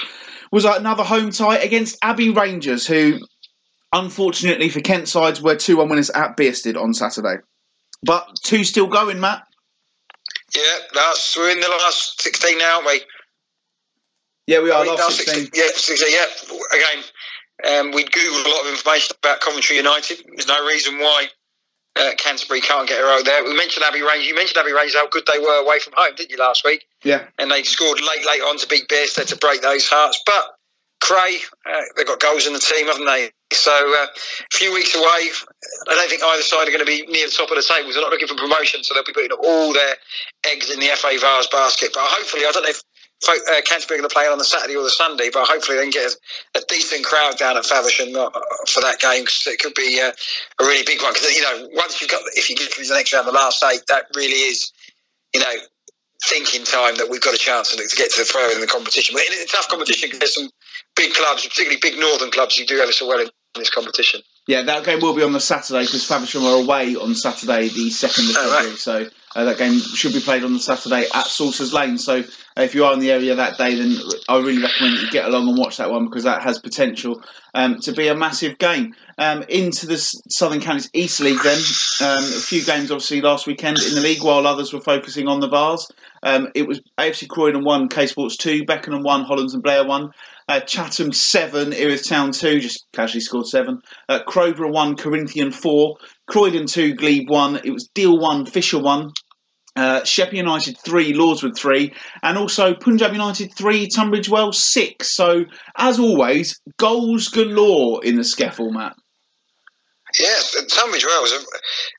was 0.52 0.66
another 0.66 1.04
home 1.04 1.32
tie 1.32 1.58
against 1.58 1.98
Abbey 2.02 2.30
Rangers, 2.30 2.88
who 2.88 3.20
unfortunately 3.94 4.70
for 4.70 4.82
Kent 4.82 5.08
sides 5.08 5.42
we 5.42 5.52
were 5.52 5.58
2 5.58 5.78
1 5.78 5.90
winners 5.90 6.10
at 6.10 6.38
Bearsted 6.38 6.82
on 6.82 6.94
Saturday. 6.94 7.38
But 8.04 8.40
two 8.44 8.64
still 8.64 8.88
going, 8.88 9.20
Matt. 9.20 9.44
Yeah, 10.56 10.62
that's 10.94 11.36
we're 11.38 11.52
in 11.52 11.60
the 11.60 11.68
last 11.68 12.22
16 12.22 12.58
now, 12.58 12.76
aren't 12.76 12.88
we? 12.88 13.02
Yeah, 14.46 14.62
we 14.62 14.72
are. 14.72 14.86
Last 14.86 15.18
16. 15.18 15.46
16. 15.46 15.62
Yeah, 15.62 15.72
16, 15.74 16.14
yeah. 16.14 16.78
Again, 16.78 17.04
um, 17.80 17.92
we 17.92 18.06
googled 18.06 18.46
a 18.46 18.50
lot 18.50 18.66
of 18.66 18.72
information 18.72 19.16
about 19.22 19.42
Coventry 19.42 19.76
United. 19.76 20.20
There's 20.26 20.48
no 20.48 20.66
reason 20.66 21.00
why 21.00 21.28
uh, 21.98 22.12
Canterbury 22.18 22.62
can't 22.62 22.88
get 22.88 23.02
a 23.02 23.04
row 23.04 23.22
there. 23.24 23.44
We 23.44 23.56
mentioned 23.58 23.84
Abbey 23.84 24.02
Range. 24.02 24.26
You 24.26 24.36
mentioned 24.36 24.58
Abbey 24.58 24.74
Range, 24.74 24.94
how 24.94 25.10
good 25.10 25.28
they 25.32 25.40
were 25.40 25.64
away 25.64 25.80
from 25.80 25.94
home, 25.98 26.14
didn't 26.16 26.32
you, 26.32 26.38
last 26.38 26.64
week? 26.64 26.86
Yeah. 27.04 27.26
And 27.40 27.52
they 27.52 27.64
scored 27.64 28.00
late, 28.00 28.26
late 28.26 28.42
on 28.42 28.58
to 28.60 28.68
beat 28.68 28.88
Bearsted 28.88 29.28
to 29.28 29.38
break 29.38 29.62
those 29.62 29.88
hearts. 29.90 30.22
But 30.26 30.57
Cray, 31.02 31.38
uh, 31.66 31.82
they've 31.96 32.08
got 32.08 32.20
goals 32.20 32.48
in 32.48 32.54
the 32.54 32.60
team, 32.60 32.88
haven't 32.88 33.06
they? 33.06 33.30
So 33.54 33.72
uh, 33.72 34.08
a 34.08 34.58
few 34.58 34.74
weeks 34.74 34.96
away. 34.96 35.06
I 35.06 35.94
don't 35.94 36.10
think 36.10 36.24
either 36.24 36.42
side 36.42 36.68
are 36.68 36.72
going 36.72 36.86
to 36.86 36.90
be 36.90 37.06
near 37.08 37.28
the 37.28 37.32
top 37.32 37.50
of 37.50 37.56
the 37.56 37.64
table. 37.64 37.94
They're 37.94 38.02
not 38.02 38.12
looking 38.12 38.28
for 38.28 38.36
promotion, 38.36 38.84
so 38.84 38.94
they'll 38.94 39.06
be 39.06 39.14
putting 39.14 39.32
all 39.32 39.74
their 39.74 39.96
eggs 40.46 40.70
in 40.70 40.80
the 40.80 40.88
FA 40.98 41.16
Vase 41.20 41.48
basket. 41.48 41.92
But 41.94 42.04
hopefully, 42.04 42.44
I 42.46 42.52
don't 42.52 42.64
know 42.64 42.70
if 42.70 42.82
uh, 43.26 43.62
Canterbury 43.66 44.00
are 44.00 44.02
going 44.02 44.10
to 44.10 44.14
play 44.14 44.28
on 44.28 44.38
the 44.38 44.44
Saturday 44.44 44.76
or 44.76 44.84
the 44.84 44.90
Sunday, 44.90 45.30
but 45.32 45.48
hopefully 45.48 45.78
they 45.78 45.84
can 45.84 45.92
get 45.92 46.12
a, 46.56 46.60
a 46.60 46.62
decent 46.68 47.06
crowd 47.06 47.38
down 47.38 47.58
at 47.58 47.66
Faversham 47.66 48.16
uh, 48.16 48.30
for 48.68 48.82
that 48.82 49.00
game 49.00 49.24
because 49.24 49.48
it 49.48 49.60
could 49.60 49.74
be 49.74 50.02
uh, 50.02 50.12
a 50.12 50.64
really 50.64 50.84
big 50.84 51.02
one. 51.02 51.14
Because 51.14 51.34
you 51.36 51.42
know, 51.42 51.70
once 51.74 52.02
you've 52.02 52.12
got, 52.12 52.22
if 52.36 52.50
you 52.50 52.56
get 52.56 52.72
to 52.72 52.84
the 52.84 52.94
next 52.94 53.14
round, 53.14 53.28
the 53.28 53.32
last 53.32 53.64
eight, 53.72 53.82
that 53.88 54.06
really 54.16 54.50
is, 54.50 54.72
you 55.34 55.42
know, 55.42 55.54
thinking 56.26 56.64
time 56.64 56.96
that 56.98 57.10
we've 57.10 57.22
got 57.22 57.34
a 57.34 57.38
chance 57.38 57.76
to, 57.76 57.78
get 57.96 58.12
to 58.12 58.22
the 58.22 58.30
pro 58.30 58.50
in 58.52 58.62
the 58.62 58.68
competition. 58.68 59.14
But 59.14 59.24
it's 59.26 59.54
a 59.54 59.56
tough 59.56 59.70
competition 59.70 60.10
because 60.10 60.20
there's 60.20 60.36
some 60.36 60.50
big 60.98 61.14
clubs, 61.14 61.48
particularly 61.48 61.80
big 61.82 62.00
northern 62.00 62.32
clubs, 62.32 62.58
who 62.58 62.66
do 62.66 62.80
ever 62.80 62.92
so 62.92 63.08
well 63.08 63.20
in 63.20 63.30
this 63.56 63.70
competition. 63.70 64.22
Yeah, 64.48 64.64
that 64.64 64.86
game 64.86 65.00
will 65.02 65.16
be 65.16 65.24
on 65.24 65.34
the 65.34 65.40
Saturday 65.40 65.84
because 65.84 66.06
Faversham 66.06 66.44
are 66.44 66.62
away 66.64 66.96
on 66.96 67.16
Saturday, 67.16 67.68
the 67.68 67.90
second 67.90 68.30
of 68.30 68.36
oh, 68.38 68.44
February. 68.44 68.70
Right. 68.70 68.78
So 68.78 69.10
Uh, 69.38 69.44
that 69.44 69.60
game 69.60 69.78
should 69.78 70.14
be 70.14 70.20
played 70.20 70.44
on 70.44 70.52
the 70.52 70.60
Saturday 70.60 71.06
at 71.14 71.28
Salters 71.28 71.72
Lane. 71.72 72.00
So 72.00 72.22
uh, 72.22 72.62
if 72.64 72.74
you 72.74 72.86
are 72.86 72.94
in 72.94 73.00
the 73.00 73.12
area 73.12 73.36
that 73.36 73.56
day, 73.56 73.76
then 73.76 73.96
I 74.28 74.40
really 74.40 74.60
recommend 74.60 74.98
that 74.98 75.04
you 75.04 75.12
get 75.12 75.26
along 75.26 75.48
and 75.48 75.56
watch 75.56 75.78
that 75.78 75.92
one 75.92 76.06
because 76.06 76.24
that 76.24 76.42
has 76.42 76.58
potential 76.58 77.22
um, 77.54 77.80
to 77.82 77.92
be 77.92 78.08
a 78.08 78.16
massive 78.16 78.58
game. 78.58 78.96
Um, 79.20 79.44
into 79.44 79.86
the 79.86 79.98
Southern 79.98 80.60
Counties 80.60 80.90
East 80.94 81.20
League, 81.20 81.42
then 81.44 81.58
um, 82.02 82.18
a 82.18 82.40
few 82.40 82.64
games 82.64 82.90
obviously 82.90 83.22
last 83.22 83.46
weekend 83.46 83.78
in 83.80 83.94
the 83.94 84.02
league, 84.02 84.24
while 84.24 84.48
others 84.48 84.74
were 84.74 84.82
focusing 84.82 85.28
on 85.28 85.40
the 85.40 85.50
Vase. 85.50 85.88
Um, 86.24 86.50
it 86.56 86.68
was 86.68 86.82
AFC 86.98 87.28
Croydon 87.28 87.64
one, 87.64 87.90
K 87.90 88.08
Sports 88.08 88.38
two, 88.38 88.66
Beckenham 88.66 89.04
one, 89.04 89.24
Hollands 89.24 89.54
and 89.54 89.62
Blair 89.62 89.86
one. 89.86 90.12
Uh, 90.48 90.62
Chatham 90.62 91.12
seven, 91.12 91.74
Erith 91.74 92.08
Town 92.08 92.32
two, 92.32 92.60
just 92.60 92.86
casually 92.94 93.20
scored 93.22 93.48
seven. 93.48 93.82
Uh, 94.08 94.20
Crowborough 94.26 94.72
one, 94.72 94.96
Corinthian 94.96 95.52
four, 95.52 95.98
Croydon 96.28 96.68
two, 96.68 96.94
Glebe 96.94 97.30
one. 97.30 97.58
It 97.64 97.72
was 97.72 97.90
Deal 97.94 98.18
one, 98.18 98.46
Fisher 98.46 98.80
one. 98.80 99.12
Uh, 99.76 100.04
Sheppey 100.04 100.38
United 100.38 100.76
three, 100.84 101.14
Lordswood 101.14 101.56
three, 101.56 101.94
and 102.24 102.38
also 102.38 102.74
Punjab 102.74 103.12
United 103.12 103.54
three, 103.54 103.88
Tunbridge 103.88 104.28
Wells 104.28 104.64
six. 104.64 105.16
So, 105.16 105.46
as 105.78 106.00
always, 106.00 106.60
goals 106.78 107.28
galore 107.28 108.04
in 108.04 108.16
the 108.16 108.24
SCEFL, 108.24 108.72
Matt. 108.72 108.96
Yes, 110.18 110.56
Tunbridge 110.70 111.06
Wells, 111.06 111.46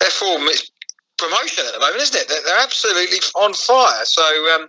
their 0.01 0.11
form 0.11 0.49
is 0.49 0.71
promotion 1.19 1.67
at 1.67 1.75
the 1.75 1.81
moment, 1.81 2.03
isn't 2.03 2.21
it? 2.21 2.29
They're, 2.29 2.43
they're 2.45 2.65
absolutely 2.65 3.19
on 3.37 3.53
fire. 3.53 4.05
So, 4.05 4.55
um, 4.55 4.69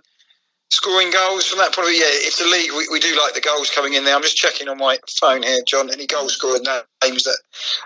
scoring 0.70 1.10
goals 1.10 1.46
from 1.46 1.58
that 1.58 1.74
point 1.74 1.88
of 1.88 1.92
view. 1.92 2.02
Yeah, 2.02 2.10
if 2.10 2.38
the 2.38 2.44
league, 2.44 2.70
we, 2.72 2.88
we 2.90 3.00
do 3.00 3.16
like 3.18 3.34
the 3.34 3.40
goals 3.40 3.70
coming 3.70 3.94
in 3.94 4.04
there. 4.04 4.14
I'm 4.14 4.22
just 4.22 4.36
checking 4.36 4.68
on 4.68 4.78
my 4.78 4.98
phone 5.20 5.42
here, 5.42 5.58
John. 5.66 5.90
Any 5.90 6.06
goal 6.06 6.28
scoring 6.28 6.64
names 7.04 7.24
that 7.24 7.38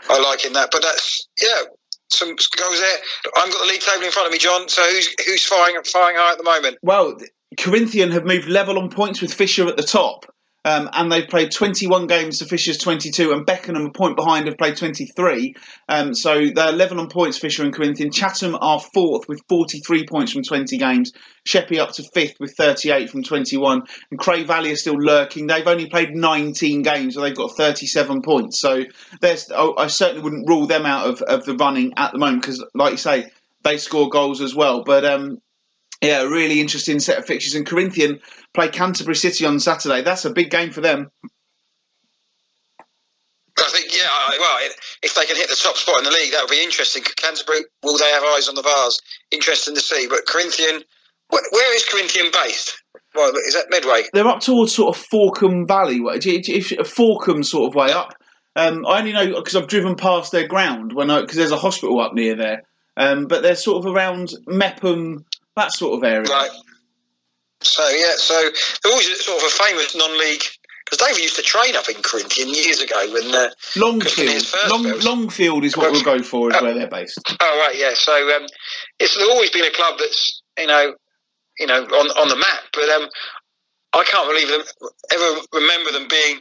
I 0.08 0.20
like 0.20 0.44
in 0.44 0.52
that? 0.52 0.70
But 0.70 0.82
that's 0.82 1.28
yeah, 1.40 1.68
some 2.08 2.28
goals 2.28 2.80
there. 2.80 2.98
I've 3.36 3.52
got 3.52 3.60
the 3.60 3.68
league 3.68 3.80
table 3.80 4.04
in 4.04 4.12
front 4.12 4.26
of 4.26 4.32
me, 4.32 4.38
John. 4.38 4.68
So 4.68 4.82
who's 4.82 5.14
who's 5.26 5.44
firing 5.44 5.82
firing 5.84 6.16
high 6.16 6.32
at 6.32 6.38
the 6.38 6.44
moment? 6.44 6.78
Well, 6.82 7.16
Corinthian 7.58 8.10
have 8.10 8.24
moved 8.24 8.48
level 8.48 8.78
on 8.78 8.90
points 8.90 9.20
with 9.20 9.32
Fisher 9.32 9.66
at 9.66 9.76
the 9.76 9.82
top. 9.82 10.26
Um, 10.64 10.88
and 10.92 11.12
they've 11.12 11.28
played 11.28 11.50
21 11.50 12.06
games 12.06 12.38
to 12.38 12.46
Fisher's 12.46 12.78
22, 12.78 13.32
and 13.32 13.44
Beckenham, 13.44 13.86
a 13.86 13.90
point 13.90 14.16
behind, 14.16 14.46
have 14.46 14.56
played 14.56 14.76
23. 14.76 15.54
Um, 15.88 16.14
so 16.14 16.46
they're 16.54 16.70
11 16.70 16.98
on 16.98 17.08
points, 17.08 17.36
Fisher 17.36 17.62
and 17.62 17.72
Corinthian. 17.72 18.10
Chatham 18.10 18.56
are 18.60 18.80
fourth 18.80 19.28
with 19.28 19.42
43 19.48 20.06
points 20.06 20.32
from 20.32 20.42
20 20.42 20.78
games. 20.78 21.12
Sheppey 21.44 21.78
up 21.78 21.92
to 21.92 22.02
fifth 22.14 22.40
with 22.40 22.54
38 22.56 23.10
from 23.10 23.22
21. 23.22 23.82
And 24.10 24.18
Cray 24.18 24.44
Valley 24.44 24.72
are 24.72 24.76
still 24.76 24.96
lurking. 24.98 25.46
They've 25.46 25.66
only 25.66 25.86
played 25.86 26.14
19 26.14 26.82
games, 26.82 27.14
so 27.14 27.20
they've 27.20 27.36
got 27.36 27.56
37 27.56 28.22
points. 28.22 28.58
So 28.60 28.84
there's, 29.20 29.50
I 29.52 29.86
certainly 29.88 30.22
wouldn't 30.22 30.48
rule 30.48 30.66
them 30.66 30.86
out 30.86 31.06
of, 31.06 31.22
of 31.22 31.44
the 31.44 31.54
running 31.56 31.92
at 31.98 32.12
the 32.12 32.18
moment 32.18 32.42
because, 32.42 32.64
like 32.74 32.92
you 32.92 32.98
say, 32.98 33.30
they 33.64 33.76
score 33.76 34.08
goals 34.08 34.40
as 34.40 34.54
well. 34.54 34.82
But 34.82 35.04
um, 35.04 35.40
yeah, 36.02 36.22
really 36.22 36.60
interesting 36.60 37.00
set 37.00 37.18
of 37.18 37.26
fixtures. 37.26 37.54
And 37.54 37.66
Corinthian 37.66 38.20
play 38.52 38.68
Canterbury 38.68 39.16
City 39.16 39.44
on 39.46 39.60
Saturday. 39.60 40.02
That's 40.02 40.24
a 40.24 40.30
big 40.30 40.50
game 40.50 40.70
for 40.70 40.80
them. 40.80 41.10
I 43.56 43.70
think, 43.70 43.96
yeah, 43.96 44.08
well, 44.38 44.58
if 45.02 45.14
they 45.14 45.26
can 45.26 45.36
hit 45.36 45.48
the 45.48 45.60
top 45.60 45.76
spot 45.76 45.98
in 45.98 46.04
the 46.04 46.10
league, 46.10 46.32
that 46.32 46.42
would 46.42 46.50
be 46.50 46.62
interesting. 46.62 47.02
Canterbury, 47.16 47.60
will 47.82 47.96
they 47.96 48.10
have 48.10 48.24
eyes 48.24 48.48
on 48.48 48.56
the 48.56 48.62
Vase? 48.62 49.00
Interesting 49.30 49.74
to 49.74 49.80
see. 49.80 50.08
But 50.08 50.26
Corinthian, 50.26 50.82
where 51.28 51.76
is 51.76 51.84
Corinthian 51.84 52.30
based? 52.32 52.82
Well, 53.14 53.32
is 53.46 53.54
that 53.54 53.66
Medway? 53.70 54.02
They're 54.12 54.26
up 54.26 54.40
towards 54.40 54.74
sort 54.74 54.96
of 54.96 55.06
Fawkham 55.06 55.68
Valley, 55.68 56.00
if 56.04 56.68
Fawkham 56.94 57.44
sort 57.44 57.70
of 57.70 57.76
way 57.76 57.92
up. 57.92 58.14
Um, 58.56 58.86
I 58.86 58.98
only 58.98 59.12
know 59.12 59.34
because 59.36 59.56
I've 59.56 59.68
driven 59.68 59.94
past 59.94 60.32
their 60.32 60.46
ground 60.46 60.92
when 60.92 61.08
because 61.08 61.36
there's 61.36 61.50
a 61.52 61.56
hospital 61.56 62.00
up 62.00 62.14
near 62.14 62.36
there. 62.36 62.62
Um, 62.96 63.26
but 63.26 63.42
they're 63.42 63.56
sort 63.56 63.84
of 63.84 63.92
around 63.92 64.32
Meopham, 64.46 65.24
that 65.56 65.72
sort 65.72 65.98
of 65.98 66.04
area. 66.04 66.28
Right. 66.28 66.50
So 67.62 67.88
yeah, 67.88 68.14
so 68.16 68.34
they're 68.82 68.92
always 68.92 69.24
sort 69.24 69.42
of 69.42 69.46
a 69.46 69.50
famous 69.50 69.96
non-league 69.96 70.42
because 70.84 70.98
Dave 70.98 71.18
used 71.18 71.36
to 71.36 71.42
train 71.42 71.74
up 71.76 71.88
in 71.88 71.96
Corinthian 72.02 72.48
years 72.50 72.80
ago 72.80 73.10
when 73.10 73.34
uh, 73.34 73.48
Longfield. 73.76 74.44
Long, 74.68 75.00
Longfield 75.00 75.64
is 75.64 75.76
what 75.76 75.90
we'll 75.92 76.02
go 76.02 76.22
for, 76.22 76.50
is 76.50 76.56
uh, 76.56 76.60
where 76.60 76.74
they're 76.74 76.88
based. 76.88 77.18
Oh 77.40 77.60
right, 77.66 77.74
yeah. 77.76 77.94
So 77.94 78.12
um, 78.36 78.46
it's 79.00 79.16
always 79.16 79.50
been 79.50 79.64
a 79.64 79.70
club 79.70 79.94
that's 79.98 80.42
you 80.58 80.66
know, 80.66 80.94
you 81.58 81.66
know, 81.66 81.84
on 81.84 82.06
on 82.18 82.28
the 82.28 82.36
map. 82.36 82.60
But 82.72 82.88
um, 82.90 83.08
I 83.94 84.04
can't 84.04 84.28
believe 84.28 84.48
them 84.48 84.90
ever 85.12 85.40
remember 85.54 85.92
them 85.92 86.06
being 86.08 86.40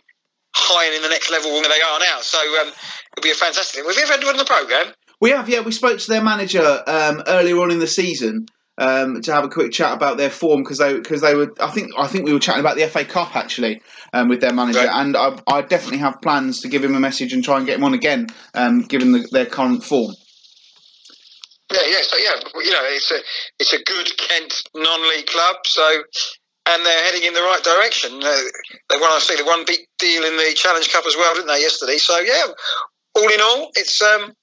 high 0.55 0.86
and 0.86 0.95
in 0.95 1.01
the 1.01 1.09
next 1.09 1.32
level 1.32 1.51
where 1.51 1.64
they 1.64 1.82
are 1.82 1.99
now. 1.99 2.20
So 2.20 2.39
um, 2.61 2.68
it'll 2.68 3.24
be 3.24 3.32
a 3.32 3.36
fantastic. 3.36 3.82
Thing. 3.82 3.89
Have 3.89 3.95
you 3.95 4.14
ever 4.14 4.22
done 4.22 4.38
the 4.38 4.45
program? 4.45 4.93
We 5.22 5.30
have, 5.30 5.47
yeah. 5.47 5.61
We 5.61 5.72
spoke 5.72 5.99
to 5.99 6.07
their 6.09 6.24
manager 6.24 6.84
um, 6.86 7.24
earlier 7.28 7.57
on 7.59 7.72
in 7.72 7.80
the 7.80 7.88
season 7.88 8.47
um, 8.78 9.21
to 9.21 9.34
have 9.34 9.43
a 9.43 9.49
quick 9.49 9.71
chat 9.71 9.93
about 9.93 10.17
their 10.17 10.30
form 10.30 10.63
because 10.63 10.80
they 10.80 10.93
because 10.93 11.21
they 11.21 11.36
were. 11.36 11.53
I 11.59 11.69
think 11.69 11.91
I 11.97 12.07
think 12.07 12.26
we 12.26 12.34
were 12.34 12.39
chatting 12.39 12.61
about 12.61 12.76
the 12.76 12.88
FA 12.88 13.05
Cup 13.05 13.36
actually 13.36 13.82
um, 14.13 14.30
with 14.30 14.41
their 14.41 14.53
manager, 14.53 14.80
right. 14.80 14.89
and 15.01 15.15
I, 15.15 15.38
I, 15.47 15.61
definitely 15.61 15.99
have 15.99 16.21
plans 16.21 16.61
to 16.61 16.67
give 16.67 16.84
him 16.84 16.95
a 16.95 16.99
message 16.99 17.34
and 17.34 17.43
try 17.43 17.57
and 17.57 17.65
get 17.65 17.78
him 17.78 17.84
on 17.84 17.93
again, 17.93 18.28
um, 18.53 18.82
given 18.82 19.11
the, 19.11 19.28
their 19.32 19.45
current 19.45 19.84
form. 19.84 20.13
Yeah, 21.71 21.82
yeah, 21.88 22.01
so 22.01 22.17
yeah, 22.17 22.36
you 22.63 22.71
know, 22.71 22.82
it's 22.84 23.11
a 23.11 23.19
it's 23.59 23.74
a 23.74 23.84
good 23.84 24.17
Kent 24.17 24.63
non-league 24.76 25.28
club, 25.28 25.55
so 25.65 26.03
and 26.65 26.86
they're 26.86 27.03
heading 27.05 27.24
in 27.24 27.34
the 27.34 27.41
right 27.41 27.61
direction. 27.63 28.11
Uh, 28.24 28.41
they 28.89 28.95
won, 28.99 29.11
I 29.11 29.19
see, 29.19 29.36
the 29.36 29.45
one 29.45 29.65
big 29.65 29.80
deal 29.99 30.24
in 30.24 30.38
the 30.38 30.53
Challenge 30.55 30.91
Cup 30.91 31.05
as 31.05 31.15
well, 31.15 31.34
didn't 31.34 31.47
they, 31.47 31.61
yesterday? 31.61 31.97
So 31.97 32.19
yeah, 32.19 32.45
all 33.15 33.32
in 33.32 33.41
all, 33.41 33.71
it's 33.76 34.01
um, 34.01 34.34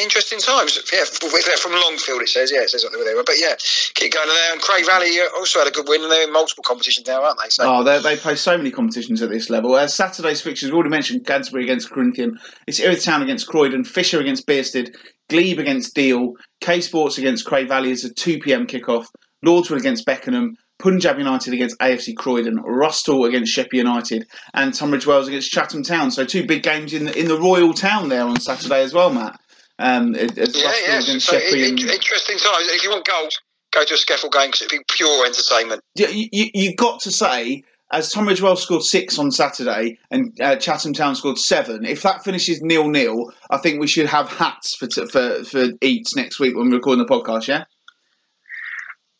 interesting 0.00 0.38
times. 0.38 0.78
Yeah, 0.92 1.04
from 1.04 1.72
Longfield, 1.72 2.22
it 2.22 2.28
says. 2.28 2.50
Yeah, 2.50 2.62
it 2.62 2.70
says 2.70 2.84
what 2.84 2.92
they 2.92 3.14
were. 3.14 3.24
But 3.24 3.36
yeah, 3.38 3.54
keep 3.94 4.12
going 4.12 4.28
there. 4.28 4.52
And 4.52 4.60
Cray 4.60 4.82
Valley 4.82 5.18
also 5.36 5.58
had 5.58 5.68
a 5.68 5.70
good 5.70 5.88
win, 5.88 6.02
and 6.02 6.10
they're 6.10 6.26
in 6.26 6.32
multiple 6.32 6.64
competitions 6.64 7.06
now, 7.06 7.22
aren't 7.22 7.38
they? 7.42 7.48
So. 7.48 7.64
Oh, 7.64 7.84
they 7.84 8.16
play 8.16 8.36
so 8.36 8.56
many 8.56 8.70
competitions 8.70 9.22
at 9.22 9.30
this 9.30 9.50
level. 9.50 9.74
Uh, 9.74 9.86
Saturday's 9.86 10.40
fixtures, 10.40 10.70
we 10.70 10.74
already 10.76 10.90
mentioned 10.90 11.26
Canterbury 11.26 11.64
against 11.64 11.90
Corinthian. 11.90 12.38
It's 12.66 12.80
Erith 12.80 13.04
Town 13.04 13.22
against 13.22 13.46
Croydon, 13.46 13.84
Fisher 13.84 14.20
against 14.20 14.46
Bearsted, 14.46 14.94
Glebe 15.28 15.58
against 15.58 15.94
Deal, 15.94 16.34
K 16.60 16.80
Sports 16.80 17.18
against 17.18 17.44
Cray 17.44 17.64
Valley 17.64 17.90
is 17.90 18.04
a 18.04 18.12
2 18.12 18.38
pm 18.40 18.66
kickoff, 18.66 19.06
Lordswood 19.44 19.78
against 19.78 20.06
Beckenham, 20.06 20.56
Punjab 20.78 21.16
United 21.16 21.54
against 21.54 21.78
AFC 21.78 22.16
Croydon, 22.16 22.58
Rusthall 22.58 23.28
against 23.28 23.52
Sheppey 23.52 23.76
United, 23.76 24.26
and 24.52 24.74
Tunbridge 24.74 25.06
Wells 25.06 25.28
against 25.28 25.50
Chatham 25.50 25.84
Town. 25.84 26.10
So 26.10 26.24
two 26.24 26.44
big 26.44 26.64
games 26.64 26.92
in 26.92 27.04
the, 27.04 27.16
in 27.16 27.28
the 27.28 27.38
Royal 27.38 27.72
Town 27.72 28.08
there 28.08 28.24
on 28.24 28.40
Saturday 28.40 28.82
as 28.82 28.92
well, 28.92 29.12
Matt. 29.12 29.38
Um, 29.78 30.14
yeah, 30.14 30.26
yeah. 30.36 31.00
So 31.00 31.36
and... 31.36 31.80
interesting 31.80 32.38
times. 32.38 32.68
If 32.68 32.84
you 32.84 32.90
want 32.90 33.06
goals, 33.06 33.40
go 33.72 33.84
to 33.84 33.94
a 33.94 33.96
SCEFL 33.96 34.32
game 34.32 34.48
because 34.48 34.62
it'd 34.62 34.70
be 34.70 34.84
pure 34.88 35.26
entertainment. 35.26 35.82
Yeah, 35.94 36.08
you, 36.08 36.28
you, 36.30 36.46
you 36.54 36.76
got 36.76 37.00
to 37.00 37.10
say 37.10 37.64
as 37.92 38.10
Tunbridge 38.10 38.40
Wells 38.40 38.62
scored 38.62 38.82
six 38.82 39.18
on 39.18 39.30
Saturday 39.30 39.98
and 40.10 40.38
uh, 40.40 40.56
Chatham 40.56 40.94
Town 40.94 41.14
scored 41.14 41.38
seven, 41.38 41.84
if 41.84 42.02
that 42.02 42.24
finishes 42.24 42.62
nil 42.62 42.88
nil, 42.88 43.32
I 43.50 43.58
think 43.58 43.80
we 43.80 43.86
should 43.86 44.06
have 44.06 44.28
hats 44.28 44.74
for 44.74 44.86
t- 44.86 45.06
for 45.06 45.44
for 45.44 45.68
eats 45.82 46.16
next 46.16 46.40
week 46.40 46.56
when 46.56 46.70
we're 46.70 46.76
recording 46.76 47.04
the 47.04 47.10
podcast. 47.10 47.48
Yeah. 47.48 47.64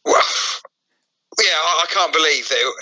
Well, 0.04 0.22
yeah, 1.38 1.52
I, 1.52 1.84
I 1.84 1.86
can't 1.92 2.12
believe 2.12 2.48
that. 2.48 2.72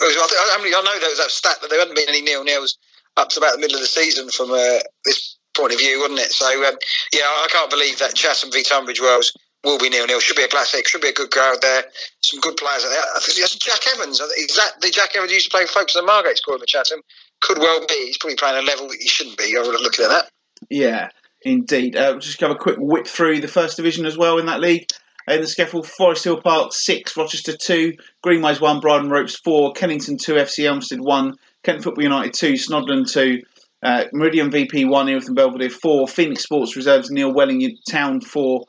I, 0.00 0.58
I, 0.58 0.58
I 0.58 0.82
know 0.82 1.00
there 1.00 1.10
was 1.10 1.18
that 1.18 1.30
stat 1.30 1.58
that 1.62 1.70
there 1.70 1.78
hadn't 1.78 1.96
been 1.96 2.08
any 2.08 2.22
nil 2.22 2.44
nils 2.44 2.76
up 3.16 3.28
to 3.30 3.38
about 3.40 3.54
the 3.54 3.60
middle 3.60 3.76
of 3.76 3.82
the 3.82 3.86
season 3.86 4.28
from 4.28 4.50
uh, 4.50 4.78
this 5.04 5.35
point 5.56 5.72
of 5.72 5.78
view, 5.78 6.00
wouldn't 6.00 6.20
it? 6.20 6.32
So 6.32 6.46
um, 6.46 6.76
yeah, 7.12 7.24
I 7.24 7.48
can't 7.50 7.70
believe 7.70 7.98
that 7.98 8.14
Chatham 8.14 8.50
v 8.52 8.62
Tunbridge 8.62 9.00
Wells 9.00 9.32
will 9.64 9.78
be 9.78 9.88
nil 9.88 10.06
nil. 10.06 10.20
Should 10.20 10.36
be 10.36 10.44
a 10.44 10.48
classic. 10.48 10.86
Should 10.86 11.00
be 11.00 11.08
a 11.08 11.12
good 11.12 11.30
crowd 11.30 11.58
there. 11.60 11.84
Some 12.22 12.40
good 12.40 12.56
players 12.56 12.82
there. 12.82 13.02
I 13.14 13.20
think 13.20 13.38
there's 13.38 13.56
Jack 13.56 13.80
Evans. 13.94 14.20
Is 14.20 14.56
that 14.56 14.80
the 14.80 14.90
Jack 14.90 15.16
Evans 15.16 15.32
used 15.32 15.46
to 15.46 15.50
play 15.50 15.66
for 15.66 15.72
Folkestone 15.72 16.06
Margate 16.06 16.38
scoring 16.38 16.60
for 16.60 16.66
Chatham? 16.66 17.00
Could 17.40 17.58
well 17.58 17.84
be. 17.86 18.06
He's 18.06 18.18
probably 18.18 18.36
playing 18.36 18.62
a 18.62 18.66
level 18.66 18.88
that 18.88 18.98
he 19.00 19.08
shouldn't 19.08 19.36
be. 19.36 19.54
I 19.56 19.60
would 19.60 19.72
have 19.72 19.82
looked 19.82 20.00
at 20.00 20.08
that. 20.08 20.30
Yeah, 20.70 21.08
indeed. 21.42 21.96
Uh, 21.96 22.10
we'll 22.12 22.20
just 22.20 22.40
have 22.40 22.50
a 22.50 22.56
quick 22.56 22.76
whip 22.78 23.06
through 23.06 23.40
the 23.40 23.48
first 23.48 23.76
division 23.76 24.06
as 24.06 24.16
well 24.16 24.38
in 24.38 24.46
that 24.46 24.60
league. 24.60 24.86
In 25.28 25.40
the 25.40 25.46
SCEFL, 25.48 25.84
Forest 25.84 26.22
Hill 26.22 26.40
Park 26.40 26.72
six, 26.72 27.16
Rochester 27.16 27.56
two, 27.56 27.94
Greenways 28.22 28.60
one, 28.60 28.80
Bridon 28.80 29.10
Ropes 29.10 29.36
four, 29.36 29.72
Kennington 29.72 30.18
two, 30.18 30.34
FC 30.34 30.64
Elmstead 30.64 31.00
one, 31.00 31.34
Kent 31.64 31.82
Football 31.82 32.04
United 32.04 32.32
two, 32.32 32.52
Snodland 32.52 33.10
two, 33.10 33.42
uh, 33.86 34.04
Meridian 34.12 34.50
VP 34.50 34.84
one, 34.86 35.08
Erith 35.08 35.28
and 35.28 35.36
Belvedere 35.36 35.70
four, 35.70 36.08
Phoenix 36.08 36.42
Sports 36.42 36.74
Reserves 36.74 37.10
Neil 37.10 37.32
Welling 37.32 37.76
Town 37.88 38.20
four, 38.20 38.64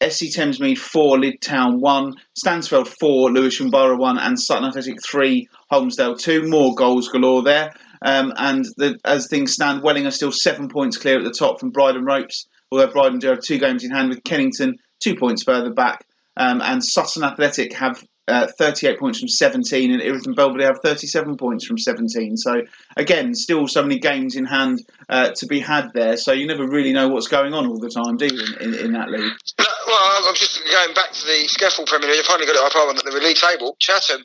SC 0.00 0.36
Thamesmead 0.36 0.78
4, 0.78 1.18
Lydd 1.18 1.40
Town 1.40 1.80
1, 1.80 2.14
Stansfeld 2.44 2.88
4, 2.88 3.30
Lewisham 3.30 3.70
Borough 3.70 3.98
1, 3.98 4.18
and 4.18 4.38
Sutton 4.38 4.64
Athletic 4.64 4.96
3, 5.04 5.48
Holmesdale 5.70 6.18
2. 6.18 6.48
More 6.48 6.74
goals 6.74 7.08
galore 7.08 7.42
there. 7.42 7.72
Um, 8.04 8.32
and 8.36 8.64
the, 8.76 8.98
as 9.04 9.28
things 9.28 9.52
stand, 9.52 9.82
Welling 9.82 10.06
are 10.06 10.10
still 10.12 10.32
seven 10.32 10.68
points 10.68 10.96
clear 10.96 11.18
at 11.18 11.24
the 11.24 11.32
top 11.36 11.60
from 11.60 11.70
Bridon 11.70 12.04
Ropes, 12.04 12.46
although 12.70 12.88
Bridon 12.88 13.20
do 13.20 13.28
have 13.28 13.40
two 13.40 13.58
games 13.58 13.84
in 13.84 13.92
hand 13.92 14.08
with 14.08 14.24
Kennington 14.24 14.76
two 15.02 15.14
points 15.14 15.44
further 15.44 15.72
back. 15.72 16.04
Um, 16.36 16.60
and 16.62 16.84
Sutton 16.84 17.22
Athletic 17.22 17.72
have 17.74 18.02
uh, 18.28 18.46
38 18.46 18.98
points 18.98 19.18
from 19.18 19.28
17, 19.28 19.92
and 19.92 20.00
Erith 20.00 20.26
and 20.26 20.36
Belvedere 20.36 20.68
have 20.68 20.80
37 20.80 21.36
points 21.36 21.66
from 21.66 21.78
17. 21.78 22.36
So, 22.36 22.62
again, 22.96 23.34
still 23.34 23.66
so 23.66 23.82
many 23.82 23.98
games 23.98 24.36
in 24.36 24.44
hand 24.44 24.80
uh, 25.08 25.30
to 25.36 25.46
be 25.46 25.60
had 25.60 25.92
there. 25.92 26.16
So, 26.16 26.32
you 26.32 26.46
never 26.46 26.66
really 26.66 26.92
know 26.92 27.08
what's 27.08 27.28
going 27.28 27.52
on 27.52 27.66
all 27.66 27.78
the 27.78 27.90
time, 27.90 28.16
do 28.16 28.26
you, 28.26 28.42
in, 28.60 28.74
in, 28.74 28.86
in 28.86 28.92
that 28.92 29.10
league? 29.10 29.32
No, 29.58 29.66
well, 29.86 30.28
I'm 30.28 30.34
just 30.34 30.62
going 30.70 30.94
back 30.94 31.12
to 31.12 31.26
the 31.26 31.48
Scaffold 31.48 31.88
Premier 31.88 32.10
League. 32.10 32.20
I 32.20 32.28
finally 32.28 32.46
got 32.46 32.56
it 32.56 32.62
up 32.62 32.76
on 32.76 32.96
the 32.96 33.20
league 33.20 33.36
table. 33.36 33.76
Chatham, 33.80 34.22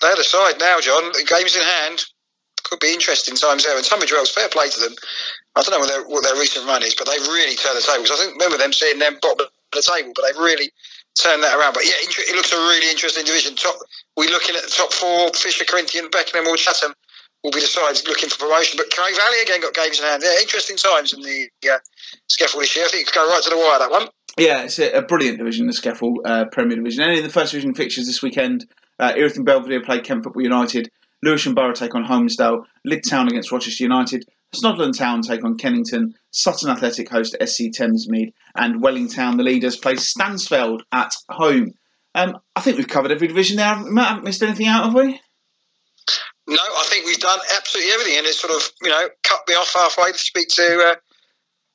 they're 0.00 0.16
the 0.16 0.24
side 0.24 0.58
now, 0.60 0.80
John. 0.80 1.12
The 1.12 1.26
game's 1.26 1.56
in 1.56 1.62
hand. 1.62 2.04
Could 2.62 2.80
be 2.80 2.94
interesting 2.94 3.36
times 3.36 3.64
there. 3.64 3.76
And 3.76 3.84
Tunbridge 3.84 4.12
Wells, 4.12 4.30
fair 4.30 4.48
play 4.48 4.68
to 4.70 4.80
them. 4.80 4.94
I 5.54 5.62
don't 5.62 5.72
know 5.72 5.80
what 5.80 5.88
their, 5.88 6.04
what 6.04 6.24
their 6.24 6.34
recent 6.40 6.66
run 6.66 6.82
is, 6.82 6.94
but 6.94 7.06
they've 7.06 7.26
really 7.28 7.56
turned 7.56 7.76
the 7.76 7.82
tables. 7.82 8.10
I 8.10 8.16
think 8.16 8.32
remember 8.32 8.58
them 8.58 8.72
seeing 8.72 8.98
them 8.98 9.18
bottom 9.20 9.46
of 9.46 9.52
the 9.72 9.82
table, 9.82 10.12
but 10.14 10.24
they've 10.24 10.42
really 10.42 10.72
turn 11.20 11.40
that 11.40 11.56
around. 11.58 11.74
But 11.74 11.84
yeah, 11.84 11.98
it 11.98 12.34
looks 12.34 12.52
a 12.52 12.56
really 12.56 12.90
interesting 12.90 13.24
division. 13.24 13.56
Top, 13.56 13.76
we're 14.16 14.30
looking 14.30 14.56
at 14.56 14.62
the 14.62 14.70
top 14.70 14.92
four: 14.92 15.32
Fisher, 15.32 15.64
Corinthian, 15.64 16.10
Beckenham, 16.10 16.46
or 16.46 16.56
Chatham 16.56 16.94
will 17.42 17.52
be 17.52 17.60
decided 17.60 18.06
looking 18.08 18.28
for 18.28 18.46
promotion. 18.46 18.76
But 18.76 18.90
Cray 18.90 19.12
Valley 19.12 19.42
again 19.42 19.60
got 19.60 19.74
games 19.74 20.00
in 20.00 20.06
hand. 20.06 20.22
Yeah, 20.24 20.40
interesting 20.40 20.76
times 20.76 21.12
in 21.12 21.20
the 21.20 21.48
uh, 21.70 21.78
Scaffold 22.28 22.62
this 22.62 22.74
year. 22.74 22.86
I 22.86 22.88
think 22.88 23.02
it's 23.02 23.12
going 23.12 23.28
right 23.28 23.42
to 23.42 23.50
the 23.50 23.56
wire 23.56 23.78
that 23.78 23.90
one. 23.90 24.08
Yeah, 24.38 24.64
it's 24.64 24.78
a, 24.78 24.90
a 24.98 25.02
brilliant 25.02 25.38
division, 25.38 25.66
the 25.66 25.72
Scaffold 25.72 26.18
uh, 26.24 26.46
Premier 26.50 26.76
Division. 26.76 27.04
And 27.04 27.18
in 27.18 27.22
the 27.22 27.30
first 27.30 27.52
division 27.52 27.74
fixtures 27.74 28.06
this 28.06 28.22
weekend, 28.22 28.66
uh, 28.98 29.12
Erith 29.16 29.36
and 29.36 29.44
Belvedere 29.44 29.82
play 29.82 30.00
Kent 30.00 30.24
Football 30.24 30.42
United. 30.42 30.90
Lewisham 31.22 31.54
Borough 31.54 31.72
take 31.72 31.94
on 31.94 32.04
Holmesdale. 32.04 32.64
Lydd 32.86 33.08
Town 33.08 33.28
against 33.28 33.52
Rochester 33.52 33.84
United. 33.84 34.24
Snodland 34.54 34.96
Town 34.96 35.22
take 35.22 35.44
on 35.44 35.56
Kennington, 35.56 36.14
Sutton 36.30 36.70
Athletic 36.70 37.08
host 37.08 37.36
SC 37.40 37.64
Thamesmead, 37.76 38.32
and 38.54 38.82
Welling 38.82 39.08
Town, 39.08 39.36
the 39.36 39.42
leaders, 39.42 39.76
play 39.76 39.94
Stansfeld 39.94 40.80
at 40.92 41.14
home. 41.28 41.72
Um, 42.14 42.38
I 42.54 42.60
think 42.60 42.76
we've 42.76 42.88
covered 42.88 43.12
every 43.12 43.28
division 43.28 43.56
there. 43.56 43.76
Matt, 43.76 44.08
haven't 44.08 44.24
missed 44.24 44.42
anything 44.42 44.66
out, 44.66 44.84
have 44.84 44.94
we? 44.94 45.20
No, 46.46 46.62
I 46.62 46.84
think 46.88 47.06
we've 47.06 47.18
done 47.18 47.40
absolutely 47.56 47.92
everything, 47.92 48.18
and 48.18 48.26
it's 48.26 48.40
sort 48.40 48.52
of 48.52 48.70
you 48.82 48.90
know 48.90 49.08
cut 49.22 49.40
me 49.48 49.54
off 49.54 49.72
halfway 49.74 50.12
to 50.12 50.18
speak 50.18 50.48
to 50.48 50.92
uh, 50.92 50.94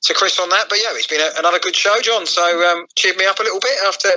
to 0.03 0.13
Chris 0.13 0.39
on 0.39 0.49
that. 0.49 0.69
But 0.69 0.77
yeah, 0.77 0.89
it's 0.91 1.07
been 1.07 1.21
a, 1.21 1.39
another 1.39 1.59
good 1.59 1.75
show, 1.75 1.97
John. 2.01 2.25
So 2.25 2.43
um, 2.69 2.85
cheered 2.95 3.17
me 3.17 3.25
up 3.25 3.39
a 3.39 3.43
little 3.43 3.59
bit 3.59 3.77
after 3.87 4.09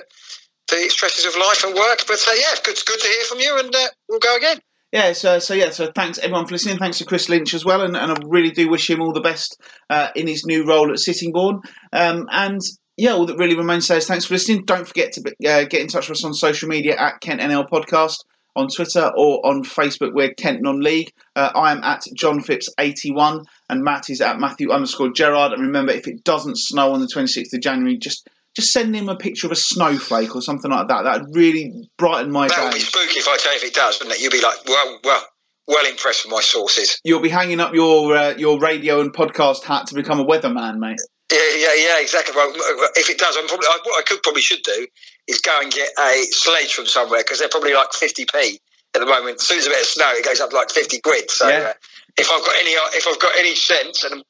the 0.68 0.88
stresses 0.90 1.24
of 1.24 1.40
life 1.40 1.64
and 1.64 1.74
work. 1.74 2.04
But 2.06 2.24
uh, 2.28 2.34
yeah, 2.38 2.54
good, 2.62 2.78
good 2.86 3.00
to 3.00 3.08
hear 3.08 3.24
from 3.24 3.40
you, 3.40 3.58
and 3.58 3.74
uh, 3.74 3.88
we'll 4.08 4.20
go 4.20 4.36
again 4.36 4.60
yeah, 4.92 5.12
so, 5.12 5.38
so 5.38 5.54
yeah, 5.54 5.70
so 5.70 5.90
thanks 5.90 6.18
everyone 6.18 6.46
for 6.46 6.52
listening. 6.52 6.76
Thanks 6.76 6.98
to 6.98 7.06
Chris 7.06 7.30
Lynch 7.30 7.54
as 7.54 7.64
well, 7.64 7.80
and, 7.80 7.96
and 7.96 8.12
I 8.12 8.16
really 8.26 8.50
do 8.50 8.68
wish 8.68 8.90
him 8.90 9.00
all 9.00 9.12
the 9.12 9.22
best 9.22 9.60
uh, 9.88 10.08
in 10.14 10.26
his 10.26 10.44
new 10.44 10.66
role 10.66 10.90
at 10.90 10.98
Sittingbourne. 10.98 11.62
Um, 11.92 12.28
and 12.30 12.60
yeah, 12.98 13.12
all 13.12 13.24
that 13.24 13.38
really 13.38 13.56
remains 13.56 13.86
to 13.86 13.94
say 13.94 13.96
is 13.98 14.06
thanks 14.06 14.26
for 14.26 14.34
listening. 14.34 14.64
Don't 14.66 14.86
forget 14.86 15.12
to 15.12 15.20
uh, 15.48 15.64
get 15.64 15.80
in 15.80 15.88
touch 15.88 16.08
with 16.08 16.18
us 16.18 16.24
on 16.24 16.34
social 16.34 16.68
media 16.68 16.94
at 16.96 17.20
Kent 17.20 17.40
NL 17.40 17.68
Podcast 17.68 18.18
on 18.54 18.68
Twitter 18.68 19.10
or 19.16 19.44
on 19.46 19.64
Facebook. 19.64 20.12
We're 20.12 20.34
Kent 20.34 20.60
Non 20.60 20.80
League. 20.80 21.12
Uh, 21.34 21.50
I 21.54 21.72
am 21.72 21.82
at 21.82 22.04
John 22.14 22.42
Phipps 22.42 22.68
eighty 22.78 23.10
one, 23.10 23.46
and 23.70 23.82
Matt 23.82 24.10
is 24.10 24.20
at 24.20 24.38
Matthew 24.38 24.70
underscore 24.70 25.10
Gerard. 25.10 25.52
And 25.52 25.62
remember, 25.62 25.92
if 25.92 26.06
it 26.06 26.22
doesn't 26.22 26.58
snow 26.58 26.92
on 26.92 27.00
the 27.00 27.08
twenty 27.08 27.28
sixth 27.28 27.54
of 27.54 27.62
January, 27.62 27.96
just 27.96 28.28
just 28.54 28.72
send 28.72 28.94
him 28.94 29.08
a 29.08 29.16
picture 29.16 29.46
of 29.46 29.52
a 29.52 29.56
snowflake 29.56 30.34
or 30.34 30.42
something 30.42 30.70
like 30.70 30.88
that. 30.88 31.02
That'd 31.04 31.26
really 31.32 31.72
brighten 31.98 32.30
my 32.30 32.48
that 32.48 32.54
day. 32.54 32.60
That 32.60 32.64
would 32.66 32.74
be 32.74 32.80
spooky 32.80 33.18
if 33.18 33.28
I 33.28 33.36
tell 33.38 33.52
you 33.52 33.58
if 33.58 33.64
it 33.64 33.74
does, 33.74 33.98
wouldn't 33.98 34.16
it? 34.16 34.22
You'd 34.22 34.32
be 34.32 34.42
like, 34.42 34.58
well, 34.66 34.98
well, 35.04 35.24
well 35.66 35.86
impressed 35.86 36.24
with 36.24 36.32
my 36.32 36.40
sources. 36.40 37.00
You'll 37.04 37.20
be 37.20 37.30
hanging 37.30 37.60
up 37.60 37.74
your 37.74 38.14
uh, 38.16 38.34
your 38.36 38.58
radio 38.58 39.00
and 39.00 39.12
podcast 39.12 39.64
hat 39.64 39.86
to 39.88 39.94
become 39.94 40.20
a 40.20 40.24
weatherman, 40.24 40.78
mate. 40.78 41.00
Yeah, 41.32 41.38
yeah, 41.56 41.74
yeah, 41.74 42.00
exactly. 42.00 42.34
Well, 42.36 42.52
if 42.94 43.08
it 43.08 43.18
does, 43.18 43.36
I'm 43.38 43.46
probably 43.46 43.66
what 43.66 43.98
I 43.98 44.02
could 44.06 44.22
probably 44.22 44.42
should 44.42 44.62
do 44.62 44.86
is 45.28 45.40
go 45.40 45.58
and 45.62 45.72
get 45.72 45.88
a 45.98 46.24
sledge 46.30 46.74
from 46.74 46.86
somewhere 46.86 47.20
because 47.20 47.38
they're 47.38 47.48
probably 47.48 47.72
like 47.72 47.90
50p 47.90 48.58
at 48.94 49.00
the 49.00 49.06
moment. 49.06 49.36
As 49.36 49.42
soon 49.42 49.58
as 49.58 49.66
a 49.66 49.70
bit 49.70 49.80
of 49.80 49.86
snow, 49.86 50.10
it 50.12 50.24
goes 50.24 50.40
up 50.40 50.50
to 50.50 50.56
like 50.56 50.70
50 50.70 51.00
quid. 51.00 51.30
So 51.30 51.48
yeah. 51.48 51.56
uh, 51.56 51.72
if 52.18 52.28
I've 52.30 52.44
got 52.44 52.54
any 52.60 52.70
if 52.70 53.06
I've 53.08 53.18
got 53.18 53.32
any 53.38 53.54
sense 53.54 54.04
and 54.04 54.22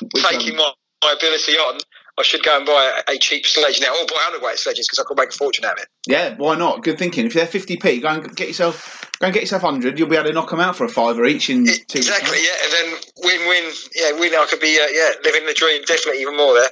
I'm 0.00 0.08
taking 0.22 0.56
my, 0.56 0.72
my 1.04 1.14
ability 1.16 1.52
on, 1.52 1.78
I 2.20 2.22
should 2.22 2.42
go 2.42 2.56
and 2.56 2.66
buy 2.66 3.02
a, 3.08 3.14
a 3.14 3.18
cheap 3.18 3.46
sledge 3.46 3.80
now, 3.80 3.92
or 3.92 4.06
buy 4.06 4.30
underweight 4.30 4.58
sledges 4.58 4.86
because 4.86 4.98
I 4.98 5.04
could 5.08 5.18
make 5.18 5.30
a 5.30 5.36
fortune 5.36 5.64
out 5.64 5.72
of 5.72 5.82
it. 5.82 5.88
Yeah, 6.06 6.34
why 6.36 6.54
not? 6.56 6.82
Good 6.84 6.98
thinking. 6.98 7.26
If 7.26 7.34
they're 7.34 7.46
fifty 7.46 7.76
p, 7.76 8.00
go 8.00 8.08
and 8.08 8.36
get 8.36 8.48
yourself 8.48 9.10
go 9.18 9.26
and 9.26 9.34
get 9.34 9.42
yourself 9.42 9.62
hundred. 9.62 9.98
You'll 9.98 10.08
be 10.08 10.16
able 10.16 10.28
to 10.28 10.34
knock 10.34 10.50
them 10.50 10.60
out 10.60 10.76
for 10.76 10.84
a 10.84 10.88
fiver 10.88 11.24
each 11.24 11.50
in 11.50 11.66
it, 11.66 11.88
two. 11.88 11.98
Exactly. 11.98 12.38
Yeah, 12.42 12.56
and 12.64 12.72
then 12.72 13.00
win 13.24 13.48
win. 13.48 13.72
Yeah, 13.94 14.12
win. 14.20 14.34
I 14.34 14.46
could 14.48 14.60
be 14.60 14.78
uh, 14.78 14.86
yeah 14.92 15.12
living 15.24 15.46
the 15.46 15.54
dream. 15.54 15.82
Definitely 15.86 16.20
even 16.20 16.36
more 16.36 16.54
there. 16.54 16.70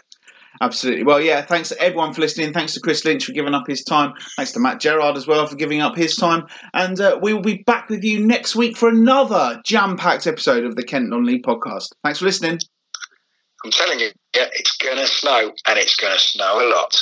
Absolutely. 0.61 1.05
Well, 1.05 1.21
yeah, 1.21 1.43
thanks 1.43 1.69
to 1.69 1.81
everyone 1.81 2.13
for 2.13 2.21
listening. 2.21 2.53
Thanks 2.53 2.75
to 2.75 2.81
Chris 2.81 3.05
Lynch 3.05 3.25
for 3.25 3.33
giving 3.33 3.55
up 3.55 3.69
his 3.69 3.85
time. 3.85 4.13
Thanks 4.37 4.51
to 4.53 4.61
Matt 4.61 4.81
Gerard 4.81 5.17
as 5.17 5.27
well 5.27 5.47
for 5.47 5.55
giving 5.55 5.81
up 5.81 5.97
his 5.97 6.17
time. 6.17 6.47
And 6.75 7.01
uh, 7.01 7.19
we 7.23 7.33
will 7.33 7.43
be 7.43 7.63
back 7.65 7.89
with 7.89 8.03
you 8.03 8.27
next 8.27 8.57
week 8.57 8.77
for 8.77 8.89
another 8.89 9.61
jam 9.65 9.97
packed 9.97 10.27
episode 10.27 10.65
of 10.65 10.75
the 10.75 10.83
Kent 10.83 11.11
Non 11.11 11.25
League 11.25 11.45
podcast. 11.45 11.91
Thanks 12.03 12.19
for 12.19 12.25
listening. 12.25 12.59
I'm 13.65 13.71
telling 13.71 13.99
you, 13.99 14.11
yeah, 14.35 14.47
it's 14.53 14.77
going 14.77 14.99
to 14.99 15.07
snow 15.07 15.53
and 15.67 15.79
it's 15.79 15.97
going 15.97 16.13
to 16.13 16.21
snow 16.21 16.61
a 16.61 16.67
lot. 16.71 16.95